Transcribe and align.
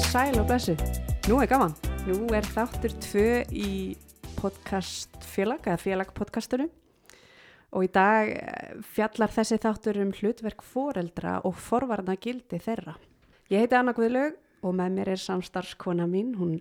Komið 0.00 0.14
sæl 0.14 0.38
og 0.40 0.46
blessu. 0.48 0.72
Nú 1.28 1.38
er 1.44 1.48
gaman. 1.50 1.74
Nú 2.08 2.30
er 2.32 2.46
þáttur 2.48 2.94
tvö 3.04 3.24
í 3.52 3.98
podcast 4.38 5.12
félag, 5.28 5.66
eða 5.68 5.76
félagpodcastunum. 5.76 6.70
Og 7.76 7.84
í 7.84 7.90
dag 7.92 8.30
eh, 8.32 8.78
fjallar 8.94 9.34
þessi 9.34 9.58
þáttur 9.60 10.00
um 10.00 10.14
hlutverk 10.16 10.64
foreldra 10.64 11.34
og 11.44 11.60
forvarna 11.60 12.16
gildi 12.16 12.62
þeirra. 12.64 12.96
Ég 13.52 13.66
heiti 13.66 13.76
Anna 13.76 13.92
Guðlaug 13.92 14.40
og 14.64 14.76
með 14.80 14.96
mér 14.96 15.12
er 15.18 15.20
samstarfskona 15.20 16.08
mín, 16.08 16.32
hún 16.40 16.56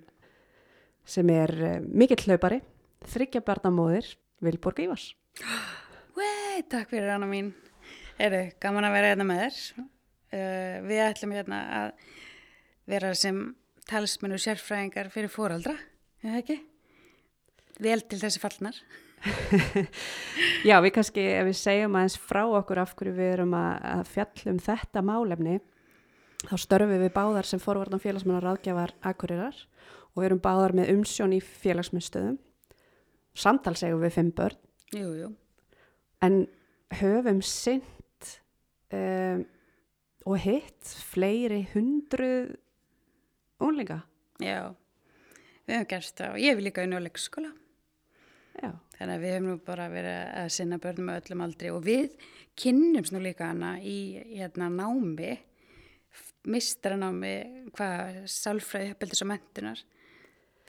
sem 1.07 1.31
er 1.31 1.55
eh, 1.63 1.81
mikill 1.87 2.19
hlaupari, 2.27 2.59
þryggja 3.07 3.45
barnamóðir, 3.47 4.17
Vilborg 4.43 4.83
Ívars. 4.83 5.13
Vei, 6.19 6.59
takk 6.67 6.91
fyrir 6.91 7.15
Anna 7.15 7.31
mín. 7.31 7.53
Eru, 8.19 8.49
gaman 8.59 8.91
að 8.91 8.99
vera 8.99 9.15
hérna 9.15 9.31
með 9.31 9.45
þér. 9.45 9.85
Uh, 10.29 10.75
við 10.91 11.07
ætlum 11.07 11.39
hérna 11.39 11.67
að 11.79 12.09
vera 12.89 13.13
sem 13.17 13.41
talsmennu 13.89 14.37
sérfræðingar 14.41 15.09
fyrir 15.13 15.31
fóraldra, 15.33 15.75
er 16.21 16.33
það 16.33 16.41
ekki? 16.43 16.57
Vel 17.79 18.01
til 18.09 18.19
þessi 18.21 18.41
fallnar. 18.43 18.77
Já, 20.67 20.77
við 20.83 20.93
kannski, 20.95 21.23
ef 21.39 21.47
við 21.49 21.57
segjum 21.59 21.97
aðeins 21.99 22.17
frá 22.21 22.43
okkur 22.59 22.81
af 22.83 22.93
hverju 22.99 23.15
við 23.17 23.33
erum 23.33 23.55
að, 23.57 23.73
að 23.93 24.03
fjallum 24.13 24.61
þetta 24.63 25.03
málefni, 25.05 25.57
þá 26.45 26.53
störfum 26.63 27.01
við 27.03 27.11
báðar 27.15 27.49
sem 27.49 27.61
forvarnan 27.63 28.03
félagsmennar 28.03 28.45
ráðgjafar 28.47 28.93
akkurirar 29.11 29.57
og 30.13 30.21
við 30.21 30.29
erum 30.29 30.43
báðar 30.43 30.75
með 30.77 30.93
umsjón 30.95 31.35
í 31.35 31.41
félagsmyndstöðum. 31.43 32.37
Samtal 33.39 33.75
segjum 33.79 34.01
við 34.03 34.15
fimm 34.15 34.31
börn, 34.35 34.57
Jú, 34.95 35.09
jú. 35.19 35.27
en 36.25 36.41
höfum 36.99 37.43
sint 37.45 38.31
um, 38.95 39.43
og 40.25 40.39
hitt 40.43 40.95
fleiri 41.11 41.61
hundruð 41.75 42.55
unlinga. 43.67 43.99
Já, 44.39 44.59
við 45.67 45.75
hefum 45.75 45.89
gerst 45.91 46.15
það 46.19 46.35
og 46.35 46.39
ég 46.43 46.55
vil 46.59 46.65
líka 46.69 46.83
inn 46.87 46.95
á 46.95 46.99
leikskóla. 47.03 47.51
Já, 48.59 48.71
Þannig 48.99 49.15
að 49.15 49.21
við 49.23 49.33
hefum 49.35 49.45
nú 49.49 49.57
bara 49.63 49.85
verið 49.91 50.17
að 50.41 50.49
sinna 50.51 50.77
börnum 50.83 51.05
með 51.07 51.19
öllum 51.21 51.43
aldri 51.45 51.69
og 51.71 51.83
við 51.85 52.15
kynnumst 52.59 53.13
nú 53.15 53.21
líka 53.23 53.47
hana 53.53 53.77
í 53.79 53.97
hérna 54.35 54.67
námi, 54.73 55.37
mistranámi, 56.49 57.33
hvað, 57.75 58.19
sálfræði 58.31 58.93
uppeldis 58.95 59.23
og 59.23 59.29
mentunar. 59.31 59.81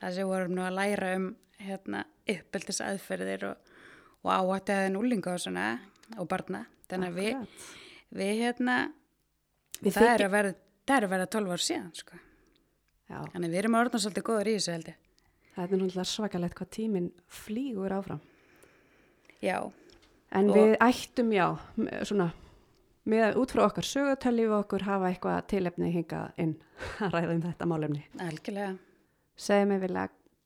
Það 0.01 0.15
sem 0.17 0.31
vorum 0.31 0.55
nú 0.57 0.65
að 0.65 0.77
læra 0.79 1.11
um 1.19 1.27
hérna 1.61 2.05
uppeldis 2.31 2.81
aðferðir 2.85 3.45
og, 3.51 3.73
og 4.25 4.31
áhættiðaðin 4.37 4.99
úlinga 5.01 5.35
og 5.35 5.43
svona 5.43 5.67
og 6.19 6.29
barna. 6.31 6.65
Þannig 6.91 7.11
að 7.13 7.21
við, 7.21 7.61
við 8.21 8.33
hérna, 8.45 8.79
Við 9.81 9.95
það 9.97 10.07
er 10.07 10.11
þykir- 10.11 10.27
að 10.27 10.35
verða, 10.37 10.55
það 10.87 10.97
er 10.97 11.07
að 11.09 11.13
verða 11.17 11.29
12 11.37 11.53
ár 11.57 11.65
síðan, 11.67 11.91
sko. 11.97 12.19
Já, 13.11 13.19
Þannig 13.33 13.49
að 13.49 13.55
við 13.55 13.59
erum 13.65 13.75
orðan 13.81 14.03
svolítið 14.05 14.27
góður 14.29 14.49
í 14.51 14.57
þessu 14.57 14.73
held 14.77 14.91
ég. 14.93 14.99
það 15.57 15.65
er 15.65 15.81
náttúrulega 15.81 16.05
svakalegt 16.11 16.55
hvað 16.61 16.69
tíminn 16.77 17.09
flýgur 17.27 17.95
áfram. 17.97 18.21
Já, 19.43 19.57
En 20.33 20.47
Og- 20.51 20.55
við 20.57 20.77
ættum, 20.79 21.33
já, 21.35 21.47
svona, 22.07 22.29
með 23.11 23.35
út 23.41 23.51
frá 23.51 23.65
okkar 23.67 23.83
sögutölu 23.83 24.45
og 24.53 24.61
okkur 24.65 24.83
hafa 24.87 25.09
eitthvað 25.11 25.41
tilefni 25.51 25.91
hingað 25.91 26.31
inn 26.39 26.53
að 27.03 27.11
ræða 27.17 27.35
um 27.35 27.43
þetta 27.43 27.67
málefni. 27.67 28.05
algjörlega. 28.23 28.79
Segðu 29.37 29.67
mig 29.73 29.81
vilja, 29.83 30.05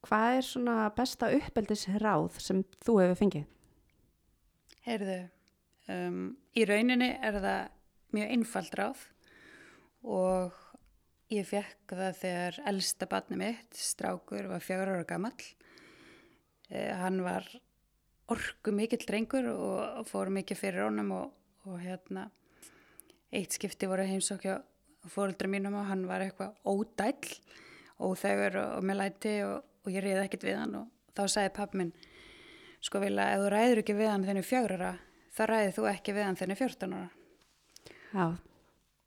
hvað 0.09 0.37
er 0.39 0.43
svona 0.49 0.77
besta 0.97 1.29
uppeldis 1.37 1.85
ráð 2.01 2.41
sem 2.41 2.65
þú 2.81 2.97
hefur 3.03 3.21
fengið? 3.21 3.45
Heyrðu, 4.87 5.19
um, 5.93 6.37
í 6.57 6.65
rauninni 6.69 7.11
er 7.21 7.39
það 7.45 7.69
mjög 8.17 8.33
einfald 8.39 8.75
ráð 8.81 9.05
og 10.05 10.53
ég 11.35 11.47
fekk 11.49 11.95
það 11.99 12.19
þegar 12.21 12.59
elsta 12.71 13.09
barni 13.11 13.39
mitt, 13.41 13.79
strákur, 13.79 14.49
var 14.51 14.63
fjögur 14.65 14.93
ára 14.95 15.07
gamall. 15.09 15.47
Eh, 16.71 16.93
hann 16.97 17.21
var 17.25 17.47
orku 18.33 18.73
mikill 18.73 19.05
drengur 19.05 19.51
og 19.53 20.07
fór 20.09 20.31
mikið 20.33 20.61
fyrir 20.61 20.87
honum 20.87 21.13
og, 21.19 21.35
og 21.69 21.81
hérna, 21.83 22.29
eitt 23.35 23.57
skipti 23.57 23.89
voru 23.91 24.07
heimsókja 24.09 24.61
fóruldra 25.13 25.51
mínum 25.51 25.77
og 25.77 25.89
hann 25.91 26.07
var 26.09 26.25
eitthvað 26.25 26.55
ódæll, 26.65 27.35
óþegur 28.01 28.59
og, 28.63 28.71
og 28.79 28.87
með 28.89 29.01
læti 29.03 29.35
og, 29.45 29.67
og 29.85 29.93
ég 29.93 30.05
reyði 30.05 30.25
ekkert 30.25 30.49
við 30.49 30.59
hann 30.63 30.79
og 30.81 30.89
þá 31.15 31.23
sagði 31.29 31.53
pappi 31.59 31.81
minn, 31.81 31.93
sko 32.85 33.03
vilja, 33.03 33.29
ef 33.35 33.45
þú 33.45 33.53
ræður 33.53 33.83
ekki 33.83 33.99
við 33.99 34.11
hann 34.13 34.27
þenni 34.29 34.47
fjögur 34.47 34.77
ára, 34.79 34.95
þá 35.37 35.45
ræðið 35.51 35.77
þú 35.77 35.87
ekki 35.93 36.17
við 36.17 36.29
hann 36.29 36.41
þenni 36.41 36.59
14 36.63 36.97
ára. 36.97 37.13
Já, 38.15 38.27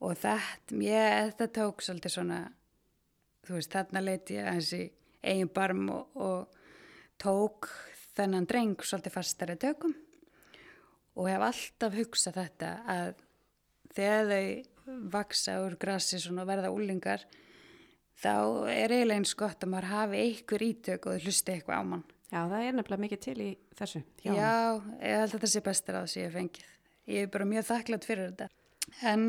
Og 0.05 0.13
þetta, 0.13 0.77
ég, 0.83 1.31
þetta 1.31 1.47
tók 1.57 1.81
svolítið 1.81 2.13
svona, 2.13 2.41
þú 3.47 3.57
veist, 3.57 3.73
þarna 3.73 4.03
leiti 4.03 4.37
ég 4.37 4.49
aðeins 4.49 4.73
í 4.77 4.83
eigin 5.25 5.53
barm 5.53 5.87
og, 5.89 6.19
og 6.21 6.59
tók 7.21 7.71
þennan 8.17 8.45
dreng 8.49 8.83
svolítið 8.85 9.15
fastari 9.15 9.57
tökum 9.61 9.95
og 11.17 11.29
hef 11.31 11.45
alltaf 11.47 11.97
hugsað 11.97 12.37
þetta 12.37 12.71
að 12.93 13.11
þegar 13.97 14.31
þau 14.31 14.99
vaksa 15.11 15.57
úr 15.65 15.75
grassi 15.79 16.19
svona 16.21 16.45
og 16.45 16.51
verða 16.51 16.71
úlingar, 16.71 17.25
þá 18.17 18.33
er 18.71 18.93
eiginlega 18.93 19.19
eins 19.19 19.33
gott 19.37 19.65
að 19.65 19.73
maður 19.73 19.89
hafi 19.91 20.21
einhver 20.23 20.65
ítök 20.67 21.07
og 21.07 21.17
þau 21.17 21.27
hlusti 21.27 21.55
eitthvað 21.55 21.81
á 21.81 21.83
mann. 21.91 22.05
já, 22.31 22.39
það 22.39 22.61
er 22.61 22.77
nefnilega 22.77 23.03
mikið 23.03 23.23
til 23.25 23.37
í 23.41 23.49
þessu. 23.79 24.03
Já, 24.23 24.33
ég 25.01 25.17
held 25.17 25.27
að 25.27 25.33
þetta 25.35 25.51
sé 25.53 25.63
bestir 25.65 25.97
á 25.97 26.01
þessu 26.03 26.19
ég 26.19 26.29
hef 26.29 26.37
fengið. 26.37 26.73
Ég 27.07 27.25
er 27.25 27.31
bara 27.33 27.49
mjög 27.49 27.67
þakklátt 27.71 28.07
fyrir 28.07 28.31
þetta. 28.31 28.49
En 29.07 29.25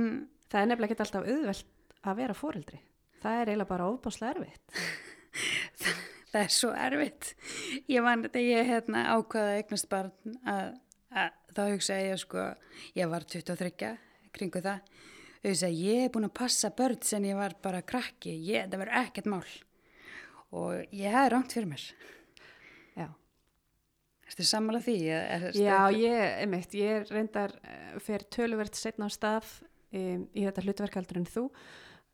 Það 0.49 0.61
er 0.61 0.71
nefnilega 0.71 0.95
ekki 0.95 1.05
alltaf 1.05 1.29
auðvelt 1.29 1.97
að 2.09 2.21
vera 2.23 2.37
fóreldri. 2.37 2.81
Það 3.23 3.41
er 3.41 3.51
eiginlega 3.51 3.73
bara 3.73 3.89
óbáslega 3.91 4.35
erfitt. 4.35 4.79
það 6.33 6.41
er 6.43 6.55
svo 6.55 6.71
erfitt. 6.87 7.33
Ég 7.91 8.05
man 8.05 8.25
þetta, 8.25 8.45
ég 8.45 8.71
hérna 8.73 9.05
ákvaða 9.17 9.53
að 9.53 9.61
eignast 9.63 9.91
barn 9.91 10.39
að, 10.49 10.73
að 11.13 11.55
þá 11.57 11.63
hugsa 11.75 12.01
ég 12.01 12.23
sko, 12.23 12.49
ég 12.97 13.11
var 13.11 13.27
23 13.29 13.93
kringu 14.37 14.63
það. 14.65 14.99
Þau 15.39 15.55
sagði, 15.55 15.83
ég 15.87 16.05
er 16.05 16.13
búin 16.15 16.27
að 16.27 16.37
passa 16.41 16.71
börn 16.75 17.01
sem 17.07 17.25
ég 17.29 17.39
var 17.39 17.55
bara 17.63 17.85
krakki, 17.87 18.35
ég, 18.49 18.67
það 18.71 18.83
verður 18.83 19.01
ekkert 19.05 19.29
mál. 19.31 19.45
Og 20.59 20.97
ég 20.97 21.15
hefði 21.15 21.33
rangt 21.35 21.55
fyrir 21.55 21.69
mér. 21.71 21.85
Já. 22.97 23.07
Erstu 24.27 24.47
sammála 24.49 24.81
því? 24.83 24.97
Er, 25.15 25.47
Já, 25.55 25.77
ég, 25.95 26.25
einmitt, 26.43 26.75
ég 26.77 27.07
reyndar 27.13 27.55
uh, 27.61 27.99
fyrir 28.03 28.27
töluvert 28.35 28.79
setna 28.79 29.07
á 29.07 29.11
stað 29.13 29.53
um, 29.95 30.25
í 30.33 30.45
þetta 30.47 30.65
hlutverkaldur 30.65 31.21
en 31.21 31.29
þú. 31.29 31.45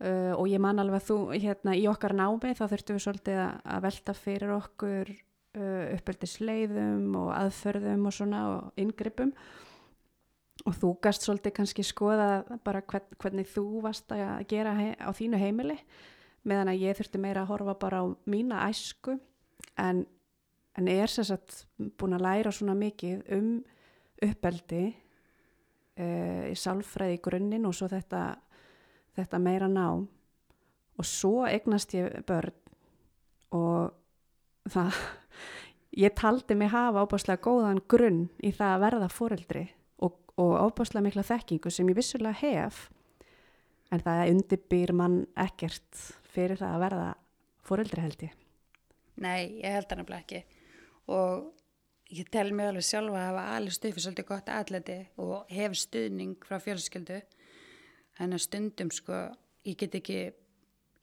Uh, 0.02 0.32
og 0.34 0.48
ég 0.50 0.62
man 0.62 0.82
alveg 0.82 1.02
að 1.02 1.08
þú 1.08 1.18
hérna 1.38 1.76
í 1.78 1.84
okkar 1.86 2.16
námi 2.18 2.54
þá 2.58 2.64
þurftum 2.66 2.96
við 2.96 3.04
svolítið 3.04 3.42
að, 3.44 3.76
velta 3.84 4.14
fyrir 4.18 4.54
okkur 4.56 5.12
uh, 5.12 5.84
uppeldisleiðum 5.94 7.12
og 7.20 7.28
aðförðum 7.36 8.08
og 8.10 8.16
svona 8.16 8.40
og 8.54 8.80
inngripum. 8.82 9.30
Og 10.64 10.74
þú 10.80 10.90
gast 11.02 11.26
svolítið 11.26 11.54
kannski 11.58 11.84
skoða 11.86 12.28
bara 12.66 12.82
hvern, 12.82 13.14
hvernig 13.22 13.48
þú 13.50 13.84
varst 13.84 14.10
að 14.14 14.44
gera 14.50 14.74
á 14.74 15.10
þínu 15.14 15.38
heimili 15.40 15.78
meðan 16.44 16.70
að 16.70 16.82
ég 16.84 16.98
þurfti 16.98 17.20
meira 17.22 17.42
að 17.42 17.54
horfa 17.54 17.74
bara 17.80 18.02
á 18.02 18.06
mína 18.28 18.66
æsku. 18.68 19.16
En 19.80 20.04
en 20.78 20.88
er 20.88 21.10
sem 21.10 21.26
sagt 21.26 21.64
búin 21.98 22.16
að 22.16 22.26
læra 22.26 22.52
svona 22.54 22.74
mikið 22.78 23.22
um 23.36 23.50
uppeldi 24.24 24.84
uh, 26.00 26.44
í 26.50 26.54
sálfræði 26.58 27.20
grunninn 27.24 27.66
og 27.68 27.74
svo 27.76 27.88
þetta, 27.92 28.26
þetta 29.16 29.40
meira 29.42 29.68
nám. 29.70 30.06
Og 30.98 31.08
svo 31.08 31.44
eignast 31.48 31.94
ég 31.96 32.20
börn 32.26 32.54
og 33.54 33.94
það 34.70 34.98
ég 36.04 36.14
taldi 36.18 36.56
mig 36.58 36.72
hafa 36.74 37.04
ábáslega 37.04 37.42
góðan 37.44 37.82
grunn 37.90 38.28
í 38.42 38.52
það 38.54 38.74
að 38.74 38.84
verða 38.86 39.10
foreldri 39.12 39.64
og, 40.02 40.16
og 40.40 40.54
ábáslega 40.68 41.06
mikla 41.06 41.26
þekkingu 41.26 41.72
sem 41.72 41.90
ég 41.90 41.98
vissulega 41.98 42.40
hef 42.42 42.88
en 43.94 44.02
það 44.02 44.30
undirbýr 44.32 44.94
mann 44.96 45.20
ekkert 45.38 46.00
fyrir 46.34 46.58
það 46.58 46.76
að 46.76 46.84
verða 46.86 47.10
foreldri 47.64 48.04
held 48.04 48.24
ég. 48.26 48.40
Nei, 49.22 49.60
ég 49.62 49.76
held 49.76 49.86
það 49.88 50.00
nefnilega 50.00 50.24
ekki. 50.24 50.62
Og 51.14 51.44
ég 52.14 52.28
tel 52.30 52.52
mig 52.54 52.68
alveg 52.68 52.86
sjálfa 52.86 53.18
að 53.18 53.28
hafa 53.28 53.44
alveg 53.56 53.74
stuð 53.74 53.94
fyrir 53.94 54.04
svolítið 54.04 54.26
gott 54.28 54.50
atleti 54.52 54.98
og 55.22 55.50
hef 55.50 55.76
stuðning 55.78 56.46
frá 56.46 56.60
fjölskyldu. 56.62 57.20
En 58.22 58.36
að 58.36 58.44
stundum 58.44 58.92
sko 58.94 59.20
ég 59.66 59.78
get 59.80 59.96
ekki 59.98 60.18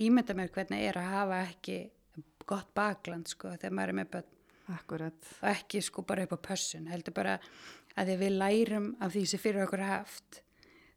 ímynda 0.02 0.36
mér 0.38 0.54
hvernig 0.54 0.86
er 0.88 1.00
að 1.02 1.12
hafa 1.12 1.42
ekki 1.50 1.80
gott 2.48 2.72
bakland 2.78 3.32
sko 3.32 3.52
þegar 3.58 3.76
maður 3.76 3.94
er 3.94 4.00
með 4.00 4.14
börn. 4.16 4.38
Akkurat. 4.72 5.32
Og 5.42 5.50
ekki 5.52 5.82
sko 5.84 6.06
bara 6.08 6.24
upp 6.28 6.38
á 6.38 6.46
pössun 6.48 6.88
heldur 6.88 7.16
bara 7.18 7.36
að 8.00 8.14
við 8.22 8.38
lærum 8.38 8.94
af 9.04 9.12
því 9.12 9.26
sem 9.28 9.42
fyrir 9.42 9.66
okkur 9.66 9.84
haft. 9.84 10.42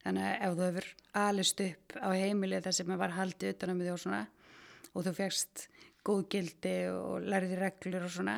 Þannig 0.05 0.28
að 0.28 0.34
ef 0.46 0.55
þú 0.55 0.67
hefur 0.69 0.90
alist 1.25 1.62
upp 1.64 1.96
á 1.99 2.08
heimilið 2.12 2.67
þar 2.67 2.76
sem 2.76 2.90
maður 2.90 3.02
var 3.02 3.17
haldið 3.19 3.55
utanum 3.56 3.81
því 3.81 3.94
og 3.94 4.02
svona 4.05 4.25
og 4.94 5.06
þú 5.06 5.14
fegst 5.17 5.69
góð 6.06 6.26
gildi 6.31 6.75
og 6.93 7.25
lærði 7.25 7.58
reglur 7.58 8.06
og 8.06 8.12
svona 8.12 8.37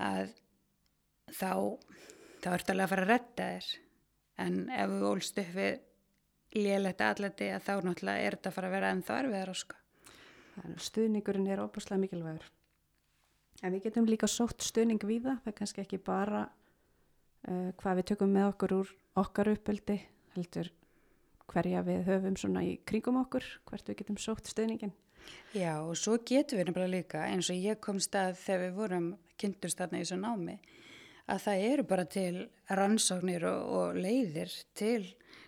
að 0.00 0.34
þá 1.34 1.52
þá 2.44 2.52
ertu 2.52 2.74
alveg 2.74 2.84
að 2.84 2.92
fara 2.92 3.04
að 3.04 3.10
redda 3.10 3.46
þér 3.54 3.68
en 4.44 4.56
ef 4.74 4.92
þú 4.92 5.10
ólst 5.10 5.38
upp 5.40 5.54
við 5.54 5.80
lélegt 6.54 7.00
aðlæti 7.02 7.48
að 7.50 7.64
þá 7.64 7.72
náttúrulega 7.86 8.26
er 8.26 8.36
þetta 8.36 8.50
að 8.50 8.56
fara 8.58 8.68
að 8.68 8.76
vera 8.76 8.90
ennþá 8.94 9.16
erfiðar 9.22 9.54
sko. 9.58 9.78
Stuðningurinn 10.86 11.48
er 11.50 11.62
óbúslega 11.64 12.00
mikilvægur. 12.02 12.44
En 13.62 13.74
við 13.74 13.88
getum 13.88 14.06
líka 14.06 14.28
sótt 14.30 14.62
stuðning 14.62 15.02
við 15.02 15.24
það, 15.26 15.40
það 15.42 15.50
er 15.50 15.56
kannski 15.58 15.82
ekki 15.82 16.00
bara 16.04 16.44
uh, 16.44 17.70
hvað 17.80 18.00
við 18.00 18.08
tökum 18.12 18.34
með 18.34 18.48
okkur 18.52 18.76
úr 18.76 18.92
okkar 19.24 19.50
uppöldi, 19.54 19.98
heldur 20.34 20.70
hverja 21.50 21.82
við 21.86 22.06
höfum 22.08 22.36
svona 22.40 22.62
í 22.66 22.76
kringum 22.86 23.18
okkur, 23.22 23.46
hvert 23.68 23.90
við 23.90 24.00
getum 24.02 24.20
sótt 24.20 24.50
stuðningin. 24.50 24.94
Já 25.56 25.80
og 25.80 25.96
svo 25.96 26.18
getum 26.20 26.60
við 26.60 26.68
nefnilega 26.68 26.92
líka 26.92 27.26
eins 27.30 27.48
og 27.50 27.58
ég 27.58 27.80
kom 27.82 28.00
stað 28.02 28.36
þegar 28.42 28.64
við 28.66 28.74
vorum 28.78 29.06
kynnturst 29.40 29.80
þarna 29.80 30.00
í 30.00 30.04
þessu 30.04 30.20
námi 30.20 30.56
að 31.30 31.44
það 31.46 31.66
eru 31.68 31.84
bara 31.88 32.04
til 32.10 32.32
rannsóknir 32.68 33.46
og, 33.48 33.68
og 33.78 34.00
leiðir 34.00 34.52
til 34.76 35.04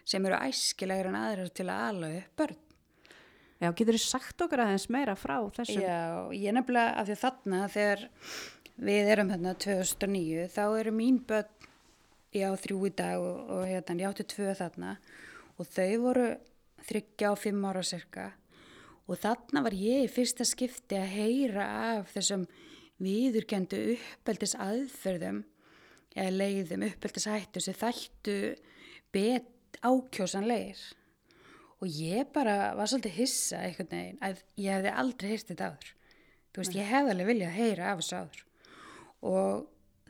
sem 0.07 0.25
eru 0.29 0.39
æskilegur 0.39 1.11
en 1.11 1.19
aðrar 1.19 1.51
til 1.53 1.67
að 1.69 1.83
ala 1.91 2.13
upp 2.21 2.41
börn. 2.41 2.63
Já, 3.57 3.71
getur 3.73 3.97
þið 3.97 4.05
sagt 4.05 4.43
okkur 4.45 4.63
aðeins 4.63 4.89
meira 4.93 5.17
frá 5.17 5.39
þessum? 5.57 5.81
Já, 5.81 6.29
ég 6.37 6.53
nefnilega 6.57 6.93
af 7.01 7.09
því 7.09 7.17
þarna 7.23 7.61
þegar 7.73 8.03
við 8.77 9.13
erum 9.15 9.33
hérna 9.33 9.55
2009 9.65 10.49
þá 10.53 10.65
eru 10.67 10.93
mín 10.93 11.23
börn 11.29 11.71
já 12.37 12.51
þrjú 12.61 12.83
í 12.89 12.93
dag 12.97 13.23
og, 13.23 13.39
og 13.57 13.63
hérna 13.65 13.97
ég 14.03 14.11
átti 14.11 14.27
tvö 14.29 14.53
þarna 14.59 14.97
og 15.57 15.71
þau 15.73 15.93
voru 16.03 16.27
þryggja 16.87 17.33
og 17.33 17.41
fimm 17.41 17.65
ára 17.65 17.85
cirka 17.87 18.27
og 19.07 19.21
þarna 19.23 19.63
var 19.65 19.77
ég 19.79 20.05
í 20.05 20.13
fyrsta 20.13 20.45
skipti 20.45 20.99
að 20.99 21.15
heyra 21.15 21.67
af 21.97 22.13
þessum 22.13 22.45
viðurkendu 23.03 23.83
uppeldis 23.97 24.57
aðferðum 24.61 25.43
eða 26.17 26.33
leiðum 26.33 26.87
uppeldis 26.89 27.29
hættu 27.29 27.63
sem 27.63 27.77
þættu 27.77 28.37
bet 29.15 29.81
ákjósanleir 29.85 30.81
og 31.83 31.93
ég 31.93 32.33
bara 32.33 32.73
var 32.79 32.89
svolítið 32.89 33.19
hissa 33.21 33.61
einhvern 33.67 33.93
veginn 33.93 34.21
að 34.25 34.43
ég 34.57 34.79
hefði 34.79 34.97
aldrei 35.03 35.31
heyrst 35.33 35.53
þetta 35.53 35.71
áður. 35.71 35.95
Þú 36.53 36.63
veist, 36.63 36.77
ég 36.79 36.89
hefði 36.89 37.13
alveg 37.13 37.31
viljað 37.31 37.57
heyra 37.59 37.89
af 37.93 38.01
þessu 38.01 38.21
áður. 38.23 38.45
Og 39.27 39.67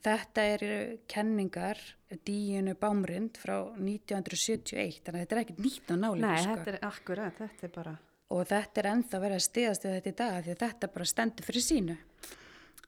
þetta 0.07 0.45
eru 0.55 0.75
kenningar 1.11 1.81
díunu 2.27 2.77
bámrind 2.79 3.39
frá 3.41 3.57
1971 3.75 5.01
þannig 5.03 5.17
að 5.17 5.23
þetta 5.25 5.37
er 5.37 5.43
ekkert 5.43 5.63
nýtt 5.65 5.91
á 5.91 5.97
náli 5.99 6.23
Nei, 6.23 6.37
sko. 6.39 6.53
þetta 6.53 6.73
er 6.73 6.85
akkurat, 6.87 7.41
þetta 7.41 7.67
er 7.67 7.73
bara 7.75 7.95
og 8.27 8.43
þetta 8.51 8.83
er 8.83 8.89
ennþá 8.93 9.21
verið 9.23 9.39
að 9.39 9.47
stiðast 9.47 9.87
við 9.87 9.97
þetta 9.97 10.11
í 10.13 10.17
dag 10.21 10.37
því 10.37 10.53
að 10.55 10.63
þetta 10.63 10.91
bara 10.95 11.09
stendur 11.11 11.47
fyrir 11.47 11.65
sínu 11.67 11.97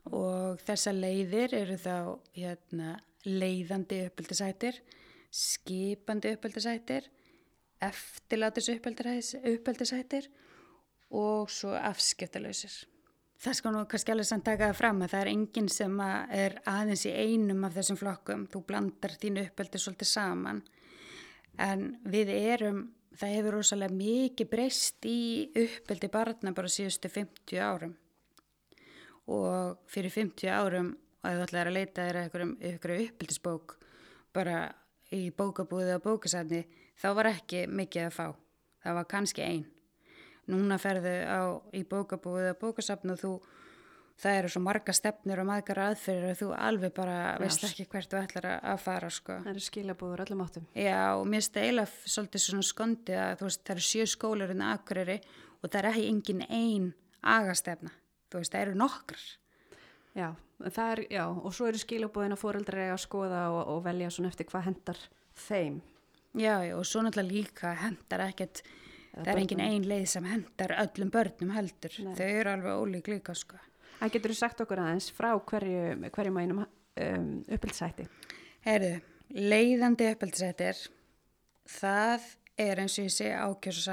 og 0.06 0.60
þessa 0.64 0.92
leiðir 0.94 1.54
eru 1.58 1.76
þá 1.80 1.96
hérna, 2.36 2.96
leiðandi 3.26 4.04
uppeldisættir 4.06 4.78
skipandi 5.34 6.32
uppeldisættir 6.36 7.08
eftirlátis 7.84 8.70
uppeldisættir 8.72 10.30
og 11.10 11.50
svo 11.52 11.74
afskiptalösir 11.76 12.84
Það 13.38 13.54
skal 13.54 13.70
nú 13.70 13.80
kannski 13.86 14.10
alveg 14.10 14.26
samt 14.26 14.44
taka 14.48 14.66
það 14.72 14.78
fram 14.80 15.02
að 15.04 15.12
það 15.12 15.20
er 15.20 15.28
enginn 15.30 15.68
sem 15.70 16.00
er 16.02 16.56
aðeins 16.66 17.04
í 17.06 17.12
einum 17.14 17.60
af 17.68 17.76
þessum 17.76 17.98
flokkum, 18.00 18.40
þú 18.50 18.62
blandar 18.66 19.14
þínu 19.14 19.44
uppeldi 19.46 19.78
svolítið 19.78 20.08
saman. 20.10 20.62
En 21.62 21.84
við 22.02 22.32
erum 22.34 22.80
það 23.14 23.34
hefur 23.36 23.56
rosalega 23.60 23.94
mikið 23.94 24.50
breyst 24.50 25.06
í 25.06 25.20
uppeldi 25.54 26.10
barna 26.10 26.50
bara 26.56 26.72
síðustu 26.72 27.10
50 27.14 27.62
árum 27.62 27.94
og 29.28 29.78
fyrir 29.90 30.14
50 30.14 30.50
árum 30.50 30.92
að 31.26 31.38
þú 31.38 31.46
ætlaði 31.46 31.70
að 31.70 31.76
leita 31.76 32.06
þér 32.08 32.20
eitthvað 32.22 33.02
uppeldisbók 33.04 33.78
bara 34.36 34.58
í 35.14 35.22
bókabúði 35.34 35.96
og 35.96 36.04
bókasafni 36.04 36.64
þá 36.98 37.08
var 37.18 37.32
ekki 37.32 37.66
mikið 37.68 38.08
að 38.08 38.16
fá 38.16 38.26
það 38.84 38.98
var 38.98 39.08
kannski 39.10 39.44
einn 39.44 39.66
núna 40.48 40.78
ferðu 40.80 41.14
á 41.28 41.40
í 41.76 41.84
bókabúði 41.88 42.52
og 42.54 42.60
bókasafni 42.62 43.14
og 43.14 43.22
þú 43.22 43.32
það 44.18 44.38
eru 44.40 44.50
svo 44.52 44.62
marga 44.64 44.94
stefnir 44.96 45.42
og 45.42 45.48
margar 45.48 45.80
aðferðir 45.84 46.32
að 46.32 46.40
þú 46.40 46.48
alveg 46.58 46.94
bara 46.96 47.18
Já, 47.18 47.40
veist 47.42 47.66
ekki 47.68 47.86
hvert 47.92 48.10
þú 48.10 48.20
ætlar 48.20 48.48
að 48.56 48.80
fara 48.82 49.10
sko. 49.14 49.36
Það 49.44 49.52
eru 49.52 49.64
skilabúður 49.64 50.24
öllum 50.24 50.42
áttum. 50.44 50.66
Já 50.74 50.98
og 51.14 51.26
mér 51.30 51.44
eiginlega 51.46 52.14
svolítið 52.14 52.44
svona 52.44 52.66
skondið 52.66 53.20
að 53.22 53.44
veist, 53.44 53.62
það 53.62 53.74
eru 53.76 53.86
sjö 53.88 54.08
skólarinn 54.14 54.64
að 54.64 54.74
akkuriri 54.74 55.18
og 55.62 55.68
það 55.68 55.80
er 55.80 55.90
ekki 55.92 56.08
engin 56.12 56.44
einn 56.48 56.88
agastefna, 57.22 57.92
þú 58.28 58.42
veist 58.42 58.54
það 58.54 58.64
eru 58.66 58.78
nokkrar. 58.78 59.28
Já, 60.18 60.28
það 60.64 60.90
er, 60.94 61.04
já 61.12 61.22
og 61.28 61.54
svo 61.54 61.68
eru 61.70 61.80
skilabúðin 61.82 62.34
að 62.34 62.42
fóreldra 62.42 62.88
að 62.92 63.00
skoða 63.04 63.44
og, 63.54 63.62
og 63.74 63.84
velja 63.86 64.10
svona 64.14 64.32
eftir 64.32 64.48
hvað 64.50 64.66
hendar 64.70 65.00
þeim. 65.46 65.80
Já, 66.38 66.54
já 66.66 66.74
og 66.76 66.86
svo 66.86 67.02
náttúrulega 67.04 67.34
líka 67.34 67.72
hendar 67.82 68.24
ekkert, 68.28 68.62
það 69.14 69.32
er 69.32 69.42
engin 69.42 69.64
einn 69.64 69.86
leið 69.88 70.06
sem 70.12 70.26
hendar 70.28 70.74
öllum 70.84 71.12
börnum 71.14 71.54
heldur, 71.56 71.94
Nei. 72.04 72.14
þau 72.18 72.26
eru 72.28 72.54
alveg 72.54 72.82
ólík 72.82 73.12
líka 73.14 73.36
sko. 73.38 73.60
Það 73.98 74.12
getur 74.14 74.34
þú 74.34 74.38
sagt 74.38 74.60
okkur 74.62 74.82
aðeins 74.82 75.08
frá 75.14 75.30
hverju, 75.34 76.10
hverju 76.14 76.34
mænum 76.34 76.60
um, 76.64 77.30
uppeldsætti? 77.54 78.06
Herru, 78.66 78.92
leiðandi 79.34 80.10
uppeldsættir, 80.12 80.84
það 81.78 82.28
er 82.58 82.82
eins 82.82 82.98
og 82.98 83.08
ég 83.08 83.14
sé 83.14 83.32
ákjörs 83.34 83.88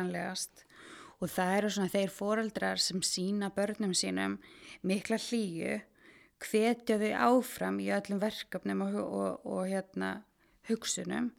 og 1.21 1.31
það 1.31 1.57
eru 1.57 1.73
svona 1.73 1.93
þeir 1.93 2.13
foreldrar 2.13 2.81
sem 2.81 3.01
sína 3.05 3.51
börnum 3.55 3.93
sínum 3.95 4.37
mikla 4.85 5.19
hlýju, 5.21 5.79
hvetja 6.45 6.99
þau 7.01 7.11
áfram 7.29 7.79
í 7.79 7.89
öllum 7.95 8.19
verkefnum 8.21 8.83
og, 8.85 8.97
og, 9.03 9.45
og 9.47 9.67
hérna, 9.71 10.17
hugsunum 10.69 11.31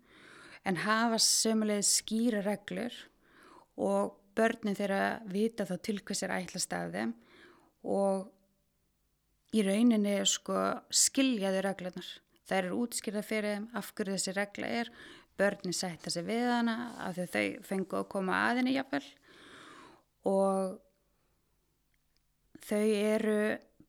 en 0.66 0.78
hafa 0.82 1.18
sömulegð 1.22 1.86
skýra 1.86 2.42
reglur 2.46 2.94
og 3.76 4.16
börnin 4.36 4.76
þeirra 4.76 5.20
vita 5.30 5.66
þá 5.68 5.76
til 5.84 6.00
hvers 6.02 6.22
er 6.26 6.34
ætlast 6.36 6.74
af 6.76 6.94
þeim 6.94 7.12
og 7.86 8.26
í 9.56 9.62
rauninni 9.64 10.16
sko 10.28 10.56
skiljaðu 10.90 11.62
reglunar. 11.64 12.08
Það 12.46 12.58
eru 12.58 12.80
útskýrða 12.82 13.22
fyrir 13.26 13.54
þeim 13.54 13.68
af 13.78 13.92
hverju 13.94 14.16
þessi 14.16 14.34
regla 14.36 14.72
er, 14.80 14.90
börnin 15.38 15.76
sætta 15.76 16.10
sig 16.12 16.26
við 16.26 16.48
hana 16.50 16.76
af 17.04 17.16
því 17.16 17.26
þau 17.32 17.68
fengu 17.70 18.00
að 18.00 18.10
koma 18.14 18.42
aðinni 18.50 18.76
jafnvel 18.76 19.04
og 20.26 20.76
þau 22.66 22.82
eru 22.82 23.38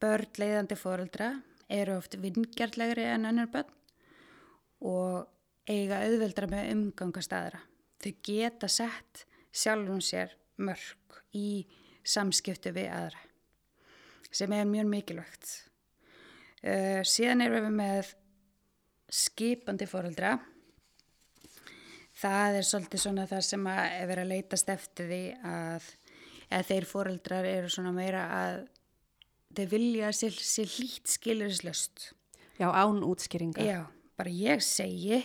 börn 0.01 0.37
leiðandi 0.37 0.77
fóruldra, 0.77 1.31
eru 1.67 1.97
oft 1.97 2.15
vingjartlegri 2.21 3.07
en 3.09 3.27
önnur 3.31 3.49
börn 3.51 3.73
og 4.87 5.25
eiga 5.67 6.03
auðveldra 6.05 6.49
með 6.51 6.71
umgangast 6.75 7.33
aðra. 7.33 7.63
Þau 7.97 8.11
geta 8.23 8.69
sett 8.71 9.25
sjálfum 9.51 10.03
sér 10.03 10.35
mörg 10.61 11.21
í 11.35 11.65
samskiptu 12.07 12.71
við 12.75 12.91
aðra 12.94 13.23
sem 14.37 14.53
er 14.53 14.67
mjög 14.69 14.89
mikilvægt. 14.91 15.51
Uh, 16.61 17.01
síðan 17.07 17.45
erum 17.45 17.67
við 17.67 17.75
með 17.77 18.11
skipandi 19.13 19.87
fóröldra. 19.87 20.35
Það 22.17 22.57
er 22.59 22.67
svolítið 22.67 23.03
svona 23.03 23.27
það 23.29 23.44
sem 23.45 23.67
er 23.71 24.09
verið 24.09 24.23
að 24.23 24.31
leytast 24.33 24.71
eftir 24.73 25.09
því 25.11 25.21
að, 25.47 25.89
að 26.54 26.68
þeir 26.71 26.87
fóröldrar 26.89 27.47
eru 27.47 27.71
svona 27.71 27.94
meira 27.95 28.25
að 28.33 28.59
þeir 29.57 29.71
vilja 29.71 30.11
sér, 30.16 30.35
sér 30.35 30.73
lít 30.80 31.11
skilurislöst. 31.11 32.11
Já, 32.57 32.69
án 32.71 33.04
útskýringa. 33.06 33.63
Já, 33.66 33.85
bara 34.18 34.33
ég 34.33 34.63
segi 34.66 35.21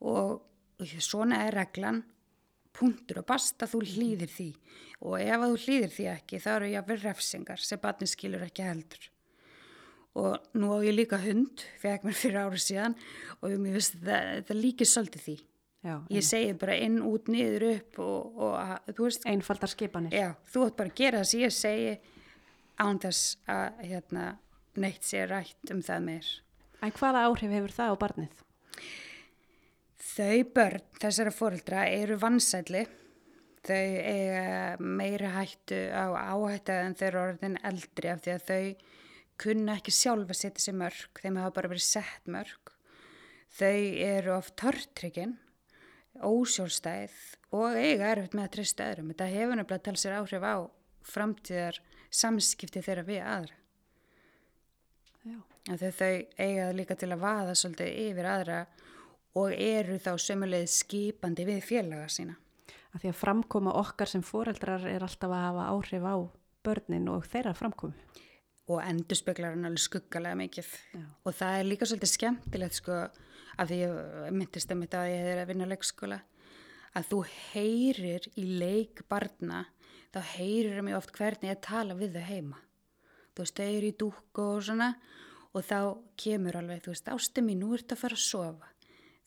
og, 0.00 0.40
og 0.78 0.94
svona 1.02 1.44
er 1.46 1.58
reglan 1.58 2.02
punktur 2.78 3.22
og 3.22 3.28
basta 3.28 3.66
þú 3.68 3.82
hlýðir 3.86 4.30
því 4.30 4.48
og 5.02 5.20
ef 5.22 5.44
þú 5.44 5.60
hlýðir 5.64 5.94
því 5.94 6.08
ekki 6.12 6.42
þá 6.42 6.50
eru 6.56 6.72
vera 6.90 7.04
refsingar 7.04 7.62
sem 7.62 7.80
barni 7.82 8.08
skilur 8.10 8.44
ekki 8.46 8.66
heldur 8.66 9.08
og 10.18 10.48
nú 10.58 10.72
á 10.74 10.78
ég 10.86 10.96
líka 10.96 11.18
hund 11.22 11.64
fekk 11.82 12.06
mér 12.06 12.18
fyrir 12.18 12.40
árið 12.44 12.64
síðan 12.64 12.96
og 13.40 13.52
ég 13.52 13.64
finnst 13.66 13.98
það, 14.02 14.30
það 14.48 14.60
líkir 14.62 14.90
svolítið 14.90 15.24
því 15.26 15.36
já, 15.88 15.94
ég 16.12 16.26
segi 16.26 16.52
bara 16.60 16.76
inn, 16.78 17.00
út, 17.04 17.30
niður, 17.32 17.66
upp 17.72 17.98
og, 18.04 18.42
og 18.44 18.92
þú 18.92 19.08
veist 19.08 19.26
einfaldar 19.30 19.72
skipanir. 19.72 20.14
Já, 20.14 20.28
þú 20.52 20.66
ætti 20.66 20.78
bara 20.82 20.92
að 20.92 21.00
gera 21.00 21.22
það 21.22 21.30
sem 21.32 21.44
ég 21.44 21.56
segi 21.56 21.96
án 22.78 23.00
þess 23.02 23.32
að 23.50 23.80
hérna, 23.88 24.26
neitt 24.78 25.08
sé 25.08 25.24
rætt 25.26 25.72
um 25.74 25.82
það 25.84 26.04
meir. 26.06 26.28
En 26.84 26.94
hvaða 26.94 27.24
áhrif 27.26 27.54
hefur 27.56 27.74
það 27.74 27.90
á 27.90 27.96
barnið? 28.04 28.44
Þau 30.08 30.38
börn 30.54 30.86
þessara 31.02 31.34
fóröldra 31.34 31.82
eru 31.90 32.18
vansætli, 32.18 32.84
þau 33.66 33.74
eiga 33.78 34.78
meira 34.78 35.32
hættu 35.36 35.78
á 35.90 36.06
áhættu 36.14 36.74
en 36.74 36.96
þau 36.98 37.04
eru 37.08 37.20
orðin 37.24 37.58
eldri 37.66 38.12
af 38.12 38.22
því 38.24 38.34
að 38.34 38.46
þau 38.48 38.62
kunna 39.38 39.76
ekki 39.78 39.94
sjálfa 39.94 40.34
setja 40.34 40.64
sér 40.64 40.78
mörg, 40.80 41.20
þeim 41.22 41.38
hafa 41.38 41.54
bara 41.58 41.70
verið 41.70 41.86
sett 41.86 42.30
mörg. 42.30 42.72
Þau 43.58 43.78
eru 44.06 44.34
oft 44.34 44.56
tortryggin, 44.60 45.36
ósjálfstæð 46.24 47.14
og 47.58 47.76
eiga 47.78 48.10
erfitt 48.12 48.34
með 48.36 48.46
að 48.46 48.52
trista 48.56 48.88
öðrum. 48.90 49.12
Þetta 49.12 49.30
hefur 49.32 49.58
nefnilega 49.58 49.84
talað 49.86 50.02
sér 50.02 50.16
áhrif 50.18 50.44
á 50.44 50.56
framtíðar 51.08 51.80
samskipti 52.10 52.82
þeirra 52.84 53.06
við 53.06 53.22
aðra. 53.24 53.56
Þegar 55.68 55.96
þau 55.98 56.12
eiga 56.40 56.68
líka 56.72 56.96
til 56.96 57.10
að 57.12 57.22
vaða 57.22 57.54
svolítið 57.58 57.96
yfir 58.06 58.28
aðra 58.28 58.60
og 59.36 59.52
eru 59.52 59.98
þá 60.00 60.12
sömulegð 60.24 60.70
skipandi 60.72 61.44
við 61.48 61.64
félaga 61.66 62.08
sína. 62.12 62.36
Að 62.94 63.02
því 63.02 63.10
að 63.10 63.18
framkoma 63.20 63.74
okkar 63.76 64.08
sem 64.08 64.24
foreldrar 64.24 64.86
er 64.88 65.04
alltaf 65.04 65.28
að 65.28 65.44
hafa 65.44 65.66
áhrif 65.74 66.06
á 66.08 66.16
börnin 66.64 67.10
og 67.12 67.28
þeirra 67.28 67.54
framkomi. 67.56 67.96
og 68.68 68.82
endur 68.84 69.16
speklar 69.16 69.54
hann 69.54 69.64
alveg 69.64 69.80
skuggalega 69.80 70.36
mikið 70.36 70.66
Já. 70.92 71.04
og 71.24 71.36
það 71.38 71.58
er 71.58 71.68
líka 71.70 71.86
svolítið 71.88 72.10
skemmtilegt 72.12 72.76
sko 72.76 72.96
af 73.58 73.68
því 73.68 73.78
ég 73.82 74.32
myndist 74.34 74.72
að 74.72 74.80
mitt 74.80 74.96
að 74.96 75.12
ég 75.12 75.30
er 75.32 75.42
að 75.42 75.50
vinna 75.52 75.68
leikskóla 75.68 76.20
að 76.96 77.10
þú 77.10 77.20
heyrir 77.52 78.28
í 78.38 78.46
leik 78.62 79.04
barna 79.10 79.64
þá 80.14 80.20
heyrir 80.36 80.82
mjög 80.86 81.00
oft 81.02 81.14
hvernig 81.18 81.52
ég 81.52 81.62
tala 81.64 81.98
við 81.98 82.18
þau 82.18 82.26
heima 82.30 82.60
þú 83.34 83.44
veist, 83.44 83.58
þau 83.58 83.68
eru 83.68 83.88
í 83.90 83.96
dúkku 84.02 84.46
og 84.56 84.66
svona 84.68 84.92
og 85.56 85.64
þá 85.64 85.78
kemur 86.20 86.58
alveg, 86.58 86.82
þú 86.84 86.92
veist, 86.92 87.08
ástu 87.12 87.42
mín, 87.44 87.62
nú 87.62 87.72
ertu 87.76 87.96
að 87.96 88.02
fara 88.04 88.18
að 88.18 88.24
sofa 88.24 88.72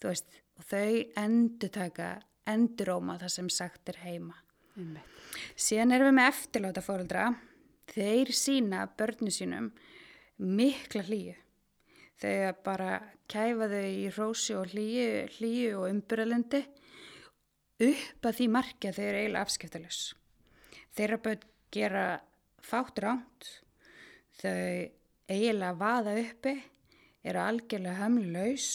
þú 0.02 0.12
veist, 0.12 0.40
og 0.58 0.70
þau 0.70 1.24
endur 1.24 1.74
taka 1.74 2.14
enduróma 2.50 3.20
það 3.22 3.36
sem 3.38 3.52
sagt 3.54 3.94
er 3.94 4.02
heima 4.06 4.40
Einmitt. 4.80 5.08
Síðan 5.60 5.96
erum 5.96 6.12
við 6.12 6.18
með 6.18 6.30
eftirláta 6.32 6.84
fóreldra. 6.86 7.30
Þeir 7.92 8.32
sína 8.36 8.86
börnu 8.98 9.32
sínum 9.34 9.72
mikla 10.40 11.04
hlýju. 11.08 11.36
Þegar 12.22 12.58
bara 12.66 12.92
kæfa 13.32 13.68
þau 13.72 13.86
í 13.90 14.10
rósi 14.14 14.56
og 14.58 14.74
hlýju, 14.76 15.06
hlýju 15.38 15.78
og 15.80 15.88
umbyrðalendi 15.90 16.62
upp 17.82 18.28
að 18.30 18.38
því 18.38 18.48
markja 18.54 18.92
þau 18.94 19.04
eru 19.08 19.22
eiginlega 19.22 19.46
afskiptalus. 19.48 20.02
Þeirra 20.94 21.18
börn 21.26 21.48
gera 21.74 22.06
fátt 22.62 23.02
ránt. 23.02 23.50
Þau 24.42 24.92
eiginlega 25.32 25.74
vaða 25.80 26.16
uppi, 26.22 26.56
eru 27.24 27.42
algjörlega 27.42 28.04
hömlaus. 28.04 28.70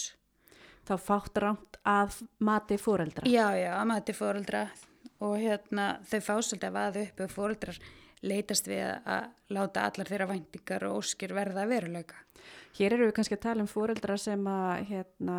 Þá 0.86 0.94
fátt 1.02 1.40
rámt 1.42 1.78
að 1.86 2.20
mati 2.46 2.78
fóreldra. 2.78 3.26
Já, 3.30 3.50
já, 3.58 3.72
að 3.74 3.88
mati 3.90 4.14
fóreldra 4.14 4.66
og 5.22 5.38
hérna 5.40 5.96
þau 6.06 6.20
fá 6.20 6.34
svolítið 6.34 6.68
að 6.68 6.76
vaða 6.76 7.02
upp 7.06 7.22
og 7.24 7.32
fóreldrar 7.32 7.80
leitast 8.26 8.68
við 8.70 8.84
að 8.86 9.26
láta 9.54 9.86
allar 9.86 10.10
þeirra 10.10 10.28
væntingar 10.30 10.86
og 10.88 11.00
óskir 11.00 11.34
verða 11.36 11.66
veruleika. 11.68 12.18
Hér 12.76 12.96
eru 12.96 13.08
við 13.08 13.14
kannski 13.16 13.36
að 13.38 13.44
tala 13.46 13.64
um 13.64 13.70
fóreldra 13.70 14.16
sem 14.20 14.42
að 14.50 14.72
hérna, 14.90 15.36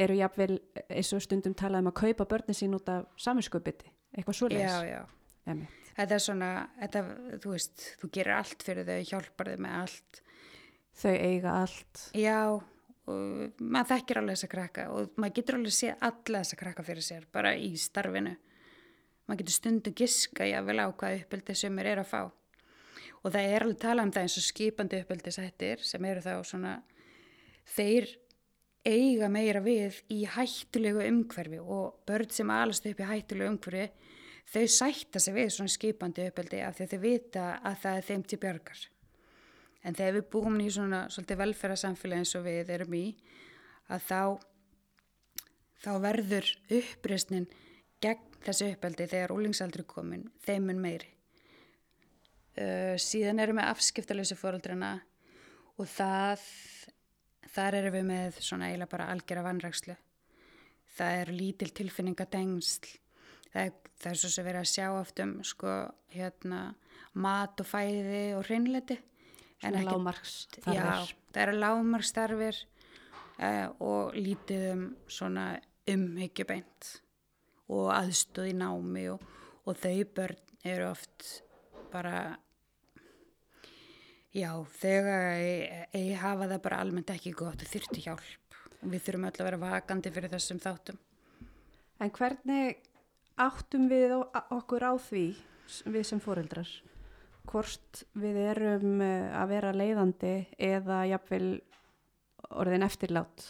eru 0.00 0.16
jafnvel 0.16 0.54
eins 0.86 1.12
og 1.12 1.24
stundum 1.24 1.56
talað 1.58 1.84
um 1.84 1.90
að 1.92 1.98
kaupa 2.00 2.28
börnin 2.30 2.56
sín 2.56 2.76
út 2.78 2.88
af 2.88 3.08
saminskupiti, 3.20 3.90
eitthvað 4.16 4.38
svoleiðis. 4.38 4.76
Já, 4.78 4.88
já. 4.88 5.02
Einmitt. 5.42 5.78
Þetta 5.92 6.16
er 6.16 6.22
svona, 6.24 6.50
þetta, 6.80 7.00
þú 7.42 7.52
veist, 7.52 7.86
þú 8.00 8.10
gerir 8.16 8.36
allt 8.38 8.62
fyrir 8.64 8.86
þau, 8.88 9.00
hjálpar 9.10 9.50
þau 9.52 9.64
með 9.66 9.74
allt. 9.82 10.22
Þau 11.02 11.12
eiga 11.12 11.56
allt. 11.62 12.04
Já, 12.16 12.38
maður 13.58 13.90
þekkir 13.90 14.20
alveg 14.20 14.38
þessa 14.38 14.52
krakka 14.52 14.86
og 14.94 15.18
maður 15.20 15.36
getur 15.40 15.58
alveg 15.58 15.76
séð 15.76 16.06
alla 16.08 16.42
þessa 16.44 16.60
krakka 16.62 16.86
fyrir 16.86 17.06
sér, 17.06 17.26
bara 17.34 17.52
í 17.58 17.72
starfinu. 17.80 18.36
Maður 19.26 19.42
getur 19.42 19.56
stundu 19.58 19.92
giska 19.96 20.48
jável 20.48 20.78
á 20.80 20.86
hvað 20.88 21.18
uppeldi 21.20 21.58
sem 21.58 21.82
er 21.82 22.00
að 22.02 22.08
fá. 22.08 22.22
Og 23.22 23.30
það 23.30 23.52
er 23.54 23.64
alveg 23.64 23.78
talað 23.82 24.08
um 24.08 24.12
það 24.14 24.24
eins 24.26 24.38
og 24.40 24.46
skipandi 24.46 25.00
uppeldisættir 25.02 25.84
sem 25.86 26.06
eru 26.08 26.22
þá 26.24 26.32
svona, 26.46 26.72
þeir 27.76 28.08
eiga 28.82 29.28
meira 29.30 29.60
við 29.62 30.00
í 30.10 30.24
hættulegu 30.26 31.04
umhverfi 31.06 31.60
og 31.62 32.00
börn 32.08 32.32
sem 32.34 32.50
alast 32.50 32.88
upp 32.90 33.02
í 33.02 33.06
hættulegu 33.06 33.52
umhverfi, 33.52 33.92
þau 34.50 34.64
sætta 34.74 35.22
sig 35.22 35.36
við 35.36 35.52
svona 35.54 35.70
skipandi 35.70 36.26
uppeldi 36.26 36.64
af 36.66 36.76
því 36.76 36.86
að 36.88 36.94
þau 36.94 37.02
vita 37.04 37.44
að 37.62 37.78
það 37.84 38.00
er 38.00 38.08
þeim 38.08 38.24
til 38.26 38.40
björgar. 38.42 38.82
En 39.82 39.98
þegar 39.98 40.18
við 40.18 40.28
búum 40.34 40.58
í 40.62 40.68
svona 40.70 41.04
svolítið 41.10 41.40
velferðarsamfélagi 41.42 42.22
eins 42.22 42.34
og 42.38 42.44
við 42.46 42.74
erum 42.74 42.98
í, 42.98 43.06
að 43.90 44.04
þá, 44.10 44.20
þá 45.82 45.92
verður 46.02 46.52
uppreysnin 46.78 47.48
gegn 48.02 48.38
þessu 48.42 48.72
uppeldi 48.74 49.06
þegar 49.10 49.34
úlingsaldri 49.36 49.86
komin, 49.86 50.26
þeim 50.42 50.70
mun 50.70 50.82
meiri. 50.82 51.10
Uh, 52.52 52.94
síðan 53.00 53.40
erum 53.40 53.60
við 53.62 53.68
afskiptalösi 53.70 54.36
fóröldrina 54.36 54.98
og 55.80 55.86
það, 55.88 56.42
þar 57.54 57.76
erum 57.78 57.94
við 57.96 58.08
með 58.10 58.40
svona 58.44 58.68
eiginlega 58.68 58.92
bara 58.92 59.06
algjörða 59.12 59.46
vannrækslu. 59.46 59.96
Það 60.92 61.20
er 61.22 61.32
lítil 61.32 61.70
tilfinningadengsl, 61.72 62.90
það 63.54 63.62
er, 63.62 63.78
það 64.02 64.10
er 64.10 64.20
svo 64.20 64.30
sem 64.34 64.44
við 64.44 64.52
erum 64.52 64.66
að 64.66 64.72
sjá 64.74 64.86
oft 64.98 65.22
um 65.24 65.32
sko, 65.48 65.76
hérna, 66.12 66.60
mat 67.24 67.62
og 67.64 67.68
fæði 67.70 68.26
og 68.36 68.44
hreinleiti. 68.50 68.98
Svona 69.62 69.84
lágmarks 69.86 70.34
Já, 70.66 71.06
það 71.32 71.42
eru 71.44 71.54
lágmarkstarfir 71.62 72.56
uh, 73.38 73.68
og 73.80 74.16
lítið 74.18 74.66
um 74.72 74.84
svona 75.06 75.46
umhyggjubeint 75.88 76.90
og 77.72 77.88
aðstöð 77.94 78.50
í 78.50 78.56
námi 78.58 79.06
og, 79.14 79.22
og 79.64 79.78
þau 79.78 80.02
börn 80.16 80.42
eru 80.66 80.90
oft 80.90 81.30
bara 81.92 82.16
já, 84.32 84.50
þegar 84.80 85.42
ég 85.98 86.16
hafa 86.22 86.48
það 86.48 86.62
bara 86.64 86.80
almennt 86.82 87.10
ekki 87.12 87.32
gott 87.36 87.60
og 87.62 87.68
þyrfti 87.72 88.04
hjálp 88.06 88.56
og 88.82 88.88
við 88.90 89.04
þurfum 89.06 89.26
öll 89.28 89.36
að 89.42 89.46
vera 89.48 89.60
vakandi 89.62 90.10
fyrir 90.14 90.32
þessum 90.32 90.60
þáttum. 90.62 90.96
En 92.02 92.10
hvernig 92.10 92.80
áttum 93.40 93.84
við 93.90 94.14
á- 94.18 94.48
okkur 94.56 94.82
á 94.88 94.92
því, 94.98 95.24
við 95.86 96.04
sem 96.08 96.20
fóreldrar, 96.20 96.68
hvort 97.46 98.02
við 98.18 98.36
erum 98.50 99.00
eh, 99.04 99.28
að 99.38 99.52
vera 99.54 99.70
leiðandi 99.76 100.32
eða 100.58 101.02
jafnvel 101.12 101.60
orðin 102.50 102.86
eftirlát? 102.88 103.46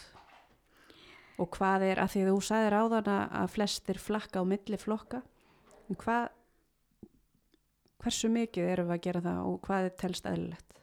Og 1.41 1.49
hvað 1.57 1.87
er, 1.89 1.97
að 2.03 2.11
því 2.13 2.25
þú 2.29 2.37
sagðir 2.45 2.75
áðan 2.77 3.09
að- 3.09 3.33
að 3.41 3.49
flestir 3.55 3.97
flakka 3.97 4.43
á 4.43 4.43
milli 4.45 4.77
flokka, 4.77 5.23
hvað, 5.97 6.29
hversu 8.03 8.29
mikið 8.31 8.69
erum 8.73 8.91
við 8.91 8.97
að 8.97 9.03
gera 9.07 9.23
það 9.23 9.41
og 9.47 9.57
hvað 9.67 9.89
telst 10.01 10.29
eðlilegt? 10.29 10.77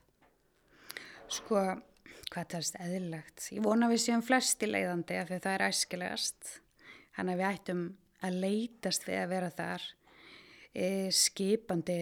Sko, 1.30 1.62
hvað 2.32 2.50
telst 2.54 2.80
eðlilegt? 2.80 3.46
Ég 3.54 3.64
vona 3.64 3.90
við 3.90 4.02
séum 4.06 4.24
flesti 4.26 4.68
leiðandi 4.70 5.20
af 5.20 5.30
því 5.30 5.38
að 5.38 5.46
það 5.46 5.56
er 5.56 5.66
æskilegast. 5.68 6.52
Þannig 7.16 7.36
að 7.36 7.40
við 7.42 7.50
ættum 7.50 7.86
að 8.26 8.42
leitast 8.44 9.06
við 9.08 9.20
að 9.20 9.32
vera 9.34 9.54
þar. 9.60 9.86
E, 10.70 10.88
skipandi 11.14 12.00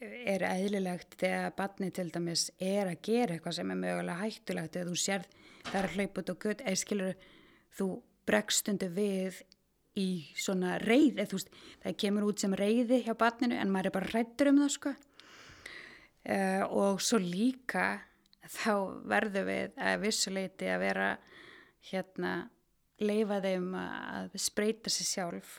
er 0.00 0.44
eðlilegt 0.48 1.18
þegar 1.20 1.52
barni 1.58 1.90
til 1.94 2.08
dæmis 2.12 2.48
er 2.56 2.88
að 2.88 3.02
gera 3.04 3.36
eitthvað 3.36 3.58
sem 3.58 3.72
er 3.72 3.80
mögulega 3.82 4.24
hættulegt 4.24 4.78
eða 4.80 4.88
þú 4.88 5.00
sérð 5.02 5.36
það 5.68 5.80
er 5.80 6.06
út 6.22 6.32
og 6.32 6.38
gutt 6.40 6.62
eða 6.64 6.80
skilur 6.80 7.26
þú 7.76 7.88
breggstundu 8.28 8.88
við 8.96 9.42
í 9.98 10.30
svona 10.38 10.76
reyð 10.82 11.18
eða 11.18 11.34
veist 11.34 11.50
það 11.82 11.96
kemur 12.02 12.28
út 12.28 12.42
sem 12.42 12.54
reyði 12.54 13.00
hjá 13.06 13.14
barninu 13.18 13.58
en 13.58 13.72
maður 13.72 13.90
er 13.90 13.96
bara 13.96 14.12
rættur 14.14 14.52
um 14.52 14.60
það 14.62 14.72
sko. 14.76 14.94
Uh, 16.20 16.62
og 16.68 17.00
svo 17.02 17.18
líka 17.22 18.02
þá 18.44 18.72
verðum 19.08 19.48
við 19.48 19.78
að 19.80 20.02
vissuleiti 20.04 20.68
að 20.68 20.82
vera 20.84 21.10
hérna 21.90 22.34
leifa 23.00 23.40
þeim 23.40 23.70
að 23.80 24.36
spreita 24.40 24.92
sér 24.92 25.08
sjálf. 25.08 25.54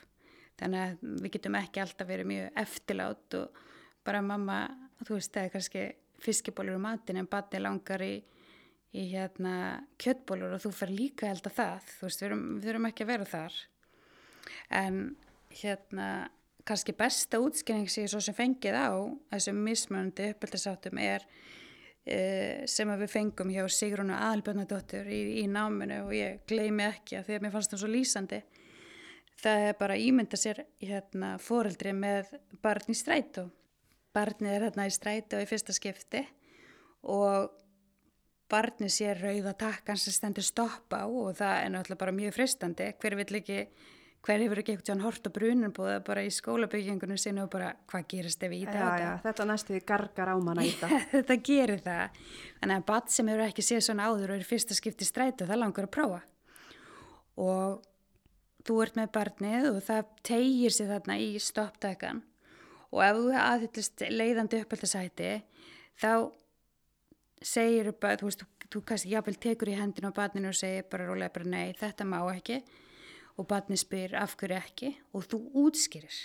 Þannig 0.61 0.83
að 0.83 1.05
við 1.23 1.33
getum 1.35 1.57
ekki 1.57 1.81
alltaf 1.81 2.09
verið 2.09 2.29
mjög 2.29 2.59
eftirlát 2.61 3.37
og 3.39 3.63
bara 4.05 4.21
mamma, 4.21 4.59
þú 5.01 5.17
veist, 5.17 5.33
það 5.33 5.47
er 5.47 5.53
kannski 5.55 5.85
fiskibólur 6.21 6.77
úr 6.77 6.83
matin 6.83 7.17
en 7.17 7.29
batni 7.29 7.61
langar 7.61 8.03
í, 8.05 8.13
í 8.93 9.07
hérna 9.15 9.55
kjöttbólur 10.01 10.53
og 10.53 10.61
þú 10.61 10.73
fer 10.77 10.93
líka 10.93 11.31
held 11.31 11.49
að 11.49 11.57
það. 11.57 11.89
Þú 11.97 12.07
veist, 12.07 12.21
við 12.21 12.29
erum, 12.29 12.45
við 12.59 12.73
erum 12.75 12.89
ekki 12.91 13.07
að 13.07 13.13
vera 13.15 13.29
þar 13.33 13.61
en 14.69 15.15
hérna 15.61 16.29
kannski 16.67 16.93
besta 16.97 17.39
útskynning 17.41 17.89
sem 17.89 18.05
ég 18.05 18.11
svo 18.11 18.21
sem 18.23 18.37
fengið 18.37 18.77
á 18.77 18.91
þessum 19.33 19.61
mismunandi 19.65 20.31
uppeldisáttum 20.35 20.99
er 21.01 21.25
uh, 21.25 22.63
sem 22.69 22.91
að 22.91 23.05
við 23.05 23.13
fengum 23.15 23.53
hjá 23.53 23.63
Sigrunu 23.71 24.17
Aðalbjörnadóttur 24.17 25.09
í, 25.09 25.21
í 25.41 25.45
náminu 25.49 26.03
og 26.07 26.13
ég 26.15 26.43
gleymi 26.49 26.87
ekki 26.89 27.19
að 27.19 27.29
því 27.29 27.37
að 27.37 27.45
mér 27.45 27.55
fannst 27.55 27.73
það 27.73 27.83
svo 27.83 27.93
lýsandi. 27.95 28.41
Það 29.41 29.63
er 29.69 29.79
bara 29.79 29.95
að 29.97 30.05
ímynda 30.05 30.37
sér 30.37 30.61
hérna 30.83 31.31
foreldri 31.41 31.95
með 31.97 32.35
barn 32.61 32.93
í 32.93 32.97
strætó. 32.97 33.47
Barnið 34.13 34.53
er 34.53 34.67
hérna 34.67 34.85
í 34.85 34.93
strætó 34.93 35.39
í 35.41 35.47
fyrsta 35.49 35.73
skipti 35.73 36.21
og 37.09 37.49
barnið 38.51 38.91
sér 38.93 39.21
rauða 39.23 39.55
takkan 39.57 39.97
sem 39.97 40.13
stendur 40.13 40.45
stoppa 40.45 41.05
og 41.07 41.33
það 41.39 41.55
er 41.63 41.71
náttúrulega 41.73 42.03
bara 42.03 42.15
mjög 42.15 42.35
fristandi 42.35 42.89
hver 42.99 43.15
vill 43.21 43.39
ekki 43.39 43.61
hver 44.21 44.43
hefur 44.43 44.61
ekki 44.61 44.75
eitthvað 44.75 45.03
hort 45.05 45.27
á 45.27 45.31
brunanbúða 45.33 45.99
bara 46.05 46.23
í 46.25 46.31
skólabyggingunum 46.33 47.17
sinni 47.17 47.41
og 47.41 47.49
bara 47.53 47.71
hvað 47.89 48.07
gerist 48.13 48.43
ef 48.45 48.51
ég 48.53 48.67
íta 48.67 48.77
á 48.77 48.85
Já, 48.85 49.01
já, 49.01 49.11
þetta 49.23 49.47
næstu 49.49 49.73
því 49.73 49.83
gargar 49.91 50.29
á 50.29 50.35
manna 50.37 50.65
í 50.67 50.73
þetta. 50.77 50.99
þetta 51.13 51.37
gerir 51.49 51.81
það. 51.85 52.19
Þannig 52.59 52.75
að 52.75 52.89
bat 52.91 53.15
sem 53.15 53.31
hefur 53.31 53.45
ekki 53.47 53.65
séð 53.65 53.85
svona 53.87 54.09
áður 54.09 54.33
og 54.33 54.35
er 54.37 54.43
í 54.45 54.49
fyrsta 54.51 54.77
skipti 54.77 55.07
í 55.07 55.09
strætó 55.09 55.47
það 55.49 55.63
langar 55.63 55.87
að 55.89 55.95
prófa. 55.97 56.21
Og 57.41 57.79
þú 58.67 58.81
ert 58.85 58.99
með 58.99 59.13
barnið 59.17 59.69
og 59.71 59.79
það 59.87 60.11
tegir 60.27 60.75
sér 60.75 60.91
þarna 60.93 61.17
í 61.21 61.31
stopptækan 61.41 62.21
og 62.91 63.01
ef 63.05 63.17
þú 63.17 63.33
aðhyllist 63.39 64.03
leiðandi 64.11 64.61
uppöldasæti 64.61 65.31
þá 66.01 66.11
segir 67.41 67.89
bara, 67.97 68.19
þú 68.19 68.29
veist, 68.29 68.43
þú, 68.43 68.69
þú 68.75 68.81
kannski 68.91 69.13
jáfnvel 69.15 69.37
tekur 69.41 69.71
í 69.71 69.77
hendinu 69.79 70.11
á 70.13 70.17
barninu 70.19 70.51
og 70.51 70.57
segir 70.57 70.85
bara 70.91 71.07
rólega 71.09 71.33
bara 71.33 71.49
nei, 71.55 71.71
þetta 71.79 72.05
má 72.05 72.19
ekki 72.35 72.59
og 73.41 73.49
barnið 73.49 73.81
spyr 73.81 74.15
af 74.21 74.37
hverju 74.37 74.59
ekki 74.59 74.93
og 75.17 75.25
þú 75.31 75.41
útskýrir 75.65 76.21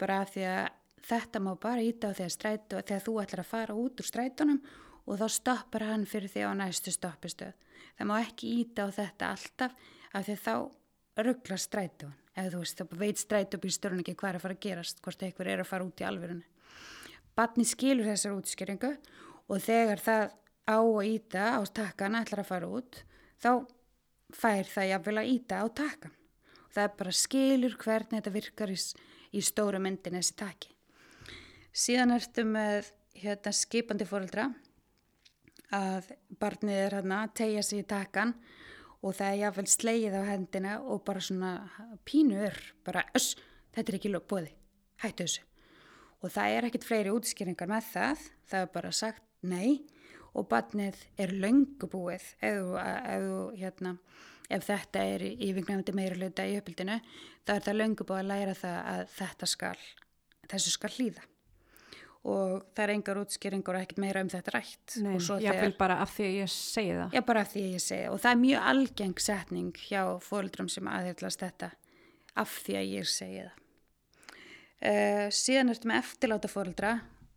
bara 0.00 0.22
því 0.28 0.44
að 0.48 0.66
þetta 1.06 1.42
má 1.42 1.52
bara 1.60 1.84
íta 1.84 2.10
á 2.10 2.16
þegar 2.16 2.34
strætó, 2.34 2.80
þegar 2.82 3.04
þú 3.04 3.14
ætlar 3.22 3.42
að 3.42 3.50
fara 3.50 3.76
út 3.78 4.00
úr 4.02 4.08
strætónum 4.08 4.60
og 5.06 5.20
þá 5.20 5.26
stoppar 5.30 5.86
hann 5.86 6.06
fyrir 6.08 6.32
því 6.32 6.48
á 6.50 6.52
næstu 6.58 6.92
stoppistöð. 6.94 7.54
Það 7.96 8.08
má 8.10 8.16
ekki 8.18 8.52
íta 8.62 8.86
á 8.86 8.88
þetta 8.90 9.30
alltaf 9.36 9.76
af 10.12 10.26
því 10.26 10.34
að 10.34 10.42
þá 10.46 10.54
ruggla 11.26 11.58
strætón. 11.60 12.16
Eða 12.36 12.52
þú 12.52 12.58
veist, 12.60 12.80
þá 12.80 12.98
veit 13.00 13.22
strætóbílstjórun 13.22 14.02
ekki 14.02 14.16
hvað 14.18 14.30
er 14.30 14.38
að 14.38 14.44
fara 14.44 14.56
að 14.56 14.64
gerast, 14.66 14.98
hvort 15.00 15.22
eitthvað 15.24 15.52
er 15.52 15.62
að 15.62 15.70
fara 15.70 15.86
út 15.86 16.02
í 16.02 16.04
alverðinu. 16.04 16.44
Batni 17.36 17.64
skilur 17.68 18.10
þessar 18.10 18.36
útskjöringu 18.36 18.92
og 19.46 19.62
þegar 19.64 20.02
það 20.04 20.26
á 20.66 20.78
að 20.82 21.08
íta 21.14 21.46
á 21.56 21.60
takkan 21.78 22.18
ætlar 22.18 22.42
að 22.42 22.50
fara 22.50 22.68
út, 22.68 23.00
þá 23.40 23.50
fær 24.34 24.68
það 24.68 24.90
jafnvel 24.90 25.18
að 25.22 25.32
íta 25.32 25.62
á 25.62 25.66
takkan. 25.70 26.16
Það 26.76 26.96
bara 26.98 27.12
skilur 27.16 27.76
hvernig 27.80 28.18
þetta 28.18 28.34
virkar 28.34 28.72
í, 28.72 28.76
í 29.32 29.40
stóru 29.44 29.80
myndin 29.80 30.18
þessi 30.18 30.36
taki. 30.36 30.74
Síðan 31.76 32.12
ertu 32.16 32.44
með 32.48 32.90
hérna, 33.16 33.52
skipandi 33.56 34.06
fóreldra 34.08 34.50
að 35.74 36.12
barnið 36.40 36.82
er 36.82 36.96
hérna 36.98 37.22
að 37.24 37.34
tegja 37.40 37.64
sig 37.64 37.82
í 37.82 37.88
takkan 37.88 38.34
og 39.00 39.16
það 39.16 39.30
er 39.30 39.40
jáfnveil 39.40 39.72
sleið 39.72 40.16
á 40.20 40.22
hendina 40.28 40.76
og 40.84 41.02
bara 41.06 41.22
svona 41.24 41.52
pínur, 42.08 42.56
bara 42.84 43.06
öss, 43.16 43.34
þetta 43.74 43.92
er 43.92 43.98
ekki 43.98 44.12
bóði, 44.28 44.52
hættu 45.02 45.26
þessu. 45.26 45.44
Og 46.24 46.32
það 46.32 46.54
er 46.56 46.68
ekkit 46.68 46.86
fleiri 46.88 47.12
útskýringar 47.12 47.70
með 47.70 47.90
það, 47.92 48.24
það 48.50 48.64
er 48.66 48.72
bara 48.76 48.92
sagt 48.96 49.24
nei 49.46 49.86
og 50.36 50.48
barnið 50.50 50.98
er 51.20 51.32
löngubúið 51.32 52.24
ef, 52.44 52.72
hérna, 53.56 53.96
ef 54.48 54.66
þetta 54.66 55.04
er 55.04 55.24
meira 55.96 56.18
hluta 56.18 56.46
í 56.46 56.58
uppbyldinu, 56.60 56.98
þá 57.46 57.54
er 57.56 57.64
það 57.68 57.80
löngubúið 57.80 58.20
að 58.20 58.28
læra 58.32 58.58
það 58.58 58.76
að 58.92 59.08
þetta 59.16 59.48
skal, 59.54 59.78
þessu 60.50 60.76
skal 60.76 60.92
hlýða 60.96 61.26
og 62.26 62.64
það 62.74 62.82
er 62.82 62.92
engar 62.96 63.18
útskýringar 63.20 63.76
og 63.78 63.84
ekkert 63.84 64.00
meira 64.02 64.22
um 64.24 64.30
þetta 64.30 64.54
rætt. 64.56 64.96
Nei, 65.04 65.14
ég 65.44 65.60
vil 65.62 65.74
bara 65.78 66.00
af 66.02 66.10
því 66.16 66.24
að 66.26 66.38
ég 66.40 66.50
segi 66.50 66.96
það. 66.96 67.14
Já, 67.14 67.22
bara 67.28 67.42
af 67.44 67.52
því 67.52 67.62
að 67.62 67.74
ég 67.76 67.84
segi 67.84 68.02
það 68.02 68.14
og 68.16 68.22
það 68.24 68.32
er 68.32 68.40
mjög 68.40 68.66
algeng 68.72 69.22
setning 69.22 69.82
hjá 69.86 70.00
fólkdrum 70.26 70.70
sem 70.72 70.90
aðhyllast 70.90 71.44
þetta 71.44 71.70
af 72.42 72.56
því 72.64 72.78
að 72.80 72.90
ég 72.96 73.10
segi 73.12 73.44
það. 73.44 73.62
Uh, 74.76 75.26
síðan 75.32 75.72
ertu 75.72 75.88
með 75.88 76.02
eftirláta 76.02 76.50
fóreldra 76.52 76.90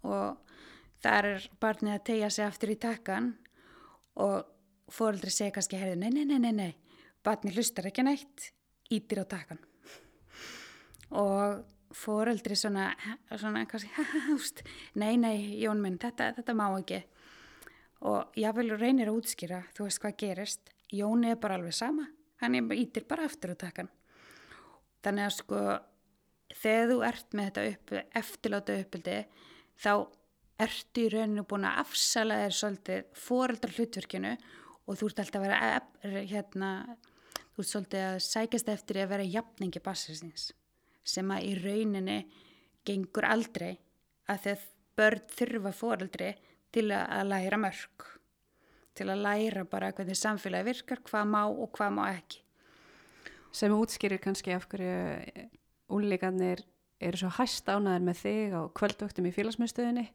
og 0.10 0.58
þar 1.04 1.30
er 1.30 1.46
barnið 1.62 1.96
að 1.96 2.06
tegja 2.10 2.32
sig 2.34 2.48
aftur 2.48 2.74
í 2.74 2.80
takkan 2.82 3.30
og 4.20 4.50
fóreldri 4.92 5.32
segja 5.32 5.54
kannski 5.56 5.80
nei, 5.80 6.10
nei, 6.12 6.26
nei, 6.26 6.40
nei, 6.42 6.52
nei, 6.52 6.74
barnið 7.26 7.60
hlustar 7.60 7.90
ekki 7.90 8.06
neitt, 8.06 8.52
ítir 8.90 9.22
á 9.22 9.26
takkan 9.30 9.60
og 11.10 11.64
fóreldri 11.96 12.56
svona, 12.58 12.92
svona 13.34 13.66
kannski, 13.70 13.90
húst, 14.30 14.62
nei, 15.00 15.18
nei, 15.18 15.58
Jón 15.62 15.82
minn, 15.82 15.98
þetta, 16.02 16.34
þetta 16.38 16.56
má 16.58 16.68
ekki. 16.78 17.02
Og 18.10 18.38
ég 18.40 18.56
vil 18.56 18.76
reynir 18.78 19.10
að 19.10 19.20
útskýra, 19.20 19.64
þú 19.76 19.88
veist 19.88 20.02
hvað 20.04 20.20
gerist, 20.22 20.74
Jón 20.94 21.26
er 21.28 21.40
bara 21.42 21.58
alveg 21.60 21.76
sama, 21.76 22.08
hann 22.42 22.58
ítir 22.78 23.08
bara 23.10 23.26
aftur 23.28 23.56
á 23.58 23.62
takkan. 23.66 23.90
Þannig 25.04 25.26
að 25.26 25.36
sko, 25.36 25.66
þegar 26.62 26.88
þú 26.92 27.02
ert 27.10 27.36
með 27.36 27.50
þetta 27.50 27.66
upp, 27.74 27.94
eftirláta 28.22 28.80
uppbildi, 28.84 29.20
þá 29.80 29.94
ertu 30.60 31.06
í 31.06 31.12
rauninu 31.14 31.46
búin 31.48 31.68
að 31.68 31.84
afsala 31.86 32.40
þér 32.44 32.56
svolítið 32.56 33.12
fóreldrar 33.16 33.78
hlutverkinu 33.78 34.34
og 34.90 34.98
þú 35.00 35.10
ert 35.10 35.22
alltaf 35.24 35.46
að 35.46 35.46
vera, 35.46 36.24
hérna, 36.28 36.72
þú 37.60 37.66
ert 37.66 37.74
svolítið 37.74 38.04
að 38.08 38.18
sækast 38.24 38.70
eftir 38.72 38.98
að 39.02 39.10
vera 39.12 39.24
jafningi 39.28 39.80
bassistins 39.84 40.52
sem 41.04 41.32
að 41.34 41.48
í 41.50 41.56
rauninni 41.60 42.20
gengur 42.88 43.26
aldrei 43.28 43.74
að 44.32 44.46
þegar 44.46 44.62
börn 45.00 45.26
þurfa 45.34 45.74
fóreldri 45.76 46.30
til 46.72 46.86
að 46.96 47.26
læra 47.28 47.60
mörg, 47.60 48.06
til 48.96 49.08
að 49.10 49.24
læra 49.26 49.66
bara 49.68 49.92
hvernig 49.92 50.16
samfélagi 50.16 50.70
virkar, 50.70 51.02
hvað 51.04 51.28
má 51.34 51.42
og 51.50 51.68
hvað 51.76 51.96
má 51.98 52.04
ekki. 52.14 52.44
Sem 53.52 53.74
útskýrir 53.74 54.22
kannski 54.22 54.54
af 54.54 54.68
hverju 54.70 55.50
únleikarnir 55.90 56.64
eru 57.02 57.20
svo 57.20 57.34
hæst 57.40 57.68
ánaðir 57.68 58.06
með 58.06 58.22
þig 58.22 58.56
á 58.56 58.62
kvöldvöktum 58.78 59.28
í 59.28 59.34
félagsmyndstöðinni 59.36 60.06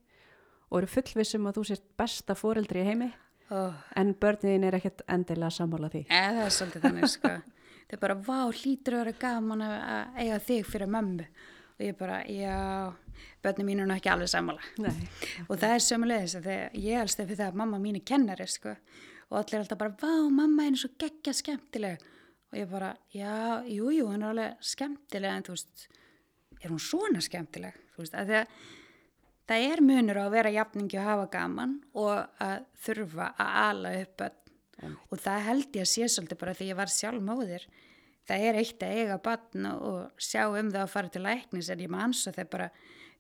og 0.71 0.81
eru 0.81 0.93
fullvissum 0.95 1.51
að 1.51 1.59
þú 1.59 1.69
sést 1.73 1.89
besta 1.99 2.39
fóreldri 2.39 2.85
í 2.85 2.89
heimi 2.89 3.11
oh. 3.51 3.75
en 3.97 4.15
börnin 4.21 4.65
er 4.65 4.79
ekkert 4.79 5.05
endilega 5.09 5.51
sammála 5.55 5.91
því. 5.93 6.05
Eða 6.09 6.37
það 6.39 6.45
er 6.47 6.57
svolítið 6.59 6.87
þannig 6.89 7.13
sko. 7.13 7.35
Þau 7.91 7.99
bara, 8.01 8.19
vá, 8.27 8.39
hlýtur 8.49 8.97
að 8.97 9.03
vera 9.03 9.19
gaman 9.21 9.65
að 9.67 10.21
eiga 10.23 10.39
þig 10.47 10.69
fyrir 10.71 10.91
mömmu 10.91 11.27
og 11.75 11.83
ég 11.83 11.97
bara, 11.99 12.21
já, 12.31 12.95
börnum 13.43 13.69
mín 13.69 13.83
er 13.83 13.89
nú 13.89 13.97
ekki 13.97 14.11
alveg 14.13 14.31
sammála 14.31 14.63
Nei. 14.83 15.09
og 15.49 15.59
það 15.59 15.75
er 15.75 15.83
sömulegis 15.83 16.37
að 16.39 16.49
ég 16.55 17.01
helst 17.01 17.21
eftir 17.21 17.39
það 17.41 17.51
að 17.51 17.59
mamma 17.61 17.81
mín 17.83 17.99
er 17.99 18.05
kennari 18.07 18.47
sko 18.51 18.73
og 18.75 19.39
allir 19.41 19.59
er 19.59 19.65
alltaf 19.65 19.81
bara, 19.81 19.97
vá, 19.99 20.31
mamma 20.31 20.69
er 20.69 20.79
svo 20.79 20.93
geggja 21.01 21.35
skemmtileg 21.35 22.05
og 22.53 22.61
ég 22.61 22.71
bara, 22.71 22.93
já, 23.11 23.35
jú, 23.67 23.91
jú, 23.91 24.07
hann 24.13 24.23
er 24.23 24.31
alveg 24.31 24.65
skemmtileg 24.71 25.35
en 25.35 25.47
þú 25.49 25.57
veist, 25.57 25.87
er 26.61 26.71
hún 26.71 26.83
svona 26.83 27.23
skemmtileg, 27.25 27.79
þú 27.95 28.05
veist, 28.05 28.15
að 28.15 28.31
því 28.31 28.41
að 28.41 28.59
það 29.49 29.67
er 29.71 29.83
munur 29.85 30.21
á 30.21 30.25
að 30.25 30.37
vera 30.37 30.55
jafningi 30.55 31.01
og 31.01 31.09
hafa 31.09 31.27
gaman 31.33 31.75
og 31.93 32.45
að 32.45 32.69
þurfa 32.87 33.31
að 33.35 33.59
ala 33.65 33.97
upp 34.03 34.25
mm. 34.29 34.95
og 35.11 35.25
það 35.25 35.49
held 35.49 35.81
ég 35.81 35.87
að 35.87 35.93
sé 35.93 36.09
svolítið 36.09 36.41
bara 36.45 36.57
því 36.59 36.71
ég 36.71 36.81
var 36.81 36.93
sjálf 36.93 37.25
móðir 37.25 37.67
það 38.25 38.47
er 38.49 38.61
eitt 38.63 38.87
að 38.87 38.97
eiga 39.01 39.21
batn 39.25 39.69
og 39.75 40.01
sjá 40.17 40.47
um 40.47 40.73
það 40.73 40.81
að 40.87 40.95
fara 40.95 41.13
til 41.13 41.25
læknis 41.25 41.71
en 41.71 41.85
ég 41.85 41.93
maður 41.93 42.09
ansvo 42.09 42.35
þegar 42.39 42.51
bara 42.57 42.71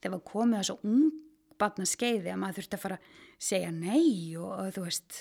þegar 0.00 0.16
var 0.16 0.26
komið 0.32 0.60
að 0.60 0.68
svo 0.70 0.78
ung 0.88 1.12
batna 1.60 1.86
skeiði 1.88 2.32
að 2.32 2.40
maður 2.42 2.58
þurfti 2.58 2.78
að 2.78 2.84
fara 2.84 2.98
að 2.98 3.22
segja 3.48 3.70
nei 3.74 4.36
og, 4.40 4.50
og 4.50 4.74
þú 4.74 4.84
veist 4.88 5.18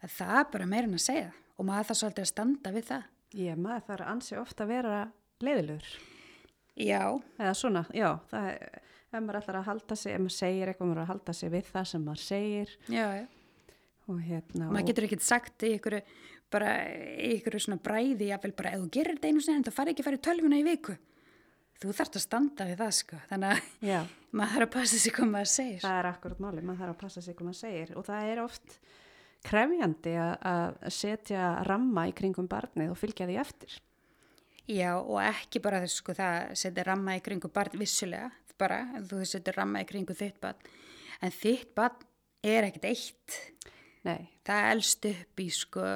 að 0.00 0.14
það 0.16 0.36
er 0.38 0.46
bara 0.54 0.68
meirinn 0.70 0.96
að 0.96 1.04
segja. 1.04 1.32
Og 1.60 1.66
maður 1.68 1.90
það 1.90 2.00
svolítið 2.00 2.24
að 2.24 2.30
standa 2.30 2.72
við 2.74 2.86
það. 2.88 3.08
Já, 3.36 3.50
maður 3.60 3.82
þarf 3.90 4.10
ansi 4.10 4.38
ofta 4.40 4.64
að 4.64 4.72
vera 4.74 5.00
leiðilur 5.44 5.90
Já. 6.80 7.02
Eða 7.36 7.52
svona, 7.58 7.82
já, 7.94 8.08
það 8.30 8.46
ef 9.10 9.22
maður 9.24 9.40
ætlar 9.40 9.60
að 9.60 9.68
halda 9.68 9.98
sig, 9.98 10.14
ef 10.14 10.22
maður 10.22 10.36
segir 10.36 10.70
eitthvað 10.70 10.90
maður 10.90 11.02
að 11.04 11.12
halda 11.12 11.36
sig 11.36 11.52
við 11.54 11.70
það 11.70 11.86
sem 11.90 12.04
maður 12.06 12.24
segir. 12.24 12.74
Já, 12.88 13.06
já. 13.18 13.26
Og 14.10 14.20
hérna 14.26 14.70
maður 14.70 14.88
getur 14.90 15.06
ekkert 15.06 15.26
sagt 15.26 15.66
í 15.66 15.74
ykkur 15.76 16.00
bara 16.50 16.70
í 16.90 17.34
ykkur 17.36 17.58
svona 17.62 17.78
bræði 17.82 18.30
jáfnvel 18.30 18.56
bara 18.58 18.72
ef 18.74 18.82
þú 18.82 18.88
gerir 18.96 19.18
þetta 19.18 19.30
einu 19.30 19.44
sinni 19.44 19.66
þá 19.66 19.74
fari 19.76 19.92
ekki 19.94 20.02
að 20.02 20.08
fara 20.08 20.18
í 20.18 20.24
tölvuna 20.26 20.58
í 20.60 20.64
viku. 20.66 20.96
Þú 21.80 21.92
þarfst 21.96 22.16
að 22.18 22.24
standa 22.26 22.66
við 22.68 22.80
það 22.82 22.96
sko. 22.98 23.20
Þannig 23.30 23.52
að 23.54 23.86
Já. 23.88 24.00
maður 24.36 24.56
þarf 24.56 24.66
að 24.66 24.72
passa 24.74 24.98
sig 25.00 25.14
hvað 25.16 25.30
maður 25.34 25.52
segir. 25.54 25.84
Það 25.84 26.00
er 26.00 26.08
akkurat 26.10 26.42
máli, 26.44 26.64
maður 26.64 26.82
þarf 26.82 26.96
að 26.96 27.04
passa 27.04 27.22
sig 27.24 27.36
hvað 27.38 27.48
maður 27.50 27.60
segir. 27.60 27.92
Og 27.96 28.08
það 28.08 28.32
er 28.32 28.42
oft 28.42 28.74
krefjandi 29.46 30.16
að 30.20 30.74
setja 30.92 31.46
ramma 31.68 32.04
í 32.10 32.16
kringum 32.16 32.50
barnið 32.50 32.92
og 32.92 33.00
fylgja 33.00 33.30
því 33.30 33.38
eftir. 33.40 33.78
Já 34.70 34.92
og 34.98 35.16
ekki 35.24 35.62
bara 35.64 35.80
þess 35.82 36.02
sko 36.02 36.14
það 36.14 36.52
setja 36.60 36.84
ramma 36.86 37.16
í 37.16 37.22
kringum 37.24 37.50
barn 37.54 37.78
vissulega 37.80 38.28
bara, 38.60 38.84
þú 39.08 39.24
setja 39.24 39.56
ramma 39.56 39.82
í 39.82 39.88
kringum 39.88 40.18
þitt 40.18 40.38
barn 40.42 40.70
en 41.20 41.34
þitt 41.34 41.74
barn 41.76 42.06
er 42.46 42.68
ekkert 42.68 42.90
eitt 42.92 43.40
Nei. 44.06 44.30
Það 44.46 44.68
elst 44.72 45.06
upp 45.10 45.42
í 45.42 45.46
sko, 45.52 45.86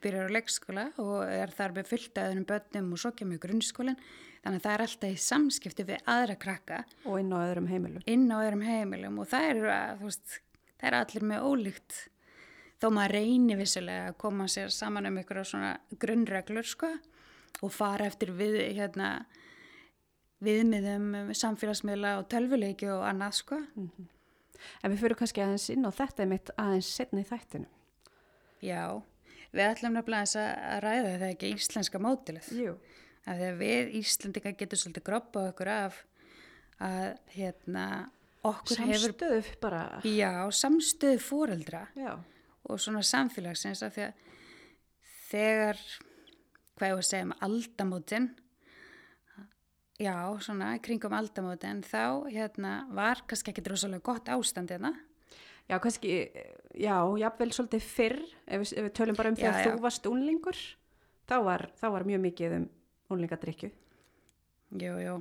byrjar 0.00 0.30
á 0.32 0.34
leikskóla 0.36 0.84
og 1.02 1.26
er 1.28 1.52
þar 1.52 1.74
með 1.76 1.90
fullt 1.90 2.20
aðunum 2.22 2.46
börnum 2.48 2.94
og 2.96 3.02
svo 3.02 3.12
kemur 3.16 3.42
grunnskólinn. 3.42 4.00
Þannig 4.44 4.60
að 4.60 4.64
það 4.64 4.74
er 4.74 4.84
alltaf 4.84 5.12
í 5.12 5.20
samskipti 5.24 5.86
við 5.88 6.08
aðra 6.14 6.38
krakka. 6.40 6.80
Og 7.08 7.20
inn 7.20 7.32
á 7.32 7.38
öðrum 7.40 7.68
heimilum. 7.68 8.04
Inn 8.08 8.26
á 8.32 8.36
öðrum 8.40 8.64
heimilum 8.64 9.20
og 9.20 9.30
það 9.30 9.48
er, 9.52 9.62
veist, 10.00 10.40
það 10.80 10.88
er 10.90 10.98
allir 11.00 11.28
með 11.30 11.48
ólíkt. 11.48 12.00
Þó 12.80 12.88
maður 12.92 13.16
reynir 13.16 13.60
vissulega 13.60 14.10
að 14.10 14.18
koma 14.20 14.48
sér 14.52 14.72
saman 14.74 15.08
um 15.08 15.20
ykkur 15.20 15.40
á 15.40 15.44
svona 15.48 15.72
grunnreglur 16.00 16.68
sko 16.68 16.90
og 17.64 17.72
fara 17.72 18.08
eftir 18.08 18.32
við, 18.36 18.58
hérna, 18.76 19.24
viðmiðum 20.44 21.32
samfélagsmiðla 21.36 22.18
og 22.20 22.28
tölvuleiki 22.32 22.90
og 22.92 23.04
annað 23.08 23.38
sko. 23.40 23.60
Mm 23.74 23.90
-hmm. 23.90 24.10
En 24.82 24.92
við 24.92 25.00
fyrir 25.02 25.18
kannski 25.18 25.42
aðeins 25.44 25.70
inn 25.70 25.84
á 25.84 25.90
þetta 25.92 26.26
mitt 26.26 26.50
aðeins 26.56 26.90
setna 26.96 27.20
í 27.20 27.28
þættinu. 27.28 27.66
Já, 28.64 29.02
við 29.52 29.68
ætlum 29.68 29.96
nefnilega 29.98 30.44
að 30.44 30.80
ræða 30.84 31.08
þetta 31.12 31.30
ekki 31.34 31.52
íslenska 31.54 31.98
mótilið. 31.98 32.50
Jú. 32.52 32.76
Af 33.24 33.38
því 33.38 33.48
að 33.48 33.60
við 33.62 33.94
Íslandika 34.00 34.52
getum 34.52 34.80
svolítið 34.80 35.06
groppað 35.06 35.50
okkur 35.52 35.68
af 35.68 36.00
að 36.84 37.18
hérna 37.36 37.86
okkur 38.44 38.76
samstöð 38.76 38.92
hefur... 38.92 39.14
Samstöð 39.14 39.60
bara. 39.62 39.82
Já, 40.04 40.32
samstöð 40.52 41.18
fóreldra. 41.24 41.86
Já. 41.96 42.18
Og 42.68 42.80
svona 42.80 43.02
samfélagsins 43.04 43.82
af 43.84 43.96
því 43.96 44.06
að 44.08 44.12
þegar, 45.30 45.80
hvað 46.76 46.90
ég 46.90 46.96
var 46.98 47.04
að 47.04 47.10
segja 47.10 47.28
um 47.28 47.36
aldamótin 47.48 48.30
Já, 50.02 50.16
svona 50.42 50.72
kringum 50.82 51.12
aldamótin 51.14 51.84
þá 51.86 52.26
hérna, 52.26 52.72
var 52.90 53.20
kannski 53.30 53.52
ekki 53.52 53.62
drosalega 53.62 54.02
gott 54.02 54.30
ástand 54.32 54.72
hérna. 54.74 54.90
Já, 55.70 55.78
kannski, 55.80 56.16
já, 56.76 56.96
jáfnvel 57.20 57.52
svolítið 57.54 57.84
fyrr, 57.88 58.18
ef 58.44 58.64
við, 58.64 58.72
ef 58.74 58.88
við 58.88 58.96
tölum 58.98 59.16
bara 59.16 59.30
um 59.32 59.38
því 59.38 59.46
að 59.48 59.60
þú 59.62 59.76
varst 59.84 60.08
unlingur, 60.10 60.58
þá 61.30 61.36
var, 61.46 61.64
þá 61.78 61.86
var 61.94 62.06
mjög 62.10 62.24
mikið 62.26 62.56
um 62.58 62.66
unlingadrykju. 63.14 63.70
jú, 64.82 64.96
jú, 64.98 65.14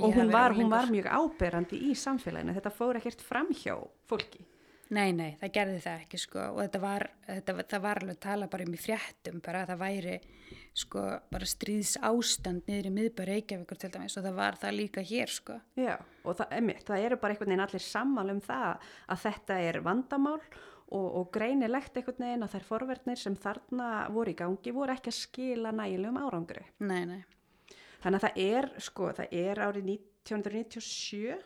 og 0.00 0.16
hún 0.16 0.32
var, 0.32 0.54
hún 0.56 0.72
var 0.72 0.88
mjög 0.90 1.10
áberandi 1.10 1.78
í 1.90 1.94
samfélaginu, 1.98 2.54
þetta 2.56 2.72
fór 2.72 2.98
ekkert 3.00 3.22
framhjá 3.26 3.76
fólki. 4.08 4.42
Nei, 4.90 5.12
nei, 5.14 5.36
það 5.38 5.52
gerði 5.54 5.82
það 5.84 6.00
ekki 6.02 6.18
sko 6.18 6.44
og 6.48 6.56
þetta 6.64 6.80
var, 6.82 7.04
þetta, 7.28 7.54
það 7.70 7.82
var 7.84 8.00
alveg 8.00 8.16
að 8.16 8.24
tala 8.24 8.48
bara 8.50 8.64
um 8.66 8.72
í 8.74 8.80
fréttum 8.80 9.42
bara 9.44 9.60
að 9.62 9.70
það 9.70 9.82
væri 9.84 10.16
sko 10.80 11.04
bara 11.30 11.50
stríðs 11.50 11.92
ástand 12.08 12.66
niður 12.66 12.88
í 12.88 12.92
miðbæri 12.96 13.36
Reykjavíkur 13.36 13.78
til 13.78 13.92
dæmis 13.94 14.18
og 14.18 14.26
það 14.26 14.40
var 14.40 14.58
það 14.58 14.76
líka 14.80 15.04
hér 15.06 15.30
sko. 15.30 15.60
Já, 15.78 15.94
og 16.24 16.40
það, 16.40 16.56
einmitt, 16.58 16.82
það 16.88 17.06
eru 17.06 17.20
bara 17.22 17.36
einhvern 17.36 17.54
veginn 17.54 17.64
allir 17.68 17.86
sammála 17.86 18.34
um 18.34 18.42
það 18.44 18.90
að 19.14 19.24
þetta 19.28 19.58
er 19.68 19.80
vandamál 19.86 20.38
og, 20.90 21.06
og 21.06 21.28
greinilegt 21.34 21.98
einhvern 21.98 22.26
veginn 22.26 22.46
að 22.46 22.56
þær 22.56 22.66
forverðnir 22.72 23.20
sem 23.22 23.36
þarna 23.38 23.90
voru 24.14 24.34
í 24.34 24.38
gangi 24.38 24.74
voru 24.74 24.96
ekki 24.96 25.12
að 25.12 25.20
skila 25.20 25.74
nægilegum 25.76 26.18
árangri. 26.18 26.64
Nei, 26.82 27.04
nei, 27.06 27.20
Þannig 28.00 28.16
að 28.16 28.26
það 28.26 28.42
er, 28.46 28.68
sko, 28.80 29.10
það 29.16 29.34
er 29.36 29.60
árið 29.60 29.88
1997, 29.92 31.38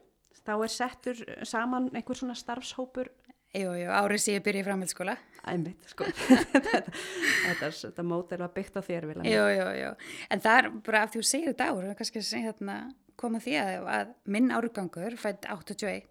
þá 0.44 0.52
er 0.54 0.72
settur 0.72 1.22
saman 1.48 1.88
einhver 1.94 2.18
svona 2.18 2.36
starfshópur, 2.38 3.10
jú, 3.54 3.70
jú, 3.78 3.92
árið 3.94 4.22
sem 4.24 4.36
ég 4.36 4.44
byrja 4.46 4.64
í 4.64 4.66
framhaldsskóla. 4.66 5.16
einmitt, 5.44 5.86
sko, 5.90 6.08
þetta, 6.54 6.82
þetta, 6.88 7.70
þetta 7.70 8.04
mótel 8.08 8.40
var 8.40 8.52
byggt 8.54 8.78
á 8.80 8.82
þér, 8.86 9.06
Vilja. 9.10 9.24
Jú, 9.28 9.46
jú, 9.52 9.66
jú, 9.80 9.90
en 10.32 10.44
það 10.44 10.60
er 10.60 10.68
bara 10.86 11.02
af 11.04 11.12
því 11.12 11.20
þú 11.20 11.28
segir 11.28 11.52
þetta 11.52 11.70
ár, 11.70 11.88
kannski 11.98 12.22
að 12.22 12.28
segja 12.30 12.54
þarna 12.54 12.78
koma 13.20 13.40
því 13.44 13.56
að, 13.60 13.88
að 13.98 14.14
minn 14.34 14.54
árgangur 14.54 15.18
fætt 15.20 15.48
81, 15.52 16.08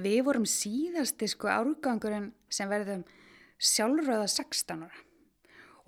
við 0.00 0.20
vorum 0.28 0.46
síðasti 0.48 1.28
sko 1.30 1.50
árgangurinn 1.50 2.30
sem 2.52 2.70
verðum 2.70 3.04
sjálfröða 3.60 4.28
16 4.30 4.86
ára 4.86 5.04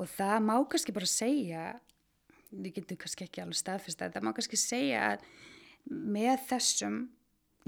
og 0.00 0.10
það 0.10 0.36
má 0.44 0.54
kannski 0.68 0.94
bara 0.94 1.08
segja 1.08 1.64
við 2.52 2.76
getum 2.78 3.00
kannski 3.00 3.26
ekki 3.26 3.42
alveg 3.42 3.58
staðfist 3.58 4.02
að 4.02 4.16
það 4.16 4.26
má 4.26 4.32
kannski 4.36 4.58
segja 4.60 5.04
að 5.12 5.26
með 5.88 6.46
þessum 6.50 6.98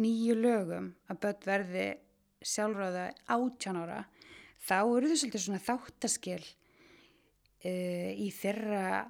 nýju 0.01 0.37
lögum 0.39 0.91
að 1.11 1.21
börn 1.23 1.47
verði 1.47 1.87
sjálfröða 2.47 3.09
18 3.33 3.81
ára 3.81 4.05
þá 4.65 4.79
eru 4.81 5.11
þau 5.11 5.19
svolítið 5.21 5.45
svona 5.45 5.65
þáttaskil 5.65 6.41
uh, 6.41 8.11
í 8.15 8.29
þeirra 8.35 9.05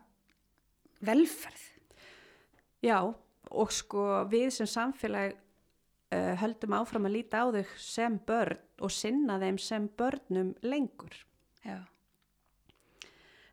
velferð. 1.04 1.64
Já, 2.84 2.98
og 3.54 3.72
sko 3.72 4.24
við 4.30 4.50
sem 4.56 4.68
samfélag 4.68 5.34
uh, 5.34 6.34
höldum 6.40 6.76
áfram 6.78 7.08
að 7.08 7.18
líta 7.18 7.44
á 7.44 7.46
þau 7.54 7.64
sem 7.80 8.18
börn 8.26 8.60
og 8.84 8.92
sinna 8.92 9.38
þeim 9.42 9.60
sem 9.62 9.88
börnum 9.98 10.54
lengur. 10.66 11.14
Já, 11.64 11.80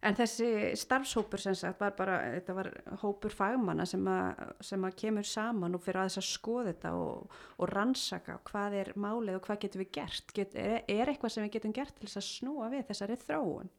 En 0.02 0.16
þessi 0.18 0.48
starfshópur 0.82 1.42
sem 1.44 1.54
sagt 1.54 1.82
var 1.84 1.92
bara, 1.94 2.16
þetta 2.34 2.54
var 2.58 2.70
hópur 3.04 3.34
fagmanna 3.38 3.86
sem 3.86 4.08
að, 4.10 4.40
sem 4.66 4.88
að 4.88 4.96
kemur 4.98 5.28
saman 5.30 5.78
og 5.78 5.84
fyrir 5.86 6.02
að 6.02 6.08
þess 6.10 6.22
að 6.24 6.26
skoða 6.26 6.64
þetta 6.72 6.94
og, 6.98 7.36
og 7.62 7.70
rannsaka 7.70 8.40
hvað 8.50 8.78
er 8.80 8.90
málið 8.98 9.38
og 9.38 9.44
hvað 9.46 9.60
getum 9.66 9.84
við 9.84 9.92
gert. 10.00 10.34
Get, 10.34 10.56
er, 10.58 10.80
er 10.90 11.12
eitthvað 11.12 11.36
sem 11.36 11.46
við 11.46 11.54
getum 11.60 11.76
gert 11.78 11.94
til 12.00 12.10
þess 12.10 12.18
að 12.18 12.26
snúa 12.32 12.70
við 12.74 12.88
þessari 12.90 13.20
þróun? 13.28 13.70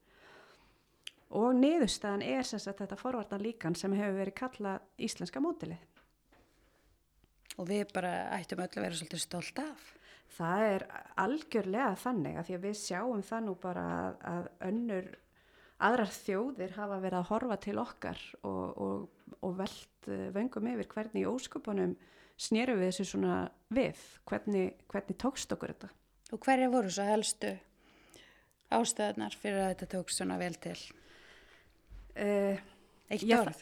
Og 1.43 1.49
niðurstaðan 1.57 2.23
er 2.29 2.47
sem 2.47 2.61
sagt 2.61 2.85
þetta 2.85 3.01
forvartan 3.01 3.43
líkan 3.43 3.75
sem 3.79 3.95
hefur 3.97 4.21
verið 4.21 4.39
kallað 4.39 4.87
íslenska 5.03 5.43
mótilið. 5.43 5.83
og 7.59 7.67
við 7.69 7.91
bara 7.93 8.13
ættum 8.39 8.63
öll 8.63 8.71
að 8.71 8.85
vera 8.85 8.97
svolítið 8.97 9.25
stolt 9.27 9.59
af. 9.61 9.91
Það 10.33 10.63
er 10.69 10.85
algjörlega 11.21 11.91
þannig 12.01 12.39
að 12.39 12.47
því 12.47 12.55
að 12.57 12.65
við 12.69 12.79
sjáum 12.81 13.27
það 13.27 13.45
nú 13.49 13.55
bara 13.61 13.85
að, 13.99 14.15
að 14.31 14.47
önnur 14.71 15.11
aðrar 15.83 16.13
þjóðir 16.15 16.77
hafa 16.77 17.01
verið 17.03 17.19
að 17.19 17.29
horfa 17.31 17.59
til 17.63 17.77
okkar 17.83 18.21
og, 18.47 18.79
og, 18.85 19.35
og 19.43 19.57
veld 19.59 20.09
eh, 20.11 20.29
vöngum 20.35 20.71
yfir 20.73 20.89
hvernig 20.93 21.29
ósköpunum 21.31 21.97
snérum 22.41 22.81
við 22.81 22.91
þessu 22.91 23.09
svona 23.13 23.37
við, 23.73 24.01
hvernig, 24.29 24.73
hvernig 24.91 25.19
tókst 25.21 25.53
okkur 25.55 25.75
þetta. 25.75 25.91
Og 26.33 26.41
hverja 26.43 26.71
voru 26.73 26.91
svo 26.93 27.07
helstu 27.07 27.53
ástæðunar 28.73 29.37
fyrir 29.37 29.63
að 29.67 29.75
þetta 29.75 29.91
tók 29.97 30.13
svona 30.15 30.39
vel 30.41 30.55
til? 30.63 30.79
Uh, 32.13 32.61
Eitt 33.13 33.27
orð? 33.37 33.61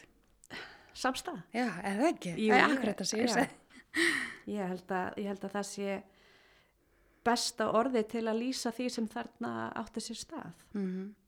samstað. 0.97 1.39
Já, 1.55 1.67
eða 1.87 2.09
ekki? 2.11 2.33
Jú, 2.35 2.51
það 2.51 2.61
er 2.61 2.75
akkurat 2.75 3.01
það 3.01 3.13
ég 3.17 3.29
já. 3.29 3.33
segi. 3.35 4.09
Ég 4.51 4.71
held, 4.71 4.91
að, 4.95 5.17
ég 5.19 5.27
held 5.29 5.43
að 5.45 5.55
það 5.55 5.65
sé 5.69 5.95
besta 7.27 7.67
orði 7.77 8.01
til 8.09 8.23
að 8.25 8.39
lýsa 8.41 8.71
því 8.73 8.87
sem 8.95 9.07
þarna 9.11 9.51
átti 9.81 10.03
sér 10.03 10.21
stað. 10.21 10.63
Mm 10.73 10.85
Uh, 10.91 11.20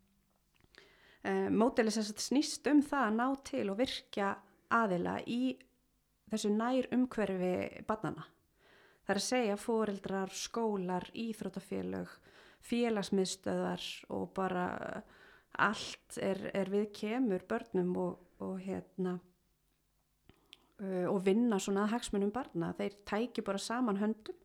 mótelið 1.23 1.95
sem 1.95 2.17
snýst 2.19 2.67
um 2.67 2.81
það 2.83 3.05
að 3.07 3.17
ná 3.19 3.27
til 3.47 3.65
og 3.71 3.77
virkja 3.79 4.33
aðila 4.73 5.17
í 5.29 5.55
þessu 6.31 6.51
nær 6.51 6.89
umhverfi 6.95 7.83
barnana. 7.87 8.25
Það 9.03 9.13
er 9.13 9.19
að 9.19 9.25
segja 9.27 9.57
foreldrar, 9.59 10.31
skólar, 10.35 11.09
íþróttafélög, 11.19 12.11
félagsmiðstöðar 12.63 13.87
og 14.15 14.29
bara 14.35 14.67
allt 15.63 16.17
er, 16.23 16.39
er 16.55 16.71
við 16.71 16.87
kemur 16.95 17.43
börnum 17.49 17.91
og, 17.99 18.21
og 18.41 18.61
hérna 18.63 19.17
uh, 20.79 21.07
og 21.11 21.19
vinna 21.25 21.59
svona 21.61 21.83
að 21.83 21.97
hagsmunum 21.97 22.31
barna. 22.33 22.71
Þeir 22.79 22.97
tæki 23.09 23.43
bara 23.45 23.61
saman 23.61 23.99
höndum 24.01 24.39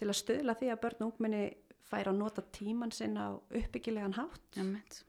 til 0.00 0.08
að 0.08 0.20
stöðla 0.22 0.56
því 0.56 0.72
að 0.72 0.82
börn 0.86 1.04
og 1.04 1.12
ungmenni 1.12 1.44
færa 1.90 2.14
að 2.14 2.20
nota 2.22 2.44
tíman 2.56 2.94
sinn 2.94 3.18
á 3.20 3.36
uppbyggilegan 3.36 4.16
hátt 4.16 4.56
Einmitt. 4.56 5.02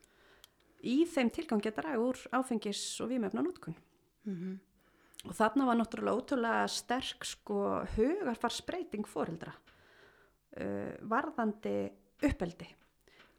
Í 0.88 1.02
þeim 1.10 1.32
tilgangi 1.34 1.72
að 1.72 1.80
draga 1.80 2.02
úr 2.02 2.20
áfengis 2.38 2.82
og 3.04 3.12
vímefna 3.12 3.44
notkun. 3.46 3.78
Mhm. 4.26 4.60
Og 5.30 5.36
þarna 5.38 5.68
var 5.68 5.78
náttúrulega 5.78 6.18
ótrúlega 6.18 6.68
sterk 6.68 7.26
sko 7.30 7.86
hugarfarsbreyting 7.94 9.06
fóreldra 9.06 9.54
uh, 9.54 10.94
varðandi 11.06 11.92
uppeldi. 12.26 12.70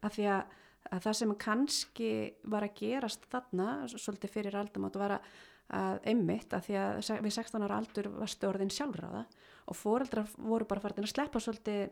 Af 0.03 0.15
því 0.15 0.29
að, 0.31 0.53
að 0.91 1.03
það 1.03 1.17
sem 1.19 1.33
kannski 1.43 2.11
var 2.51 2.63
að 2.63 2.77
gerast 2.79 3.27
þarna, 3.31 3.67
svolítið 3.91 4.31
fyrir 4.31 4.55
aldamátt, 4.59 4.95
var 4.99 5.17
að, 5.17 5.27
að 5.75 5.99
einmitt 6.13 6.55
að 6.55 6.69
því 6.69 6.79
að 6.79 7.11
við 7.25 7.35
16 7.35 7.67
ára 7.67 7.81
aldur 7.81 8.09
var 8.15 8.31
stjórðin 8.31 8.73
sjálfráða 8.73 9.25
og 9.67 9.79
fóreldrar 9.79 10.31
voru 10.37 10.67
bara 10.69 10.83
farin 10.83 11.03
að 11.03 11.11
sleppa 11.11 11.43
svolítið 11.43 11.91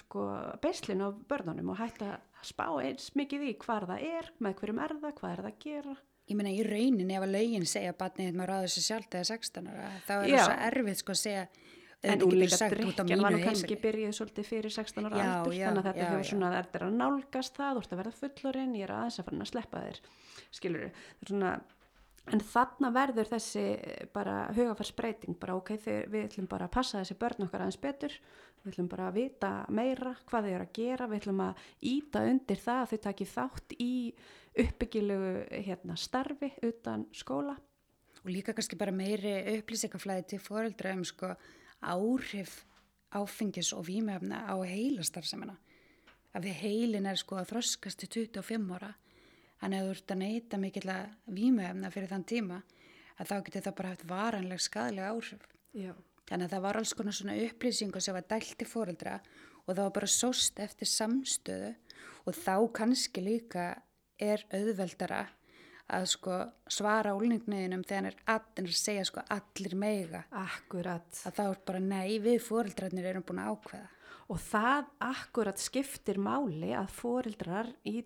sko 0.00 0.24
beislinn 0.62 1.04
á 1.04 1.08
börnunum 1.28 1.74
og 1.74 1.80
hætta 1.80 2.16
að 2.16 2.48
spá 2.48 2.66
eins 2.80 3.10
mikið 3.18 3.46
í 3.50 3.54
hvar 3.64 3.86
það 3.90 4.08
er, 4.08 4.32
með 4.38 4.58
hverjum 4.60 4.82
er 4.84 4.96
það, 5.02 5.14
hvað 5.20 5.32
er 5.34 5.44
það 5.44 5.52
að 5.52 5.62
gera. 5.64 5.96
Ég 6.24 6.38
meina 6.40 6.52
í 6.56 6.64
rauninni 6.64 7.16
ef 7.18 7.24
að 7.26 7.34
lögin 7.34 7.68
segja 7.68 7.92
að 7.92 8.00
barnið 8.00 8.28
þitt 8.30 8.36
maður 8.38 8.52
ráður 8.54 8.74
sér 8.74 8.86
sjálft 8.88 9.16
eða 9.18 9.30
16 9.30 9.66
ára, 9.68 9.88
þá 10.06 10.12
er 10.14 10.28
það 10.30 10.44
svo 10.44 10.60
erfið 10.70 11.00
sko 11.02 11.14
að 11.14 11.20
segja 11.20 11.48
En 12.04 12.20
á 12.20 12.26
drikkjan 12.28 13.22
var 13.22 13.32
nú 13.32 13.40
kannski 13.40 13.76
byrjuð 13.80 14.16
svolítið 14.18 14.48
fyrir 14.48 14.72
16 14.74 15.06
ára 15.08 15.20
Já, 15.20 15.28
aldur, 15.38 15.54
já, 15.56 15.66
þannig 15.68 15.80
að 15.80 15.86
þetta 15.88 16.08
hefur 16.10 16.26
svona, 16.30 16.50
þetta 16.58 16.78
er 16.78 16.84
að 16.84 16.98
nálgast 16.98 17.56
það, 17.56 17.70
þú 17.70 17.82
ert 17.84 17.94
að 17.94 18.00
verða 18.00 18.18
fullorinn, 18.18 18.74
ég 18.76 18.86
er 18.86 18.92
aðeins 18.94 19.20
að 19.20 19.28
fara 19.28 19.40
að 19.40 19.50
sleppa 19.50 19.82
þér, 19.84 20.00
skilur 20.58 20.84
svona, 21.24 21.52
en 22.34 22.44
þarna 22.52 22.90
verður 22.98 23.30
þessi 23.32 23.64
bara 24.16 24.36
hugafarsbreyting, 24.58 25.38
bara 25.40 25.56
ok, 25.60 25.72
við 26.12 26.20
ætlum 26.26 26.50
bara 26.50 26.68
að 26.68 26.74
passa 26.76 27.00
þessi 27.00 27.16
börn 27.24 27.48
okkar 27.48 27.64
aðeins 27.64 27.80
betur, 27.80 28.18
við 28.64 28.72
ætlum 28.72 28.88
bara 28.88 29.08
að 29.10 29.18
vita 29.18 29.50
meira 29.68 30.14
hvað 30.24 30.46
þau 30.46 30.54
eru 30.54 30.64
að 30.64 30.74
gera, 30.78 31.08
við 31.10 31.20
ætlum 31.20 31.42
að 31.44 31.62
íta 31.90 32.24
undir 32.30 32.60
það 32.64 32.80
að 32.80 32.90
þau 32.90 33.00
taki 33.06 33.26
þátt 33.28 33.74
í 33.84 33.94
uppbyggilegu 34.64 35.32
hérna, 35.66 35.96
starfi 35.98 36.50
utan 36.62 37.06
skóla. 37.12 37.56
og 38.24 38.30
líka 38.30 38.54
kannski 38.56 38.76
bara 38.76 38.92
meiri 38.92 39.34
upplýsingaflæði 39.58 40.26
til 40.28 40.38
foreldra 40.40 40.94
um 40.96 41.04
sko 41.04 41.34
áhrif 41.82 42.64
áfengis 43.12 43.72
og 43.76 43.84
vímefna 43.86 44.46
á 44.48 44.56
heilastarfsemina 44.64 45.56
af 46.34 46.42
því 46.42 46.54
heilin 46.62 47.06
er 47.06 47.20
sko 47.20 47.36
að 47.36 47.50
þroskast 47.52 48.00
til 48.00 48.26
25 48.32 48.72
ára 48.74 48.94
að 49.60 49.76
þú 49.76 49.90
ert 49.90 50.10
að 50.10 50.22
neyta 50.22 50.58
mikill 50.58 50.88
að 50.90 51.12
vímefna 51.26 51.90
fyrir 51.90 52.10
þann 52.10 52.24
tíma 52.24 52.62
að 53.18 53.28
þá 53.28 53.36
getur 53.44 53.66
það 53.66 53.76
bara 53.78 53.92
haft 53.92 54.08
varanleg 54.08 54.60
skadalega 54.60 55.12
áhrif 55.12 55.46
Já. 55.74 55.94
Þannig 56.28 56.48
að 56.48 56.54
það 56.54 56.64
var 56.66 56.80
alls 56.80 56.94
konar 56.96 57.16
svona 57.16 57.38
upplýsingu 57.44 58.02
sem 58.02 58.16
var 58.16 58.26
dælt 58.30 58.56
til 58.58 58.68
foreldra 58.68 59.20
og 59.64 59.70
það 59.70 59.82
var 59.84 59.94
bara 60.00 60.10
sóst 60.10 60.60
eftir 60.64 60.90
samstöðu 60.90 61.72
og 62.24 62.36
þá 62.38 62.54
kannski 62.80 63.24
líka 63.24 63.70
er 64.20 64.44
auðveldara 64.54 65.24
að 65.94 66.06
sko 66.14 66.36
svara 66.72 67.12
úlningniðinum 67.16 67.82
þegar 67.84 67.98
hann 67.98 68.08
er 68.08 68.20
allir 68.36 68.70
að 68.72 68.78
segja 68.80 69.04
sko 69.04 69.24
allir 69.34 69.74
meiga 69.76 70.22
Akkurat. 70.32 71.10
að 71.28 71.36
þá 71.36 71.44
er 71.44 71.60
bara 71.68 71.82
nei 71.84 72.16
við 72.24 72.40
foreldrarnir 72.46 73.10
erum 73.10 73.26
búin 73.26 73.42
að 73.44 73.52
ákveða 73.52 73.90
Og 74.32 74.40
það 74.40 74.86
akkurat 75.04 75.60
skiptir 75.60 76.16
máli 76.22 76.70
að 76.76 76.92
foreldrar 76.96 77.68
í, 77.84 78.00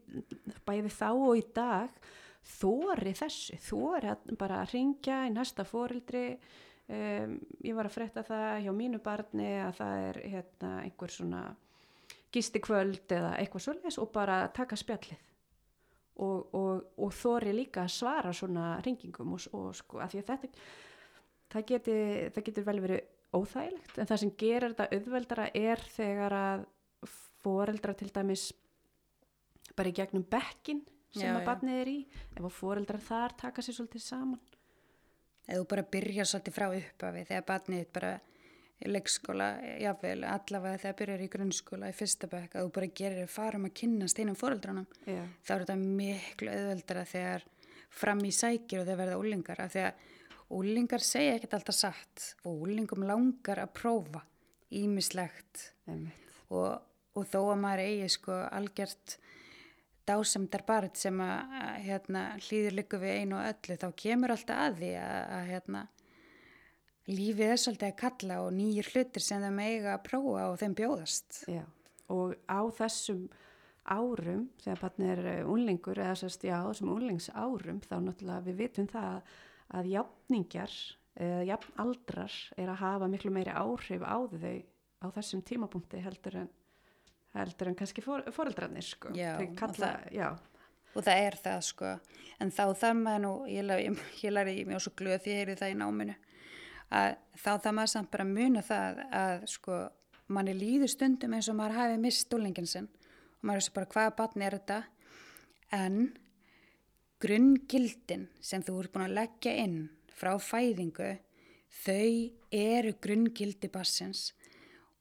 bæði 0.66 0.90
þá 0.90 1.10
og 1.12 1.36
í 1.38 1.44
dag 1.54 2.08
þóri 2.58 3.12
þessu, 3.18 3.58
þóri 3.62 4.10
að 4.10 4.32
bara 4.40 4.64
ringja 4.72 5.20
í 5.28 5.34
næsta 5.34 5.66
foreldri. 5.68 6.38
Um, 6.88 7.34
ég 7.60 7.76
var 7.76 7.84
að 7.84 7.98
frétta 7.98 8.24
það 8.24 8.62
hjá 8.64 8.70
mínu 8.72 8.98
barni 9.04 9.48
að 9.60 9.74
það 9.76 10.04
er 10.06 10.18
hérna, 10.32 10.70
einhver 10.86 11.12
svona 11.12 11.42
gistikvöld 12.32 13.12
eða 13.12 13.34
eitthvað 13.40 13.64
svolítið 13.66 13.98
og 14.00 14.12
bara 14.14 14.38
taka 14.56 14.78
spjallið. 14.78 15.24
Og, 16.18 16.54
og, 16.56 16.86
og 16.98 17.12
þóri 17.14 17.52
líka 17.54 17.84
að 17.84 17.92
svara 17.94 18.32
svona 18.34 18.70
ringingum 18.82 19.36
og, 19.36 19.44
og 19.54 19.68
sko 19.76 20.00
að 20.02 20.14
því 20.14 20.22
að 20.22 20.30
þetta 20.32 20.48
það, 21.52 21.66
geti, 21.68 21.98
það 22.34 22.46
getur 22.48 22.66
vel 22.66 22.80
verið 22.86 23.36
óþægilegt. 23.38 23.94
En 23.98 24.08
það 24.08 24.22
sem 24.24 24.34
gerir 24.40 24.72
þetta 24.72 24.88
auðveldara 24.96 25.48
er 25.60 25.84
þegar 25.94 26.36
að 26.38 26.66
foreldra 27.44 27.94
til 28.00 28.08
dæmis 28.14 28.48
bara 29.76 29.92
í 29.92 29.96
gegnum 29.96 30.24
bekkin 30.26 30.82
sem 31.12 31.28
Já, 31.28 31.36
að 31.36 31.46
barnið 31.46 31.82
er 31.82 31.90
í 31.92 31.98
ef 32.34 32.40
að 32.42 32.56
foreldrar 32.56 33.04
þar 33.04 33.36
taka 33.44 33.64
sér 33.64 33.78
svolítið 33.78 34.04
saman 34.04 34.47
eða 35.48 35.62
þú 35.62 35.68
bara 35.72 35.86
byrjar 35.96 36.28
svolítið 36.28 36.56
frá 36.58 36.66
upphafi 36.68 37.24
þegar 37.28 37.46
barnið 37.48 37.86
bara 37.96 38.12
í 38.78 38.90
leikskóla, 38.92 39.48
jáfnvel, 39.82 40.20
allavega 40.28 40.78
þegar 40.84 40.98
byrjar 41.00 41.22
í 41.24 41.30
grunnskóla, 41.32 41.88
í 41.90 41.96
fyrsta 41.98 42.28
bekk, 42.30 42.54
að 42.54 42.66
þú 42.66 42.74
bara 42.76 42.90
gerir 43.00 43.30
farum 43.32 43.66
að 43.66 43.74
kynnast 43.80 44.20
einum 44.20 44.38
fóreldranum 44.38 44.86
Já, 45.02 45.24
þá 45.42 45.52
er 45.54 45.64
þetta 45.64 45.78
miklu 45.80 46.52
auðveldara 46.52 47.04
þegar 47.08 47.46
fram 47.98 48.22
í 48.28 48.32
sækir 48.34 48.82
og 48.82 48.86
þeir 48.86 49.00
verða 49.00 49.18
úlingar 49.18 49.64
af 49.64 49.72
því 49.74 49.84
að 49.88 50.06
úlingar 50.58 51.04
segja 51.04 51.34
ekkert 51.36 51.58
alltaf 51.58 51.76
satt 51.76 52.28
og 52.46 52.62
úlingum 52.68 53.06
langar 53.08 53.64
að 53.64 53.74
prófa 53.80 54.22
ímislegt 54.78 55.64
og, 55.88 56.78
og 57.16 57.26
þó 57.28 57.40
að 57.40 57.60
maður 57.64 57.84
eigi 57.88 58.12
sko 58.14 58.36
algjört 58.46 59.18
dásemdar 60.08 60.64
barn 60.68 60.94
sem 60.96 61.20
að 61.22 61.56
að, 61.60 61.72
hérna, 61.86 62.24
hlýður 62.46 62.76
líku 62.78 63.00
við 63.02 63.22
einu 63.22 63.38
og 63.38 63.48
öllu 63.52 63.78
þá 63.80 63.88
kemur 64.02 64.34
alltaf 64.34 64.62
að 64.64 64.78
því 64.82 64.92
að, 65.02 65.18
að 65.38 65.50
hérna, 65.52 65.82
lífið 67.08 67.52
er 67.52 67.60
svolítið 67.62 67.90
að 67.90 67.98
kalla 68.02 68.38
og 68.44 68.54
nýjir 68.56 68.88
hlutir 68.92 69.24
sem 69.24 69.44
þeim 69.44 69.60
eiga 69.64 69.92
að 69.94 70.06
prófa 70.08 70.46
og 70.52 70.56
þeim 70.60 70.78
bjóðast. 70.78 71.42
Já, 71.48 71.64
og 72.12 72.34
á 72.48 72.60
þessum 72.80 73.28
árum, 73.88 74.48
þegar 74.62 74.82
barnið 74.82 75.12
er 75.14 75.28
eh, 75.32 75.44
unglingur 75.48 76.00
eða 76.02 76.16
sérst, 76.20 76.44
já, 76.44 76.58
þessum 76.66 76.92
unglingsárum 76.94 77.80
þá 77.84 77.94
náttúrulega 78.04 78.46
við 78.48 78.58
vitum 78.62 78.88
það 78.90 79.08
að, 79.68 79.92
jafningjar 79.94 80.74
eða 81.18 81.40
jafnaldrar 81.48 82.34
er 82.56 82.72
að 82.72 82.82
hafa 82.82 83.08
miklu 83.10 83.32
meiri 83.34 83.54
áhrif 83.56 84.04
á 84.04 84.18
þau 84.28 84.56
á 84.98 85.06
þessum 85.16 85.42
tímapunkti 85.46 86.02
heldur 86.02 86.42
en 86.42 86.50
heldur 87.38 87.68
en 87.70 87.76
kannski 87.78 88.02
for, 88.04 88.22
foreldrarnir 88.34 88.84
sko. 88.86 89.10
Já, 89.16 89.36
Þau 89.38 89.46
og 89.48 89.56
kalla, 89.60 89.90
það- 90.04 90.14
Og 90.96 91.04
það 91.04 91.18
er 91.26 91.36
það 91.44 91.58
sko, 91.62 91.88
en 92.40 92.50
þá 92.50 92.62
þarf 92.80 92.96
maður 93.02 93.20
nú, 93.22 93.32
ég, 93.46 93.68
ég, 93.84 93.98
ég 94.24 94.32
læri 94.32 94.54
ég 94.58 94.66
mjög 94.70 94.80
svo 94.82 94.92
glöð 94.98 95.20
því 95.22 95.30
ég 95.34 95.40
heyri 95.42 95.54
það 95.60 95.72
í 95.74 95.76
náminu, 95.78 96.14
að 96.90 97.16
þá 97.36 97.50
þarf 97.62 97.74
maður 97.76 97.92
samt 97.92 98.10
bara 98.10 98.24
að 98.24 98.32
muna 98.38 98.62
það 98.66 99.02
að 99.20 99.44
sko, 99.52 99.76
manni 100.28 100.54
líður 100.56 100.88
stundum 100.90 101.34
eins 101.36 101.48
og 101.52 101.56
maður 101.60 101.76
hafi 101.78 101.98
mist 102.02 102.24
stúlingin 102.26 102.66
sinn. 102.66 102.88
Og 103.38 103.44
maður 103.46 103.60
er 103.60 103.66
svo 103.68 103.74
bara 103.76 103.86
hvaða 103.92 104.16
batn 104.16 104.42
er 104.42 104.56
þetta, 104.58 104.80
en 105.72 106.00
grunngildin 107.22 108.26
sem 108.40 108.62
þú 108.62 108.80
ert 108.82 108.92
búin 108.94 109.06
að 109.08 109.16
leggja 109.18 109.54
inn 109.64 109.78
frá 110.18 110.34
fæðingu, 110.42 111.12
þau 111.84 112.30
eru 112.54 112.92
grunngildi 113.04 113.70
bassins 113.70 114.32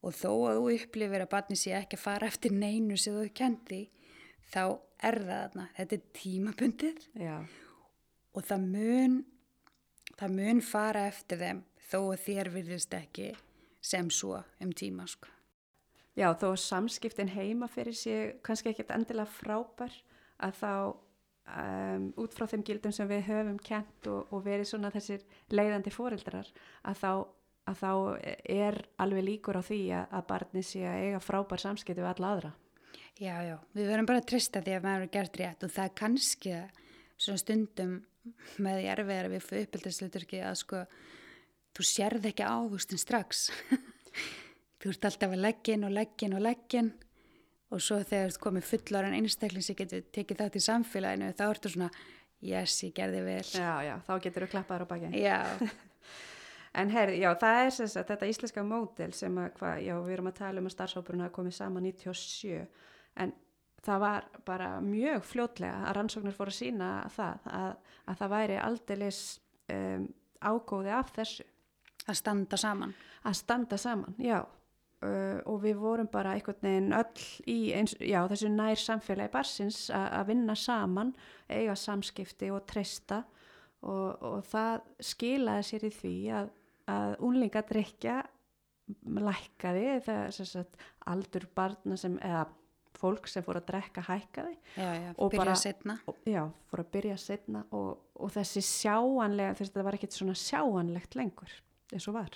og 0.04 0.14
þó 0.14 0.30
að 0.48 0.58
þú 0.58 0.74
upplifir 0.74 1.24
að 1.24 1.32
batni 1.32 1.56
sé 1.58 1.72
ekki 1.78 1.98
að 1.98 2.04
fara 2.04 2.28
eftir 2.30 2.54
neinu 2.54 2.98
sem 3.00 3.16
þú 3.16 3.30
kendi, 3.36 3.80
þá 4.52 4.62
er 5.04 5.18
það 5.22 5.32
þarna. 5.32 5.64
Þetta 5.78 5.96
er 5.96 6.04
tímabundið 6.18 7.08
já, 7.18 7.34
og 8.34 8.46
það 8.46 8.68
mun, 8.76 9.18
það 10.18 10.38
mun 10.38 10.62
fara 10.64 11.08
eftir 11.10 11.42
þeim 11.42 11.64
þó 11.88 11.98
að 12.02 12.22
þér 12.26 12.52
virðist 12.54 12.94
ekki 12.98 13.32
sem 13.88 14.08
svo 14.12 14.38
um 14.62 14.72
tíma. 14.76 15.06
Sko. 15.08 15.30
já, 16.18 16.28
þó 16.34 16.52
að 16.52 16.62
samskiptin 16.62 17.34
heima 17.34 17.68
fyrir 17.70 17.96
sig 17.96 18.38
kannski 18.46 18.72
ekkert 18.72 18.94
endilega 18.94 19.30
frábær 19.30 19.94
að 20.38 20.58
þá 20.60 20.72
um, 21.48 22.08
út 22.20 22.34
frá 22.36 22.46
þeim 22.50 22.64
gildum 22.66 22.94
sem 22.94 23.08
við 23.10 23.26
höfum 23.28 23.58
kent 23.64 24.08
og, 24.10 24.28
og 24.34 24.44
verið 24.46 24.70
svona 24.70 24.92
þessir 24.94 25.24
leiðandi 25.54 25.92
foreldrar 25.94 26.50
að 26.82 27.02
þá, 27.02 27.12
að 27.68 27.82
þá 27.82 27.92
er 28.58 28.80
alveg 29.04 29.26
líkur 29.26 29.60
á 29.60 29.62
því 29.64 29.80
að, 29.98 30.04
að 30.18 30.26
barni 30.32 30.64
sé 30.66 30.82
að 30.88 31.04
eiga 31.04 31.22
frábær 31.22 31.62
samskipti 31.62 32.02
við 32.02 32.10
alla 32.12 32.32
aðra. 32.34 32.52
Já, 33.18 33.34
já, 33.42 33.56
við 33.74 33.88
verðum 33.90 34.08
bara 34.08 34.22
að 34.22 34.28
trista 34.30 34.62
því 34.62 34.76
að 34.76 34.84
maður 34.84 35.04
er 35.04 35.14
gert 35.16 35.38
rétt 35.40 35.64
og 35.66 35.72
það 35.74 35.88
er 35.88 35.96
kannski 35.98 36.52
svona 37.18 37.42
stundum 37.42 37.94
með 38.62 38.78
því 38.78 38.90
erfiðar 38.92 39.30
við 39.32 39.46
fyrir 39.46 39.66
uppeldisluturki 39.66 40.42
að 40.44 40.58
sko, 40.60 40.82
þú 41.74 41.86
sérð 41.88 42.28
ekki 42.30 42.46
ávustin 42.46 43.00
strax. 43.02 43.48
þú 44.78 44.92
ert 44.92 45.08
alltaf 45.10 45.34
að 45.34 45.42
leggin 45.42 45.86
og 45.88 45.94
leggin 45.96 46.36
og 46.38 46.44
leggin 46.44 46.92
og 47.74 47.82
svo 47.84 47.98
þegar 48.06 48.32
þú 48.34 48.42
komið 48.46 48.68
fullar 48.70 49.08
en 49.08 49.18
einstakling 49.18 49.66
sem 49.66 49.76
getur 49.78 50.06
tekið 50.14 50.40
þátt 50.42 50.56
í 50.60 50.64
samfélaginu 50.64 51.34
þá 51.36 51.44
ertu 51.48 51.72
svona, 51.74 51.90
yes, 52.44 52.78
ég 52.86 52.94
gerði 52.96 53.24
vel. 53.26 53.44
Já, 53.50 53.72
já, 53.84 53.94
þá 54.06 54.12
getur 54.24 54.46
þú 54.46 54.50
klappaður 54.54 54.86
á 54.86 54.90
baki. 54.94 55.10
Já, 55.18 55.38
En 56.76 56.90
herri, 56.92 57.18
já, 57.22 57.30
það 57.40 57.60
er 57.64 57.70
sem 57.74 57.90
sagt, 57.90 58.10
þetta 58.12 58.28
íslenska 58.28 58.64
módel 58.66 59.12
sem 59.16 59.38
að, 59.40 59.52
hva, 59.60 59.74
já, 59.80 59.94
við 60.04 60.16
erum 60.18 60.30
að 60.30 60.38
tala 60.42 60.60
um 60.62 60.68
að 60.68 60.74
starfsópurinn 60.74 61.24
hafa 61.24 61.36
komið 61.38 61.56
saman 61.56 61.86
97, 61.88 62.66
en 63.24 63.32
það 63.84 64.02
var 64.04 64.28
bara 64.46 64.68
mjög 64.84 65.24
fljótlega 65.26 65.86
að 65.88 65.96
rannsóknir 65.98 66.36
fór 66.36 66.52
að 66.52 66.58
sína 66.58 66.90
það, 67.14 67.48
að, 67.60 67.72
að 68.04 68.20
það 68.20 68.34
væri 68.34 68.60
aldeilis 68.66 69.22
um, 69.72 70.06
ágóði 70.44 70.94
af 70.94 71.12
þessu, 71.16 71.48
að 72.08 72.20
standa 72.20 72.60
saman. 72.60 72.94
að 73.28 73.40
standa 73.40 73.78
saman, 73.80 74.14
já, 74.22 74.38
uh, 74.42 75.38
og 75.48 75.62
við 75.64 75.80
vorum 75.80 76.10
bara 76.12 76.36
einhvern 76.36 76.60
veginn 76.62 76.94
öll 76.96 77.24
í 77.48 77.58
eins, 77.76 77.96
já, 78.00 78.20
þessu 78.30 78.52
nær 78.52 78.80
samfélagi 78.82 79.32
barsins 79.32 79.86
að 79.94 80.34
vinna 80.34 80.56
saman, 80.56 81.14
eiga 81.48 81.74
samskipti 81.76 82.52
og 82.54 82.66
treysta 82.68 83.24
og, 83.82 84.22
og 84.22 84.38
það 84.48 84.80
skilaði 85.10 85.66
sér 85.68 85.84
í 85.88 85.92
því 85.94 86.14
að, 86.40 86.50
að 86.90 87.16
unlingadrykja 87.28 88.16
lækkaði 89.18 89.84
sem 90.32 90.46
sagt, 90.48 90.78
aldur 91.10 91.44
barna 91.56 91.96
sem, 92.00 92.16
eða 92.24 92.46
fólk 92.98 93.28
sem 93.30 93.44
fór 93.46 93.60
að 93.60 93.66
drekka 93.68 94.02
hækkaði 94.08 94.54
Já, 94.74 94.88
já, 94.96 95.10
Og 95.16 95.30
bara- 95.38 95.54
og, 96.10 96.16
já, 96.26 96.42
fór 96.70 96.82
að 96.82 96.90
byrja 96.96 97.16
setna 97.20 97.64
og, 97.76 97.98
og 98.18 98.32
þessi 98.34 98.62
sjáanlega, 98.66 99.54
þess 99.58 99.70
að 99.70 99.78
það 99.80 99.86
var 99.90 99.98
ekkert 99.98 100.16
svona 100.16 100.34
sjáanlegt 100.40 101.14
lengur 101.18 101.52
eins 101.92 102.08
og 102.10 102.14
var. 102.18 102.34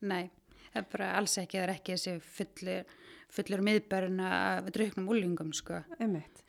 Nei, 0.00 0.30
það 0.72 0.80
er 0.80 0.86
bara 0.94 1.10
alls 1.18 1.36
ekki, 1.38 1.58
það 1.58 1.66
er 1.68 1.74
ekki 1.74 1.94
þessi 1.96 2.14
fullur, 2.38 2.94
fullur 3.36 3.62
miðbærun 3.68 4.22
af 4.26 4.70
druknum 4.74 5.10
úlingum, 5.12 5.52
sko. 5.54 5.82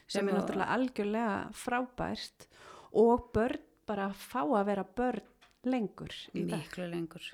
Sem 0.09 0.25
er 0.29 0.33
náttúrulega 0.39 0.73
algjörlega 0.77 1.33
frábært 1.53 2.47
og 2.97 3.27
börn 3.35 3.59
bara 3.89 4.09
fá 4.13 4.41
að 4.45 4.69
vera 4.69 4.85
börn 4.97 5.25
lengur 5.67 6.13
í 6.33 6.45
dag. 6.45 6.61
Miklu 6.61 6.87
lengur. 6.89 7.25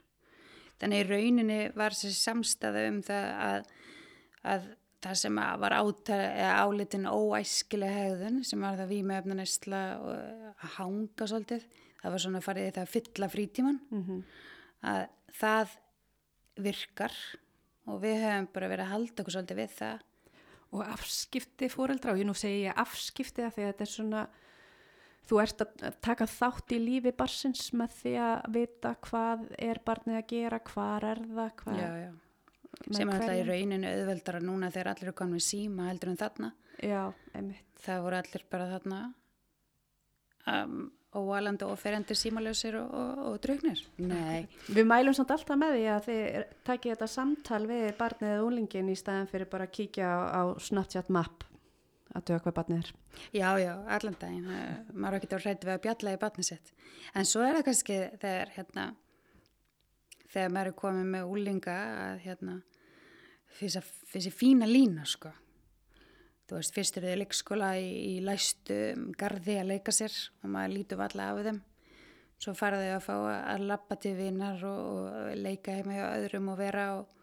Þannig 0.82 1.04
í 1.04 1.08
rauninni 1.12 1.60
var 1.78 1.96
þessi 1.96 2.18
samstæða 2.18 2.88
um 2.90 2.98
það 3.06 3.30
að, 3.46 3.70
að 4.56 4.66
það 5.06 5.20
sem 5.22 5.40
að 5.40 5.62
var 5.62 5.76
álitin 5.78 7.08
óæskileg 7.08 7.94
hegðun 8.00 8.42
sem 8.48 8.64
var 8.66 8.80
það 8.80 8.92
vímefnanesla 8.92 9.82
og 10.02 10.12
að 10.56 10.76
hanga 10.80 11.30
svolítið. 11.30 11.66
Það 12.02 12.16
var 12.16 12.24
svona 12.26 12.42
farið 12.46 12.72
það 12.74 12.84
að 12.84 12.94
fylla 12.98 13.32
frítíman. 13.32 13.82
Mm 13.92 14.04
Að 14.86 15.08
það 15.34 15.72
virkar 16.62 17.14
og 17.90 18.02
við 18.04 18.20
höfum 18.22 18.48
bara 18.54 18.68
verið 18.70 18.86
að 18.86 18.92
halda 18.92 19.24
okkur 19.24 19.34
svolítið 19.34 19.58
við 19.58 19.72
það. 19.80 20.04
Og 20.76 20.84
afskipti 20.86 21.70
fóreldra 21.72 22.14
og 22.14 22.20
ég 22.20 22.28
nú 22.28 22.36
segi 22.38 22.66
ég 22.68 22.78
afskipti 22.78 23.42
það 23.42 23.48
að 23.48 23.58
þetta 23.72 23.86
er 23.86 23.92
svona, 23.92 24.22
þú 25.30 25.40
ert 25.42 25.64
að 25.66 25.98
taka 26.06 26.28
þátt 26.30 26.76
í 26.76 26.82
lífi 26.82 27.14
barsins 27.18 27.72
með 27.78 27.98
því 28.02 28.14
að 28.26 28.46
vita 28.56 28.94
hvað 29.08 29.48
er 29.70 29.82
barnið 29.86 30.20
að 30.20 30.28
gera, 30.34 30.62
hvað 30.70 31.10
er 31.12 31.24
það, 31.32 31.52
hvað 31.64 31.82
Já, 31.82 31.90
já. 32.04 32.12
Sem 32.92 33.10
alltaf 33.10 33.38
í 33.40 33.46
rauninu 33.48 33.88
auðveldara 33.88 34.42
núna 34.44 34.70
þegar 34.74 34.92
allir 34.92 35.08
eru 35.08 35.16
komin 35.16 35.38
með 35.38 35.46
síma 35.48 35.88
heldur 35.90 36.12
en 36.12 36.20
þarna. 36.20 36.52
Já, 36.84 37.04
það 37.86 38.04
voru 38.04 38.18
allir 38.20 38.44
bara 38.52 38.68
þarna 38.74 39.00
um, 40.52 40.82
óalandi 41.16 41.66
og 41.66 41.80
ferjandir 41.80 42.20
símalösir 42.20 42.76
og, 42.82 42.92
og, 42.92 43.40
og. 43.40 43.82
Nei, 44.04 44.46
Við 44.68 44.88
mælum 44.90 45.16
samt 45.16 45.32
alltaf 45.32 45.60
með 45.60 45.78
því 45.78 45.86
að 45.94 46.08
þið 46.10 46.56
takið 46.68 46.96
þetta 46.96 47.10
samtal 47.16 47.62
við 47.72 47.86
barnið 48.00 48.34
eða 48.34 48.46
úlingin 48.50 48.92
í 48.92 48.98
staðan 49.00 49.32
fyrir 49.32 49.50
bara 49.52 49.70
að 49.70 49.76
kíkja 49.80 50.12
á, 50.12 50.20
á 50.36 50.42
Snapchat 50.60 51.12
map 51.14 51.48
að 52.16 52.28
döga 52.30 52.44
hvað 52.46 52.58
barnið 52.60 52.82
er. 52.82 52.92
já, 53.36 53.48
já, 53.60 53.72
allan 53.98 54.20
daginn, 54.20 54.52
er 54.52 55.18
ekki 55.18 55.32
að 55.32 55.46
rætti 55.46 55.68
við 55.68 55.74
að 55.76 55.82
bjalla 55.86 56.14
í 56.16 56.22
batni 56.22 56.46
sitt. 56.48 56.72
En 57.14 57.28
svo 57.28 57.44
er 57.44 57.58
það 57.58 57.66
kannski 57.70 57.98
þegar, 58.22 58.54
hérna, 58.56 58.86
þegar 60.32 60.54
maður 60.56 60.72
er 60.72 60.78
komið 60.82 61.10
með 61.16 61.34
úlinga 61.36 61.78
að, 62.06 62.22
hérna, 62.26 62.58
þessi, 63.60 63.84
þessi 64.14 64.34
fína 64.34 64.70
lína, 64.70 65.08
sko. 65.10 65.34
Þú 66.46 66.60
veist, 66.60 66.76
fyrst 66.76 67.00
eru 67.00 67.10
þið 67.10 67.22
leikskóla 67.24 67.72
í, 67.82 67.88
í 68.14 68.18
læstu 68.22 68.76
garði 69.18 69.56
að 69.58 69.72
leika 69.72 69.94
sér 69.96 70.14
og 70.44 70.52
maður 70.54 70.76
lítur 70.76 71.00
valla 71.02 71.32
af 71.32 71.40
þeim. 71.48 71.64
Svo 72.38 72.54
fara 72.54 72.82
þau 72.84 72.92
að 72.94 73.06
fá 73.06 73.14
að 73.32 73.64
lappa 73.72 73.98
til 73.98 74.12
vinnar 74.18 74.62
og, 74.68 75.08
og 75.08 75.40
leika 75.40 75.74
heima 75.74 75.96
hjá 75.96 76.06
öðrum 76.20 76.52
og 76.54 76.60
vera 76.60 76.90
og 77.00 77.16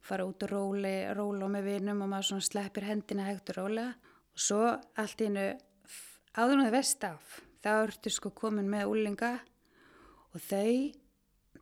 fara 0.00 0.24
út 0.24 0.46
og 0.46 0.54
róla 0.54 1.50
með 1.52 1.66
vinnum 1.66 2.00
og 2.06 2.08
maður 2.14 2.40
sleppir 2.46 2.86
hendina 2.88 3.26
hægt 3.28 3.52
og 3.52 3.60
rólega. 3.60 3.90
Og 4.34 4.42
svo 4.46 4.62
allt 5.00 5.20
í 5.20 5.28
hennu 5.28 5.46
áður 6.36 6.64
það 6.64 6.74
veist 6.76 7.06
af, 7.06 7.36
þá 7.62 7.70
ertu 7.74 8.12
sko 8.14 8.32
komin 8.36 8.70
með 8.70 8.92
úlinga 8.92 9.32
og 10.30 10.44
þau 10.46 10.92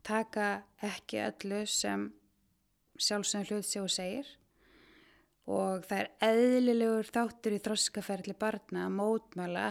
taka 0.05 0.49
ekki 0.85 1.23
öllu 1.25 1.63
sem 1.67 2.09
sjálfsögum 2.99 3.47
hlut 3.49 3.67
séu 3.67 3.83
og 3.85 3.93
segir. 3.93 4.29
Og 5.49 5.85
það 5.89 6.03
er 6.03 6.09
eðlilegur 6.29 7.09
þáttur 7.09 7.55
í 7.57 7.61
þroskaferðli 7.65 8.35
barna 8.37 8.85
að 8.85 8.97
mótmæla 8.99 9.67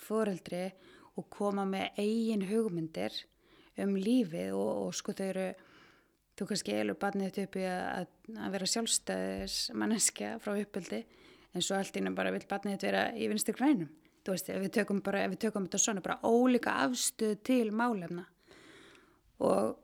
foreldri 0.00 0.70
og 1.18 1.28
koma 1.30 1.66
með 1.68 2.00
eigin 2.00 2.46
hugmyndir 2.48 3.14
um 3.80 3.94
lífið 3.96 4.56
og, 4.56 4.88
og 4.88 4.96
sko 4.96 5.14
þau 5.16 5.26
eru 5.28 5.48
þú 6.38 6.48
kannski 6.48 6.74
elur 6.74 6.98
barnið 6.98 7.30
þetta 7.30 7.46
upp 7.46 7.58
í 7.60 7.64
að, 7.68 8.10
að 8.40 8.54
vera 8.56 8.68
sjálfstæðis 8.72 9.56
manneskja 9.76 10.34
frá 10.42 10.54
uppöldi 10.56 11.02
en 11.54 11.64
svo 11.64 11.78
allt 11.78 11.96
ínum 11.98 12.16
bara 12.16 12.32
vil 12.34 12.44
barnið 12.48 12.76
þetta 12.76 12.88
vera 12.90 13.04
í 13.16 13.28
vinstir 13.30 13.56
grænum. 13.58 13.90
Þú 14.20 14.34
veist, 14.34 14.50
ef 14.52 14.60
við 14.60 14.74
tökum 14.76 15.00
bara, 15.02 15.24
ef 15.24 15.32
við 15.32 15.42
tökum 15.46 15.66
þetta 15.66 15.80
svona 15.80 16.04
bara 16.04 16.20
ólíka 16.22 16.76
afstöð 16.84 17.38
til 17.46 17.70
málefna. 17.72 18.26
Og 19.40 19.78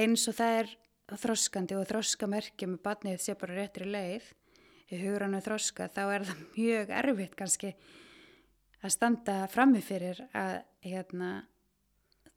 eins 0.00 0.26
og 0.28 0.36
það 0.36 0.58
er 0.58 0.74
þroskandi 1.18 1.78
og 1.78 1.88
þroskamerkja 1.88 2.68
með 2.70 2.82
þetta 2.84 3.24
sé 3.24 3.36
bara 3.40 3.56
réttri 3.56 3.88
leið 3.88 4.28
í 4.90 4.98
hugrannu 5.04 5.40
þroska 5.44 5.88
þá 5.90 6.02
er 6.04 6.26
það 6.28 6.42
mjög 6.56 6.92
erfitt 7.00 7.36
kannski 7.38 7.72
að 8.80 8.94
standa 8.94 9.36
frammifyrir 9.52 10.22
að 10.36 10.60
hérna 10.86 11.30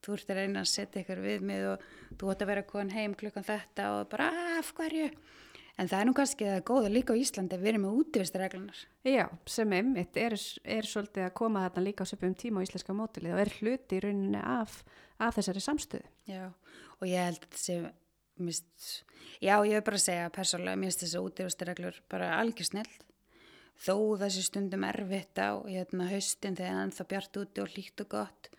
þú 0.03 0.17
ert 0.17 0.33
að 0.33 0.39
reyna 0.41 0.63
að 0.63 0.71
setja 0.73 1.03
ykkur 1.03 1.23
við 1.23 1.45
mig 1.47 1.63
og 1.69 1.85
þú 2.19 2.33
ætti 2.33 2.45
að 2.45 2.51
vera 2.51 2.65
kon 2.67 2.91
heim 2.91 3.15
klukkan 3.19 3.47
þetta 3.47 3.89
og 3.97 4.09
bara 4.11 4.29
af 4.57 4.73
hverju 4.75 5.09
en 5.77 5.89
það 5.89 5.99
er 5.99 6.07
nú 6.09 6.13
kannski 6.17 6.49
það 6.49 6.65
góða 6.69 6.91
líka 6.93 7.15
á 7.15 7.21
Íslandi 7.21 7.57
að 7.57 7.63
við 7.63 7.71
erum 7.71 7.85
með 7.87 8.01
útvistarreglunar 8.01 8.81
Já, 9.09 9.25
sem 9.49 9.77
einmitt 9.77 10.19
er, 10.21 10.35
er 10.63 10.89
svolítið 10.89 11.27
að 11.27 11.33
koma 11.39 11.63
þarna 11.65 11.85
líka 11.87 12.05
á 12.05 12.11
söpum 12.11 12.35
tíma 12.37 12.61
á 12.61 12.65
íslenska 12.65 12.95
mótilið 12.97 13.35
og 13.35 13.43
er 13.43 13.53
hluti 13.59 13.97
í 13.97 14.03
rauninni 14.05 14.43
af, 14.43 14.77
af 15.17 15.39
þessari 15.39 15.63
samstöðu. 15.65 16.11
Já, 16.29 16.45
og 16.99 17.09
ég 17.09 17.25
held 17.29 17.47
að 17.47 17.57
þessi 17.57 17.79
mist, 18.43 18.91
já, 19.39 19.55
ég 19.61 19.75
vil 19.77 19.87
bara 19.89 20.01
segja 20.01 20.29
persónulega, 20.33 20.79
mér 20.79 20.91
finnst 20.91 21.03
þessi 21.05 21.25
útífustarreglur 21.25 21.99
bara 22.11 22.31
algjör 22.39 22.69
snelt 22.69 23.03
þó 23.79 23.95
þessi 24.21 24.45
stundum 24.47 24.85
erfitt 24.87 25.39
á 25.41 25.57
hérna 25.65 26.07
haustin 26.11 26.57
þegar 26.57 26.79
hann 26.79 26.93
þá 26.93 27.03
bjart 27.09 27.39
úti 27.41 27.63
og 27.63 27.73
hlýtt 27.73 28.03
og 28.05 28.09
gott 28.13 28.49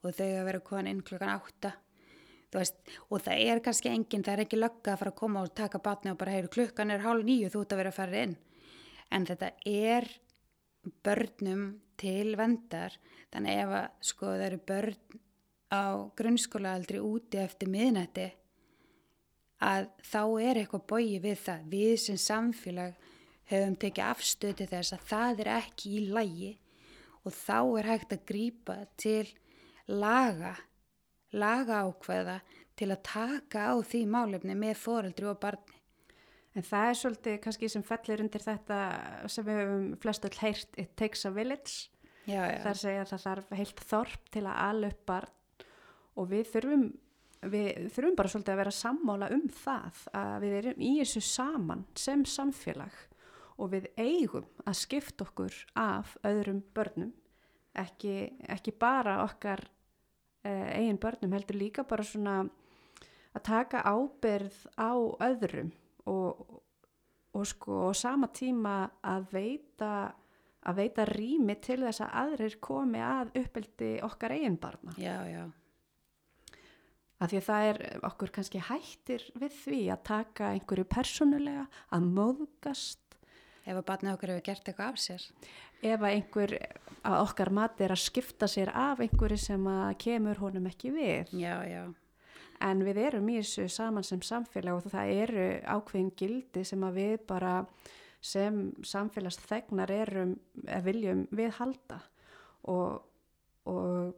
og 0.00 0.14
þau 0.16 0.28
að 0.28 0.46
vera 0.48 0.64
komin 0.64 0.90
inn 0.90 1.04
klukkan 1.06 1.34
átta 1.34 1.74
veist, 2.54 2.80
og 3.08 3.22
það 3.22 3.44
er 3.46 3.62
kannski 3.64 3.92
enginn, 3.92 4.24
það 4.26 4.32
er 4.32 4.44
ekki 4.44 4.58
lögga 4.58 4.94
að 4.94 5.02
fara 5.02 5.14
að 5.14 5.20
koma 5.20 5.44
og 5.44 5.54
taka 5.54 5.82
batni 5.84 6.12
og 6.12 6.18
bara 6.20 6.34
heyru 6.34 6.50
klukkan 6.52 6.90
er 6.90 7.04
hálf 7.04 7.26
nýju 7.26 7.52
þú 7.52 7.62
ert 7.64 7.74
að 7.76 7.82
vera 7.82 7.92
að 7.94 8.00
fara 8.00 8.24
inn 8.26 8.36
en 9.10 9.26
þetta 9.28 9.52
er 9.70 10.08
börnum 11.04 11.64
til 12.00 12.36
vendar 12.40 12.96
þannig 13.30 13.62
ef 13.64 13.74
að 13.78 14.06
sko 14.10 14.32
það 14.32 14.46
eru 14.48 14.60
börn 14.70 15.20
á 15.70 15.84
grunnskóla 16.18 16.74
aldrei 16.74 16.98
úti 16.98 17.38
eftir 17.38 17.70
miðnætti 17.70 18.26
að 19.60 19.90
þá 20.08 20.22
er 20.40 20.60
eitthvað 20.60 20.86
bói 20.88 21.20
við 21.20 21.38
það. 21.44 21.64
Við 21.70 21.94
sem 22.04 22.18
samfélag 22.20 22.96
höfum 23.50 23.76
tekið 23.82 24.06
afstöð 24.06 24.56
til 24.58 24.68
þess 24.70 24.96
að 24.96 25.06
það 25.10 25.42
er 25.44 25.52
ekki 25.58 25.92
í 25.92 26.02
lægi 26.08 26.50
og 27.20 27.36
þá 27.36 27.58
er 27.80 27.90
hægt 27.90 28.14
að 28.16 28.26
grýpa 28.30 28.76
til 29.00 29.26
laga, 29.90 30.54
laga 31.32 31.82
ákveða 31.86 32.40
til 32.78 32.90
að 32.90 33.02
taka 33.06 33.66
á 33.70 33.74
því 33.84 34.00
málefni 34.10 34.56
með 34.58 34.80
foreldri 34.80 35.28
og 35.30 35.38
barni. 35.42 35.76
En 36.56 36.66
það 36.66 36.88
er 36.88 36.96
svolítið 36.98 37.36
kannski 37.44 37.68
sem 37.70 37.84
fellir 37.86 38.22
undir 38.24 38.42
þetta 38.42 38.78
sem 39.30 39.46
við 39.46 39.60
höfum 39.60 39.84
flestöld 40.02 40.38
heyrt 40.40 40.80
It 40.80 40.96
takes 40.98 41.22
a 41.28 41.30
village. 41.30 41.90
Já, 42.26 42.42
já. 42.50 42.58
Það 42.64 42.80
segja 42.80 43.04
að 43.04 43.12
það 43.12 43.22
þarf 43.26 43.54
heilt 43.60 43.84
þorp 43.92 44.32
til 44.34 44.42
að 44.46 44.58
ala 44.64 44.90
upp 44.90 45.06
barn 45.08 45.36
og 46.20 46.26
við 46.30 46.50
þurfum 46.50 46.90
við 47.50 47.86
þurfum 47.94 48.16
bara 48.18 48.30
svolítið 48.32 48.52
að 48.52 48.60
vera 48.60 48.74
sammála 48.76 49.30
um 49.32 49.46
það 49.62 50.02
að 50.20 50.34
við 50.44 50.56
erum 50.58 50.82
í 50.84 50.90
þessu 50.98 51.22
saman 51.24 51.86
sem 51.96 52.24
samfélag 52.28 52.98
og 53.60 53.72
við 53.72 53.88
eigum 53.96 54.48
að 54.66 54.78
skipta 54.82 55.24
okkur 55.24 55.56
af 55.80 56.16
öðrum 56.26 56.60
börnum 56.76 57.14
ekki, 57.80 58.32
ekki 58.48 58.74
bara 58.76 59.22
okkar 59.24 59.64
eigin 60.44 61.00
börnum 61.00 61.36
heldur 61.36 61.58
líka 61.60 61.84
bara 61.84 62.06
svona 62.06 62.40
að 63.36 63.44
taka 63.46 63.84
ábyrð 63.86 64.56
á 64.80 64.92
öðrum 65.28 65.70
og, 66.10 66.60
og 67.36 67.46
sko 67.46 67.86
og 67.90 67.96
sama 67.96 68.30
tíma 68.34 68.90
að 69.02 69.28
veita 69.34 69.92
að 70.60 70.82
veita 70.82 71.06
rými 71.08 71.56
til 71.62 71.80
þess 71.86 72.02
að 72.04 72.16
aðrir 72.24 72.58
komi 72.60 73.00
að 73.00 73.32
uppeldi 73.40 73.94
okkar 74.04 74.36
eigin 74.36 74.60
barna 74.60 74.96
Já, 75.00 75.24
já 75.28 75.44
að 77.20 77.32
því 77.32 77.40
að 77.40 77.46
það 77.46 77.66
er 77.68 77.80
okkur 78.08 78.32
kannski 78.36 78.62
hættir 78.64 79.26
við 79.40 79.56
því 79.64 79.80
að 79.92 80.04
taka 80.08 80.50
einhverju 80.54 80.86
persónulega, 80.94 81.66
að 81.92 82.08
móðgast. 82.16 82.99
Ef 83.66 83.76
að 83.76 83.86
batnið 83.88 84.14
okkur 84.14 84.32
hefur 84.34 84.46
gert 84.46 84.68
eitthvað 84.70 84.92
af 84.92 85.00
sér. 85.00 85.24
Ef 85.80 85.96
að 86.00 86.12
einhver 86.12 86.54
að 87.00 87.16
okkar 87.24 87.50
mati 87.56 87.84
er 87.86 87.94
að 87.94 88.02
skipta 88.04 88.48
sér 88.50 88.72
af 88.76 89.02
einhverju 89.04 89.40
sem 89.40 89.66
að 89.70 89.90
kemur 90.04 90.40
honum 90.42 90.68
ekki 90.70 90.92
við. 90.94 91.34
Já, 91.40 91.56
já. 91.68 91.82
En 92.60 92.84
við 92.84 93.00
erum 93.06 93.28
í 93.32 93.38
þessu 93.40 93.68
saman 93.72 94.04
sem 94.04 94.20
samfélag 94.24 94.80
og 94.80 94.92
það 94.92 95.12
eru 95.22 95.46
ákveðin 95.64 96.10
gildi 96.16 96.64
sem 96.68 96.82
að 96.84 96.98
við 97.00 97.14
bara 97.28 97.54
sem 98.20 98.66
samfélagsþegnar 98.84 99.92
erum, 99.94 100.34
viljum 100.84 101.22
við 101.32 101.54
halda 101.56 102.02
og, 102.68 102.98
og 103.64 104.10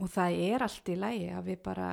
og 0.00 0.08
það 0.08 0.38
er 0.46 0.64
allt 0.64 0.88
í 0.90 0.96
lægi 0.98 1.28
að 1.34 1.50
við 1.50 1.60
bara 1.66 1.90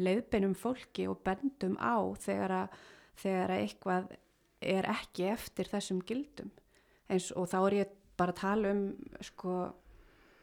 leiðbeinum 0.00 0.56
fólki 0.56 1.06
og 1.10 1.20
bendum 1.26 1.76
á 1.76 1.98
þegar 2.22 2.56
að, 2.62 2.76
þegar 3.20 3.52
að 3.54 3.64
eitthvað 3.64 4.10
er 4.60 4.88
ekki 4.92 5.30
eftir 5.32 5.70
þessum 5.70 6.02
gildum 6.06 6.50
Eins, 7.10 7.30
og 7.34 7.48
þá 7.50 7.58
er 7.60 7.76
ég 7.80 7.94
bara 8.20 8.34
að 8.34 8.40
tala 8.42 8.72
um 8.74 8.82
sko 9.24 9.54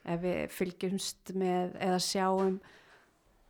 ef 0.07 0.21
við 0.23 0.39
fylgjumst 0.55 1.33
með 1.37 1.77
eða 1.83 1.99
sjáum 2.03 2.59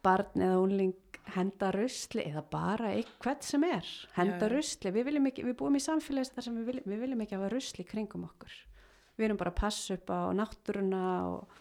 barn 0.05 0.43
eða 0.43 0.61
unling 0.61 1.21
henda 1.33 1.71
rusli 1.75 2.23
eða 2.23 2.43
bara 2.51 2.93
eitthvað 2.95 3.41
sem 3.43 3.63
er 3.67 3.87
henda 4.15 4.47
rusli, 4.51 4.93
við, 4.95 5.09
ekki, 5.27 5.43
við 5.43 5.57
búum 5.59 5.75
í 5.75 5.83
samfélags 5.83 6.31
þar 6.35 6.45
sem 6.45 6.59
við 6.59 6.69
viljum, 6.71 6.91
við 6.93 7.01
viljum 7.03 7.23
ekki 7.25 7.35
hafa 7.35 7.49
rusli 7.51 7.87
kringum 7.87 8.27
okkur 8.29 8.53
við 9.17 9.27
erum 9.27 9.39
bara 9.39 9.51
að 9.51 9.59
passa 9.59 9.97
upp 9.97 10.13
á 10.13 10.19
náttúruna 10.37 11.07
og 11.31 11.57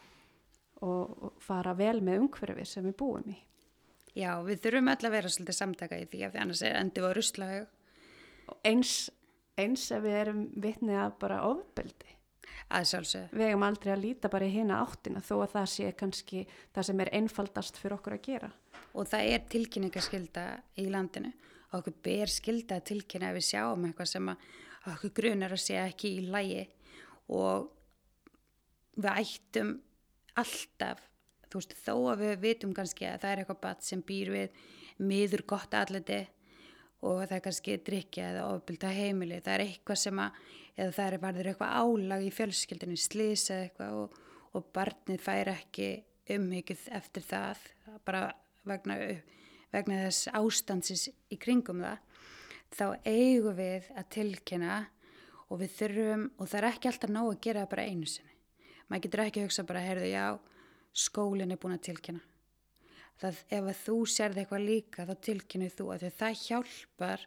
og, 0.84 1.16
og 1.24 1.42
fara 1.42 1.74
vel 1.76 2.00
með 2.04 2.24
umhverfi 2.24 2.66
sem 2.68 2.86
við 2.86 2.96
búum 3.00 3.32
í. 3.32 3.36
Já, 4.16 4.30
við 4.44 4.62
þurfum 4.64 4.90
alltaf 4.92 5.10
að 5.10 5.16
vera 5.18 5.32
svolítið 5.32 5.58
samtaka 5.58 5.98
í 6.00 6.06
því 6.08 6.22
að 6.24 6.34
því 6.34 6.42
annars 6.42 6.62
er 6.64 6.78
endið 6.80 7.08
á 7.08 7.10
ruslahau. 7.16 7.64
Eins, 8.66 9.10
eins 9.58 9.88
ef 9.94 10.04
við 10.04 10.20
erum 10.20 10.44
vitnið 10.62 11.00
að 11.02 11.16
bara 11.22 11.40
ofbeldi. 11.48 12.12
Við 13.30 13.46
hefum 13.46 13.64
aldrei 13.66 13.92
að 13.94 14.02
líta 14.02 14.30
bara 14.30 14.46
í 14.46 14.54
hina 14.54 14.80
áttina 14.82 15.22
þó 15.22 15.34
að 15.44 15.52
það 15.54 15.66
sé 15.70 15.90
kannski 15.98 16.44
það 16.74 16.88
sem 16.88 17.02
er 17.04 17.12
einfaldast 17.14 17.78
fyrir 17.78 17.96
okkur 17.98 18.16
að 18.16 18.24
gera. 18.26 18.50
Og 18.98 19.06
það 19.10 19.32
er 19.34 19.44
tilkynningaskylda 19.52 20.46
í 20.82 20.86
landinu 20.90 21.30
og 21.70 21.78
okkur 21.80 21.96
ber 22.06 22.32
skylda 22.32 22.80
að 22.80 22.88
tilkynna 22.90 23.30
ef 23.30 23.38
við 23.38 23.48
sjáum 23.50 23.86
eitthvað 23.86 24.10
sem 24.12 24.30
okkur 24.92 25.14
grunar 25.20 25.54
að 25.54 25.62
sé 25.62 25.78
ekki 25.82 26.12
í 26.18 26.24
lægi 26.30 26.64
og 27.34 27.70
við 28.96 29.10
ættum 29.12 29.72
alltaf, 30.36 31.02
þú 31.50 31.60
veist, 31.60 31.76
þó 31.82 31.94
að 32.12 32.22
við 32.22 32.38
vitum 32.44 32.74
kannski 32.76 33.08
að 33.08 33.20
það 33.22 33.32
er 33.32 33.42
eitthvað 33.42 33.84
sem 33.86 34.02
býr 34.06 34.32
við 34.34 34.60
miður 35.06 35.44
gott 35.48 35.74
alliti 35.76 36.22
og 37.04 37.20
það 37.26 37.36
er 37.36 37.44
kannski 37.44 37.76
drikja 37.86 38.30
eða 38.32 38.46
ofbylda 38.54 38.92
heimili, 38.96 39.40
það 39.44 39.54
er 39.54 39.64
eitthvað 39.66 40.00
sem 40.00 40.20
að, 40.22 40.40
eða 40.76 40.96
það 40.96 41.08
er 41.08 41.22
varður 41.26 41.50
eitthvað 41.50 41.76
álag 41.82 42.24
í 42.24 42.32
fjölskyldinni, 42.38 42.98
slís 43.00 43.46
eða 43.50 43.66
eitthvað 43.66 43.98
og, 44.00 44.18
og 44.56 44.68
barnið 44.76 45.22
fær 45.22 45.52
ekki 45.52 45.90
umhyggjuð 46.36 46.86
eftir 46.96 47.26
það, 47.26 47.62
bara 48.08 48.22
vegna, 48.66 48.98
vegna 49.74 50.02
þess 50.06 50.30
ástansis 50.34 51.08
í 51.30 51.38
kringum 51.40 51.84
það, 51.84 52.00
þá 52.74 52.86
eigum 53.06 53.58
við 53.58 53.90
að 53.94 54.08
tilkynna 54.16 54.78
og 55.46 55.60
við 55.60 55.76
þurfum, 55.76 56.24
og 56.40 56.48
það 56.50 56.58
er 56.60 56.68
ekki 56.72 56.90
alltaf 56.90 57.12
nóg 57.12 57.28
að 57.30 57.42
gera 57.46 57.68
bara 57.70 57.86
einu 57.86 58.08
sinni. 58.10 58.32
Maður 58.86 59.04
getur 59.04 59.22
ekki 59.22 59.42
að 59.42 59.46
hugsa 59.46 59.66
bara, 59.66 59.82
heyrðu, 59.82 60.08
já, 60.10 60.24
skólinn 61.06 61.54
er 61.54 61.60
búin 61.62 61.76
að 61.76 61.84
tilkynna. 61.90 62.24
Það, 63.16 63.42
ef 63.48 63.68
að 63.70 63.78
þú 63.80 63.96
sérði 64.12 64.42
eitthvað 64.42 64.66
líka, 64.66 65.06
þá 65.08 65.14
tilkynnu 65.24 65.68
þú 65.72 65.86
að 65.94 66.08
það 66.18 66.40
hjálpar 66.42 67.22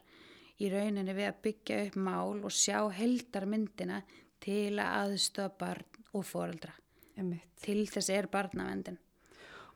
í 0.60 0.68
rauninni 0.70 1.14
við 1.16 1.26
að 1.26 1.40
byggja 1.46 1.78
upp 1.86 1.96
mál 1.98 2.44
og 2.46 2.52
sjá 2.54 2.78
heldarmyndina 2.94 4.02
til 4.42 4.78
að 4.78 4.92
aðstofa 5.00 5.56
barn 5.60 6.04
og 6.14 6.26
foreldra. 6.26 6.74
Einmitt. 7.18 7.48
Til 7.60 7.82
þess 7.90 8.12
er 8.14 8.28
barnavendin. 8.32 9.00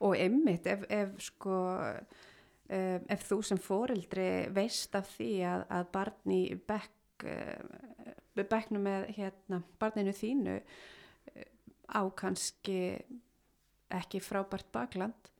Og 0.04 0.14
einmitt, 0.18 0.68
ef, 0.70 0.86
ef 0.90 1.18
sko... 1.30 1.56
Ef 2.64 3.26
þú 3.28 3.36
sem 3.44 3.58
foreldri 3.60 4.46
veist 4.56 4.94
af 4.96 5.10
því 5.18 5.32
að, 5.44 5.62
að 5.76 5.88
barni 5.92 6.38
bekk, 6.64 7.26
bekknu 8.40 8.80
með 8.80 9.04
hérna, 9.18 9.58
barninu 9.78 10.14
þínu 10.16 10.54
eh, 10.56 11.44
á 11.92 12.08
kannski 12.16 12.78
ekki 13.92 14.22
frábært 14.24 14.72
bakland 14.72 15.28
uh, 15.28 15.33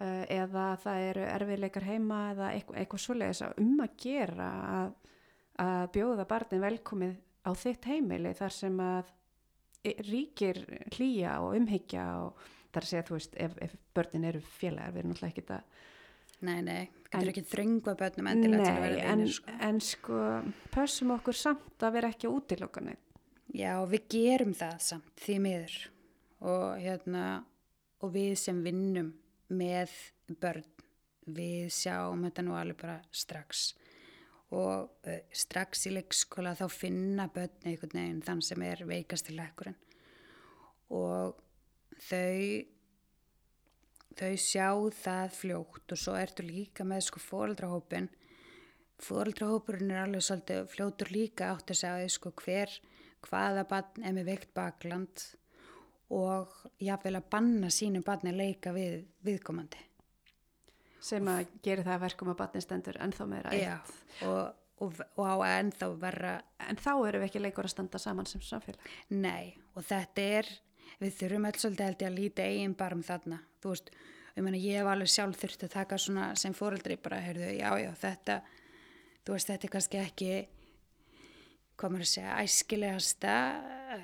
eða 0.00 0.66
það 0.82 1.06
eru 1.08 1.26
erfiðleikar 1.30 1.86
heima 1.86 2.20
eða 2.32 2.52
eitthvað, 2.56 2.78
eitthvað 2.80 3.04
svoleiðis 3.04 3.42
að 3.46 3.60
um 3.62 3.82
að 3.84 3.98
gera 4.02 4.48
að, 4.68 4.94
að 5.66 5.84
bjóða 5.96 6.28
barnin 6.30 6.64
velkomið 6.64 7.14
á 7.42 7.50
þitt 7.58 7.88
heimili 7.90 8.32
þar 8.38 8.56
sem 8.56 8.82
að 8.82 9.12
ríkir 10.06 10.62
hlýja 10.94 11.38
og 11.42 11.56
umhyggja 11.58 12.04
og 12.22 12.42
þar 12.72 12.88
sé 12.88 13.00
að 13.00 13.08
þú 13.08 13.16
veist 13.18 13.38
ef, 13.44 13.56
ef 13.66 13.78
börnin 13.94 14.28
eru 14.30 14.42
félagar 14.58 14.94
við 14.94 15.02
erum 15.02 15.14
náttúrulega 15.14 15.34
ekki 15.34 15.56
að 15.58 15.88
Nei, 16.42 16.58
nei, 16.66 16.88
getur 17.06 17.28
ekki 17.30 17.42
þröngva 17.52 17.92
börnum 18.00 18.28
endilega 18.32 18.64
til 18.66 18.72
að 18.72 18.82
vera 18.82 19.02
en, 19.12 19.20
vinir 19.20 19.34
sko. 19.36 19.52
en 19.62 19.76
sko 19.86 20.22
pössum 20.74 21.12
okkur 21.14 21.36
samt 21.38 21.84
að 21.86 21.94
vera 21.94 22.10
ekki 22.10 22.30
útilokkanir 22.30 22.98
Já, 23.54 23.76
við 23.86 24.06
gerum 24.10 24.54
það 24.56 24.80
samt 24.82 25.22
því 25.22 25.36
miður 25.44 25.76
og 26.50 26.64
hérna 26.82 27.26
og 28.02 28.14
við 28.16 28.32
sem 28.42 28.58
vinnum 28.64 29.12
með 29.54 29.94
börn. 30.42 30.66
Við 31.32 31.68
sjáum 31.70 32.24
þetta 32.26 32.42
nú 32.42 32.56
alveg 32.58 32.80
bara 32.80 32.98
strax. 33.14 33.70
Og 34.52 35.06
uh, 35.06 35.20
strax 35.32 35.86
í 35.88 35.94
leikskóla 35.94 36.56
þá 36.58 36.66
finna 36.72 37.28
börn 37.32 37.68
einhvern 37.68 37.98
veginn 38.00 38.24
þann 38.26 38.42
sem 38.44 38.66
er 38.66 38.84
veikast 38.88 39.28
til 39.28 39.38
lekkurinn. 39.38 39.78
Og 40.92 41.38
þau 42.08 42.66
þau 44.18 44.32
sjá 44.36 44.68
það 44.98 45.36
fljótt 45.36 45.94
og 45.94 46.00
svo 46.00 46.16
ertu 46.18 46.44
líka 46.44 46.84
með 46.84 47.06
sko 47.06 47.22
fóreldrahópin 47.22 48.10
fóreldrahópurinn 49.02 49.92
er 49.92 50.04
alveg 50.04 50.24
svolítið 50.26 50.66
fljótur 50.70 51.12
líka 51.14 51.50
átt 51.52 51.72
að 51.72 51.80
segja 51.80 52.10
sko 52.12 52.32
hver 52.42 52.74
hvaða 53.26 53.64
barn 53.70 54.04
er 54.06 54.16
með 54.16 54.28
veikt 54.30 54.52
bakland 54.56 55.24
og 56.12 56.52
jáfnvel 56.82 57.16
að 57.18 57.28
banna 57.32 57.70
sínu 57.72 58.02
barni 58.06 58.34
leika 58.36 58.72
við 58.74 59.02
viðkomandi. 59.24 59.80
Sem 61.02 61.28
að 61.30 61.46
gera 61.64 61.86
það 61.86 62.02
verkum 62.04 62.32
að 62.32 62.40
barni 62.42 62.62
stendur 62.62 62.98
ennþá 63.02 63.28
meira 63.30 63.54
eitt. 63.56 63.94
og, 64.28 64.52
og, 64.84 65.00
og 65.18 65.24
á 65.26 65.34
að 65.34 65.54
ennþá 65.56 65.88
verra. 66.04 66.34
En 66.68 66.78
þá 66.78 66.92
eru 66.94 67.22
við 67.22 67.28
ekki 67.30 67.42
leikur 67.42 67.66
að 67.66 67.74
standa 67.74 68.02
saman 68.02 68.28
sem 68.30 68.44
samfélag. 68.44 68.92
Nei, 69.10 69.56
og 69.74 69.86
þetta 69.88 70.28
er 70.38 70.52
við 71.02 71.18
þurfum 71.18 71.48
alls 71.48 71.64
svolítið 71.64 71.88
held 71.88 72.02
ég 72.04 72.10
að 72.10 72.18
líta 72.18 72.46
eigin 72.46 72.74
barm 72.78 73.02
þarna, 73.06 73.38
þú 73.62 73.74
veist 73.74 73.92
ég, 73.92 74.42
meina, 74.44 74.58
ég 74.60 74.80
hef 74.80 74.90
alveg 74.92 75.12
sjálf 75.12 75.38
þurft 75.40 75.64
að 75.66 75.74
taka 75.76 75.98
svona 76.00 76.32
sem 76.38 76.56
fóreldri 76.56 76.98
bara, 77.02 77.20
heyrðu, 77.24 77.52
já, 77.58 77.70
já, 77.82 77.90
þetta 78.02 78.40
þú 79.22 79.36
veist, 79.36 79.50
þetta 79.50 79.68
er 79.68 79.74
kannski 79.76 80.02
ekki 80.02 80.34
maður 81.82 82.04
að 82.04 82.10
segja 82.12 82.34
æskilegasta 82.44 83.36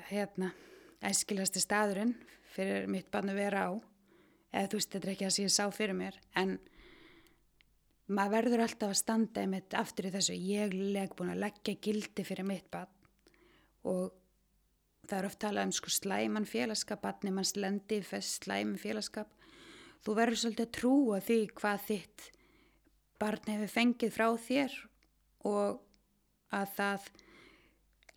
hérna, 0.09 0.49
æskilegasta 1.05 1.61
staðurinn 1.63 2.15
fyrir 2.53 2.89
mitt 2.91 3.09
barn 3.11 3.31
að 3.31 3.41
vera 3.41 3.65
á. 3.67 3.71
Eða 4.49 4.71
þú 4.71 4.79
veist, 4.79 4.91
þetta 4.93 5.07
er 5.07 5.13
ekki 5.13 5.25
það 5.27 5.35
sem 5.35 5.45
ég 5.45 5.55
sá 5.55 5.65
fyrir 5.75 5.97
mér 5.97 6.15
en 6.41 6.55
maður 8.09 8.33
verður 8.35 8.63
alltaf 8.65 8.93
að 8.93 9.01
standa 9.03 9.43
einmitt 9.43 9.75
aftur 9.77 10.09
í 10.09 10.13
þessu. 10.15 10.33
Ég 10.33 10.73
leg 10.73 11.13
búin 11.17 11.33
að 11.35 11.43
leggja 11.45 11.77
gildi 11.77 12.25
fyrir 12.25 12.47
mitt 12.49 12.69
barn 12.73 12.95
og 13.89 14.15
það 15.09 15.19
er 15.19 15.27
oft 15.29 15.41
talað 15.41 15.69
um 15.69 15.75
sko 15.77 15.93
slæman 15.93 16.49
félagskap 16.49 17.03
barni 17.03 17.33
manns 17.33 17.55
lendi 17.57 18.01
fest 18.05 18.43
slæman 18.45 18.81
félagskap. 18.81 19.29
Þú 20.05 20.15
verður 20.17 20.41
svolítið 20.41 20.65
að 20.65 20.75
trúa 20.79 21.21
því 21.23 21.39
hvað 21.59 21.85
þitt 21.87 22.27
barn 23.19 23.51
hefur 23.51 23.73
fengið 23.73 24.13
frá 24.15 24.27
þér 24.39 24.75
og 25.49 25.81
að 26.55 26.75
það 26.77 27.09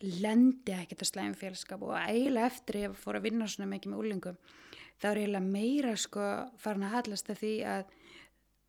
lendi 0.03 0.73
ekkert 0.75 1.05
að 1.05 1.11
slæma 1.11 1.37
félagskap 1.39 1.83
og 1.85 1.93
eiginlega 1.95 2.49
eftir 2.51 2.79
ég 2.81 2.97
fór 2.99 3.19
að 3.19 3.29
vinna 3.29 3.47
svona 3.47 3.69
mikið 3.71 3.93
með 3.93 4.01
úlingum 4.03 4.39
þá 4.99 5.07
er 5.09 5.21
eiginlega 5.21 5.53
meira 5.53 5.93
sko 5.99 6.25
farin 6.59 6.87
að 6.87 6.95
hallast 6.97 7.31
að 7.31 7.39
því 7.43 7.53
að 7.75 7.93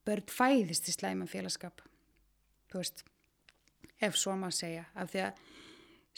börn 0.06 0.30
fæðist 0.30 0.88
í 0.90 0.94
slæma 0.94 1.26
félagskap 1.30 1.82
þú 2.70 2.82
veist 2.82 3.04
ef 4.02 4.18
svo 4.18 4.36
maður 4.38 4.58
segja 4.60 4.86
af 4.94 5.10
því 5.10 5.24
að 5.24 5.42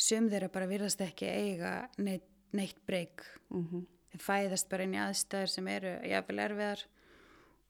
sum 0.06 0.28
þeirra 0.32 0.52
bara 0.52 0.68
virðast 0.68 1.02
ekki 1.06 1.28
eiga 1.32 1.72
neitt, 1.96 2.28
neitt 2.52 2.78
breyk 2.86 3.24
mm 3.48 3.64
-hmm. 3.64 3.86
þeir 4.12 4.22
fæðast 4.28 4.68
bara 4.68 4.84
inn 4.84 4.94
í 4.94 5.00
aðstæður 5.00 5.52
sem 5.54 5.68
eru 5.68 5.96
jafnvel 6.10 6.38
erfiðar 6.38 6.86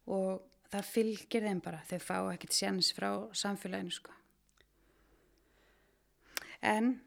og 0.07 0.43
það 0.71 0.93
fylgir 0.93 1.43
þeim 1.43 1.61
bara 1.61 1.83
þau 1.87 1.99
fá 1.99 2.19
ekkert 2.33 2.53
sjans 2.53 2.93
frá 2.93 3.11
samfélaginu 3.33 3.91
sko 3.91 4.13
en 6.63 7.06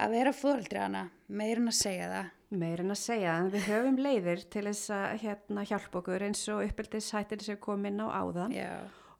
að 0.00 0.14
vera 0.16 0.32
fóreldri 0.36 0.80
hana 0.80 1.06
meirin 1.32 1.70
að 1.70 1.78
segja 1.78 2.08
það. 2.12 2.30
Meirin 2.62 2.92
að 2.92 2.98
segja, 3.00 3.34
en 3.40 3.46
við 3.52 3.62
höfum 3.70 3.98
leiðir 4.04 4.42
til 4.52 4.66
þess 4.66 4.90
að 4.92 5.22
hérna, 5.22 5.62
hjálpa 5.68 6.02
okkur 6.02 6.24
eins 6.26 6.42
og 6.52 6.60
uppeldishættir 6.66 7.44
sem 7.46 7.60
kom 7.62 7.86
inn 7.88 8.02
á 8.04 8.08
áðan. 8.12 8.52
Já. 8.52 8.72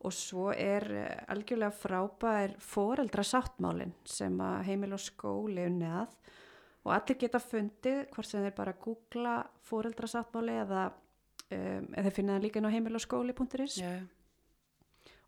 og 0.03 0.11
svo 0.11 0.49
er 0.51 0.83
eh, 0.99 1.18
algjörlega 1.31 1.70
frábær 1.79 2.57
foreldra 2.59 3.23
sáttmálin 3.23 3.93
sem 4.05 4.35
að 4.43 4.64
heimil 4.66 4.97
og 4.97 5.01
skóli 5.01 5.62
unni 5.68 5.87
að. 5.87 6.16
Og 6.83 6.91
allir 6.97 7.20
geta 7.20 7.39
fundið 7.39 8.09
hvort 8.11 8.27
sem 8.27 8.43
þeir 8.43 8.57
bara 8.57 8.75
googla 8.83 9.37
foreldra 9.62 10.11
sáttmáli 10.11 10.57
eða, 10.64 10.89
um, 11.55 11.87
eða 11.95 12.14
finna 12.16 12.35
það 12.35 12.49
líka 12.49 12.59
inn 12.59 12.66
á 12.66 12.75
heimil 12.75 12.99
og 12.99 13.05
skóli.is 13.05 13.79
Já. 13.79 13.93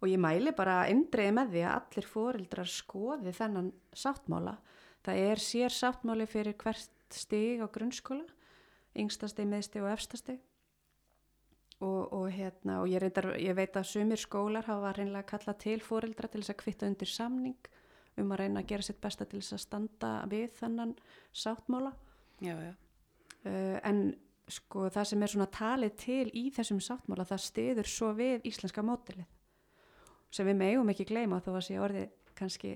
og 0.03 0.11
ég 0.11 0.19
mæli 0.19 0.51
bara 0.59 0.81
eindreiði 0.91 1.37
með 1.39 1.55
því 1.55 1.63
að 1.63 1.77
allir 1.79 2.11
foreldrar 2.11 2.73
skoði 2.75 3.37
þennan 3.39 3.71
sáttmála 3.95 4.57
það 5.05 5.21
er 5.29 5.43
sér 5.43 5.75
sáttmáli 5.75 6.27
fyrir 6.31 6.57
hvert 6.61 6.91
stig 7.15 7.63
á 7.63 7.67
grunnskóla 7.71 8.27
yngstasteg, 8.99 9.47
meðsteg 9.51 9.85
og 9.85 9.93
efstasteg 9.93 10.41
og, 11.83 12.13
og 12.15 12.27
hérna 12.33 12.81
og 12.83 12.91
ég, 12.91 13.03
reyndar, 13.03 13.33
ég 13.41 13.57
veit 13.57 13.77
að 13.77 13.89
sumir 13.91 14.21
skólar 14.21 14.67
hafa 14.69 14.95
reynlega 14.97 15.27
kallað 15.35 15.61
til 15.65 15.81
fóreldra 15.83 16.31
til 16.31 16.43
þess 16.43 16.55
að 16.55 16.61
kvitta 16.63 16.91
undir 16.91 17.11
samning 17.11 17.71
um 18.21 18.31
að 18.31 18.45
reyna 18.45 18.63
að 18.63 18.71
gera 18.71 18.87
sitt 18.87 19.01
besta 19.03 19.27
til 19.27 19.41
þess 19.43 19.57
að 19.57 19.65
standa 19.65 20.13
við 20.31 20.53
þennan 20.61 20.95
sáttmála 21.35 21.95
Já, 22.43 22.55
já. 22.55 22.73
uh, 23.51 23.79
en 23.83 24.05
sko 24.51 24.89
það 24.93 25.09
sem 25.11 25.23
er 25.25 25.33
svona 25.33 25.51
talið 25.51 25.95
til 26.01 26.27
í 26.37 26.49
þessum 26.55 26.81
sáttmála 26.85 27.27
það 27.29 27.47
stiður 27.47 27.91
svo 27.91 28.11
við 28.17 28.45
íslenska 28.51 28.85
mótilið 28.85 29.31
sem 30.35 30.47
við 30.51 30.59
megum 30.61 30.91
ekki 30.93 31.07
gleyma 31.09 31.41
þó 31.43 31.55
að 31.57 31.65
sé 31.69 31.79
orðið 31.81 32.11
kannski 32.39 32.75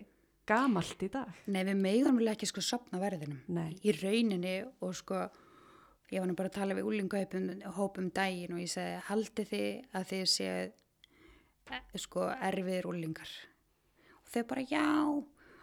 gamalt 0.49 1.03
í 1.05 1.11
dag. 1.13 1.43
Nei, 1.53 1.61
við 1.69 1.79
megum 1.83 2.19
vel 2.21 2.33
ekki 2.33 2.49
sko 2.49 2.65
sopna 2.65 3.01
verðinum. 3.03 3.41
Nei. 3.53 3.77
í 3.85 3.93
rauninni 3.97 4.57
og 4.85 4.95
sko 4.97 5.27
ég 6.09 6.23
var 6.23 6.29
nú 6.31 6.37
bara 6.39 6.49
að 6.49 6.59
tala 6.59 6.77
við 6.79 6.89
úlingahópum 6.89 7.75
hópum 7.77 8.11
daginn 8.17 8.57
og 8.57 8.63
ég 8.63 8.73
segi 8.73 9.03
haldi 9.11 9.45
þið 9.51 9.99
að 9.99 10.07
þið 10.13 10.25
séu 10.33 10.55
eh, 10.65 11.83
sko 12.01 12.29
erfiðir 12.33 12.89
úlingar 12.89 13.35
og 14.23 14.33
þau 14.33 14.45
bara 14.49 14.65
já. 14.65 14.87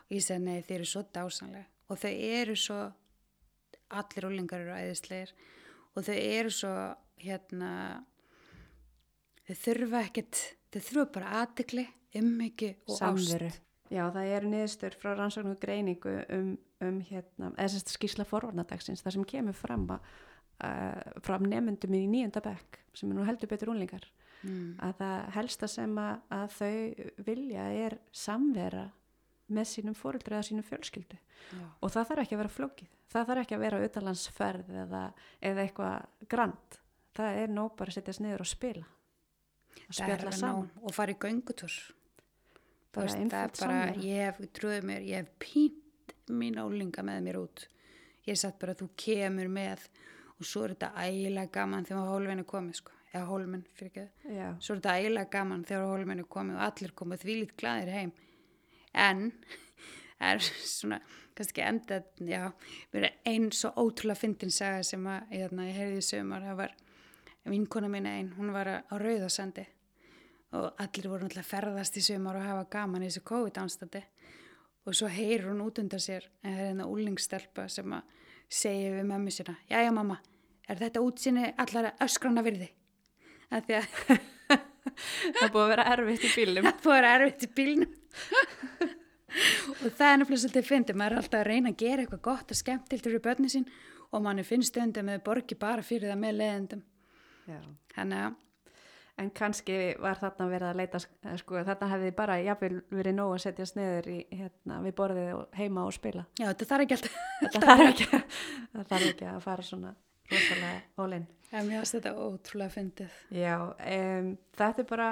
Og 0.06 0.14
ég 0.14 0.22
segi 0.22 0.44
nei 0.44 0.62
þið 0.62 0.76
eru 0.78 0.90
svo 0.92 1.06
dásanlega 1.18 1.66
og 1.90 2.02
þau 2.02 2.14
eru 2.14 2.58
svo 2.60 2.80
allir 3.96 4.30
úlingar 4.30 4.62
eru 4.66 4.78
æðislegir. 4.78 5.34
Og 5.96 6.06
þau 6.06 6.16
eru 6.18 6.52
svo 6.54 6.74
hérna 7.22 7.72
þau 9.46 9.56
þurfa 9.64 10.02
ekkert 10.10 10.42
þau 10.74 10.82
þurfa 10.82 11.12
bara 11.18 11.38
aðtikli 11.42 11.86
ummyggi 12.16 12.76
og 12.86 12.98
samveru. 13.00 13.50
ást 13.52 13.65
Já, 13.94 14.08
það 14.10 14.32
eru 14.34 14.50
niðurstur 14.50 14.96
frá 14.98 15.12
rannsóknu 15.14 15.56
greiningu 15.62 16.14
um, 16.34 16.54
um 16.82 17.00
hérna, 17.06 17.52
eða 17.54 17.72
sérst 17.76 17.94
skýrsla 17.94 18.26
forvarnadagsins, 18.26 19.04
það 19.06 19.18
sem 19.18 19.26
kemur 19.30 19.58
fram 19.58 19.86
að, 19.94 20.08
uh, 20.66 21.18
fram 21.26 21.46
nefndum 21.50 21.94
í 21.94 22.06
nýjunda 22.10 22.42
bekk, 22.46 22.80
sem 22.98 23.12
er 23.12 23.20
nú 23.20 23.26
heldur 23.28 23.52
betur 23.52 23.70
únlingar, 23.76 24.08
mm. 24.42 24.72
að 24.88 24.96
það 25.02 25.18
helsta 25.36 25.70
sem 25.70 25.94
að, 26.02 26.24
að 26.34 26.56
þau 26.56 27.26
vilja 27.28 27.66
er 27.86 27.98
samvera 28.26 28.88
með 29.54 29.70
sínum 29.70 29.98
fóruldri 29.98 30.34
eða 30.34 30.48
sínum 30.48 30.66
fjölskyldu 30.66 31.20
Já. 31.54 31.66
og 31.86 31.92
það 31.94 32.08
þarf 32.10 32.24
ekki 32.24 32.36
að 32.36 32.42
vera 32.42 32.54
flókið, 32.56 32.96
það 33.14 33.28
þarf 33.30 33.44
ekki 33.44 33.58
að 33.58 33.66
vera 33.68 33.82
auðalansferð 33.84 34.72
eða, 34.86 35.04
eða 35.52 35.68
eitthvað 35.68 36.26
grand, 36.34 36.80
það 37.14 37.44
er 37.44 37.54
nóg 37.54 37.78
bara 37.78 37.94
að 37.94 38.00
setjast 38.00 38.26
niður 38.26 38.42
og 38.48 38.50
spila, 38.50 38.88
að 39.94 40.16
alveg 40.16 40.40
saman. 40.40 40.74
og 40.82 40.98
fara 40.98 41.14
í 41.14 41.20
göngutúr 41.22 41.78
Bara 42.96 43.28
bara, 43.30 43.56
samvera. 43.60 43.96
ég 44.02 44.22
hef, 44.24 44.42
trúið 44.56 44.86
mér, 44.88 45.06
ég 45.06 45.24
hef 45.24 45.32
pínt 45.42 46.14
mín 46.32 46.60
ólinga 46.62 47.04
með 47.06 47.24
mér 47.28 47.40
út. 47.42 47.66
Ég 48.26 48.40
sagt 48.40 48.60
bara, 48.62 48.76
þú 48.78 48.90
kemur 48.98 49.50
með 49.52 49.84
og 50.40 50.48
svo 50.48 50.66
er 50.66 50.76
þetta 50.76 51.06
ægilega 51.06 51.52
gaman 51.60 51.86
þegar 51.88 52.10
hólfinn 52.12 52.42
er 52.42 52.48
komið, 52.50 52.80
sko. 52.82 52.96
Eða 53.16 53.28
hólminn, 53.30 53.62
fyrir 53.78 53.92
ekki. 53.92 54.34
Já, 54.36 54.48
Svo 54.60 54.74
er 54.74 54.80
þetta 54.82 54.96
ægilega 55.00 55.32
gaman 55.32 55.62
þegar 55.68 55.92
hólminn 55.92 56.24
er 56.24 56.32
komið 56.36 56.58
og 56.58 56.64
allir 56.66 56.96
komið 57.02 57.22
því 57.22 57.36
lít 57.40 57.54
glæðir 57.62 57.94
heim. 57.96 58.12
En, 59.06 59.22
er 60.32 60.42
svona, 60.44 61.00
kannski 61.38 61.64
enda, 61.64 62.02
já, 62.20 62.50
mér 62.92 63.08
er 63.12 63.16
einn 63.32 63.52
svo 63.56 63.72
ótrúlega 63.78 64.20
fyndin 64.20 64.52
saga 64.52 64.84
sem 64.84 65.08
að, 65.08 65.30
hérna, 65.32 65.70
ég 65.70 65.80
heyrði 65.80 66.02
í 66.02 66.10
sömur, 66.10 66.44
það 66.50 66.60
var 66.64 66.76
vinkona 67.46 67.92
mín 67.92 68.10
einn, 68.10 68.34
hún 68.36 68.52
var 68.56 68.72
á 68.82 68.96
Rauðasandi 68.98 69.68
og 70.56 70.82
allir 70.82 71.10
voru 71.10 71.26
náttúrulega 71.26 71.44
að 71.44 71.52
ferðast 71.52 71.98
í 72.00 72.04
sumar 72.06 72.40
og 72.40 72.48
hafa 72.48 72.68
gaman 72.78 73.04
í 73.04 73.10
þessu 73.10 73.24
COVID-anstandi 73.30 74.02
og 74.86 74.96
svo 74.98 75.10
heyrir 75.10 75.50
hún 75.50 75.64
út 75.66 75.82
undan 75.82 76.02
sér 76.02 76.28
en 76.44 76.52
það 76.52 76.62
er 76.62 76.70
hérna 76.70 76.88
úlingstelpa 76.92 77.68
sem 77.72 77.96
að 77.98 78.14
segi 78.56 78.90
við 78.94 79.08
mömmu 79.10 79.34
sína, 79.34 79.56
jæja 79.70 79.94
mamma, 79.94 80.20
er 80.70 80.80
þetta 80.80 81.02
útsinni 81.02 81.48
allar 81.62 81.92
öskrana 82.06 82.44
virði? 82.46 82.70
Af 83.50 83.66
því 83.66 83.80
að 83.80 83.88
það 85.36 85.42
er 85.42 85.52
búið 85.54 85.64
að 85.64 85.72
vera 85.74 85.88
erfitt 85.96 86.28
í 86.28 86.32
bílum 86.36 86.66
það 86.70 86.80
búið 86.84 86.94
að 86.94 87.00
vera 87.00 87.16
erfitt 87.18 87.48
í 87.48 87.52
bílnum. 87.58 87.98
og 89.82 89.92
það 89.98 90.08
er 90.12 90.20
nefnilega 90.22 90.42
svolítið 90.44 90.70
fyndið, 90.70 91.00
maður 91.02 91.16
er 91.16 91.22
alltaf 91.24 91.42
að 91.42 91.50
reyna 91.50 91.74
að 91.74 91.82
gera 91.82 92.06
eitthvað 92.06 92.26
gott 92.30 92.54
og 92.54 92.60
skemmtilt 92.62 93.06
fyrir 93.08 93.24
börnin 93.26 93.52
sín 93.52 93.68
og 94.12 94.24
manni 94.24 94.46
finnst 94.48 94.72
stundum 94.72 95.10
með 95.10 95.24
borgi 95.26 95.58
bara 95.60 95.84
fyrir 95.86 96.14
það 96.14 96.22
með 96.22 96.38
leðendum. 96.40 96.84
Þannig 97.96 98.22
að, 98.22 98.38
En 99.18 99.30
kannski 99.32 99.76
var 100.04 100.18
þarna 100.20 100.46
verið 100.52 100.68
að 100.74 100.80
leita, 100.82 101.00
sko, 101.40 101.62
þarna 101.64 101.88
hefði 101.94 102.10
bara 102.18 102.34
jafnvel 102.44 102.82
verið 102.92 103.14
nóg 103.16 103.30
að 103.38 103.44
setja 103.46 103.68
sniður 103.70 104.10
í, 104.12 104.16
hérna, 104.36 104.80
við 104.84 104.96
borðið 104.98 105.30
og 105.38 105.54
heima 105.56 105.86
og 105.88 105.94
spila. 105.96 106.26
já, 106.36 106.50
þetta 106.50 106.68
þarf 106.72 106.84
ekki 106.84 106.98
alltaf, 106.98 107.16
Þetta 107.46 107.62
þarf 107.70 107.86
ekki, 107.94 108.08
þarf 108.90 109.06
ekki 109.14 109.30
að 109.32 109.40
fara 109.46 109.64
svona 109.70 109.94
rosalega 110.34 110.82
ólinn. 111.06 111.28
já, 111.52 111.58
mér 111.64 111.78
finnst 111.80 111.96
þetta 111.96 112.14
ótrúlega 112.26 112.74
fyndið. 112.76 113.16
Já, 113.40 113.56
um, 113.72 114.30
þetta 114.60 114.84
er 114.84 114.90
bara 114.90 115.08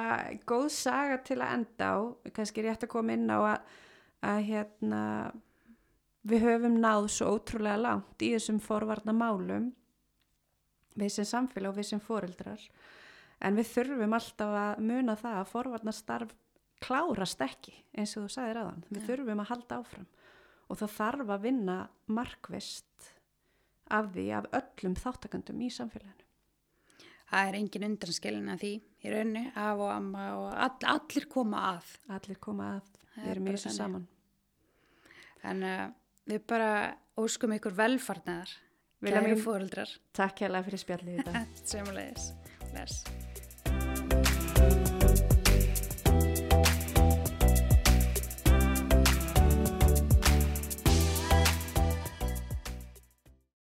góð 0.52 0.68
saga 0.76 1.18
til 1.30 1.40
að 1.40 1.54
enda 1.62 1.92
á, 1.96 1.98
kannski 2.36 2.66
rétt 2.68 2.84
að 2.84 2.92
koma 2.98 3.16
inn 3.16 3.32
á 3.32 3.40
að, 3.40 3.78
að 4.34 4.42
hérna, 4.50 5.02
við 6.28 6.44
höfum 6.50 6.76
náð 6.84 7.08
svo 7.16 7.32
ótrúlega 7.38 7.80
langt 7.88 8.20
í 8.28 8.34
þessum 8.36 8.60
forvarna 8.64 9.16
málum, 9.16 9.72
við 11.00 11.16
sem 11.22 11.26
samfélag 11.32 11.72
og 11.72 11.80
við 11.80 11.88
sem 11.94 12.04
foreldrar, 12.04 12.68
en 13.42 13.56
við 13.58 13.70
þurfum 13.74 14.14
alltaf 14.18 14.54
að 14.64 14.84
muna 14.84 15.16
það 15.20 15.38
að 15.42 15.52
forvarna 15.54 15.92
starf 15.96 16.34
klárast 16.84 17.42
ekki, 17.42 17.74
eins 17.98 18.18
og 18.18 18.26
þú 18.28 18.34
sagðir 18.36 18.60
aðan, 18.64 18.84
við 18.90 19.00
Já. 19.02 19.06
þurfum 19.08 19.40
að 19.44 19.50
halda 19.54 19.78
áfram 19.80 20.08
og 20.70 20.80
það 20.80 20.94
þarf 20.98 21.30
að 21.36 21.42
vinna 21.48 21.78
markvist 22.08 23.10
af 23.94 24.08
því 24.16 24.26
af 24.38 24.46
öllum 24.60 24.96
þáttakandum 24.96 25.62
í 25.64 25.70
samfélaginu. 25.72 26.20
Það 27.34 27.48
er 27.50 27.58
engin 27.58 27.86
undanskilin 27.88 28.50
að 28.54 28.60
því 28.64 28.72
í 29.04 29.12
raunni, 29.14 29.44
af 29.58 29.80
og 29.82 29.90
amma 29.92 30.26
og 30.38 30.48
all, 30.54 30.76
allir 30.94 31.26
koma 31.32 31.62
að. 31.74 31.92
Allir 32.14 32.40
koma 32.42 32.68
að, 32.78 32.92
Það 33.14 33.24
við 33.24 33.30
er 33.30 33.32
erum 33.36 33.48
í 33.48 33.54
þessu 33.56 33.74
saman. 33.74 34.06
Þannig 35.44 35.74
að 35.80 35.94
við 36.34 36.44
bara 36.54 36.70
óskum 37.20 37.56
ykkur 37.58 37.76
velfarnar, 37.80 38.54
Vilja 39.04 39.20
kæri 39.20 39.34
mín- 39.34 39.44
fóreldrar, 39.44 39.90
Takk 40.16 40.44
hérlega 40.46 40.64
fyrir 40.70 40.84
spjallið 40.84 41.20
í 41.20 41.26
dag. 41.28 41.48
semulegis. 41.74 42.30
listeners. 42.74 43.04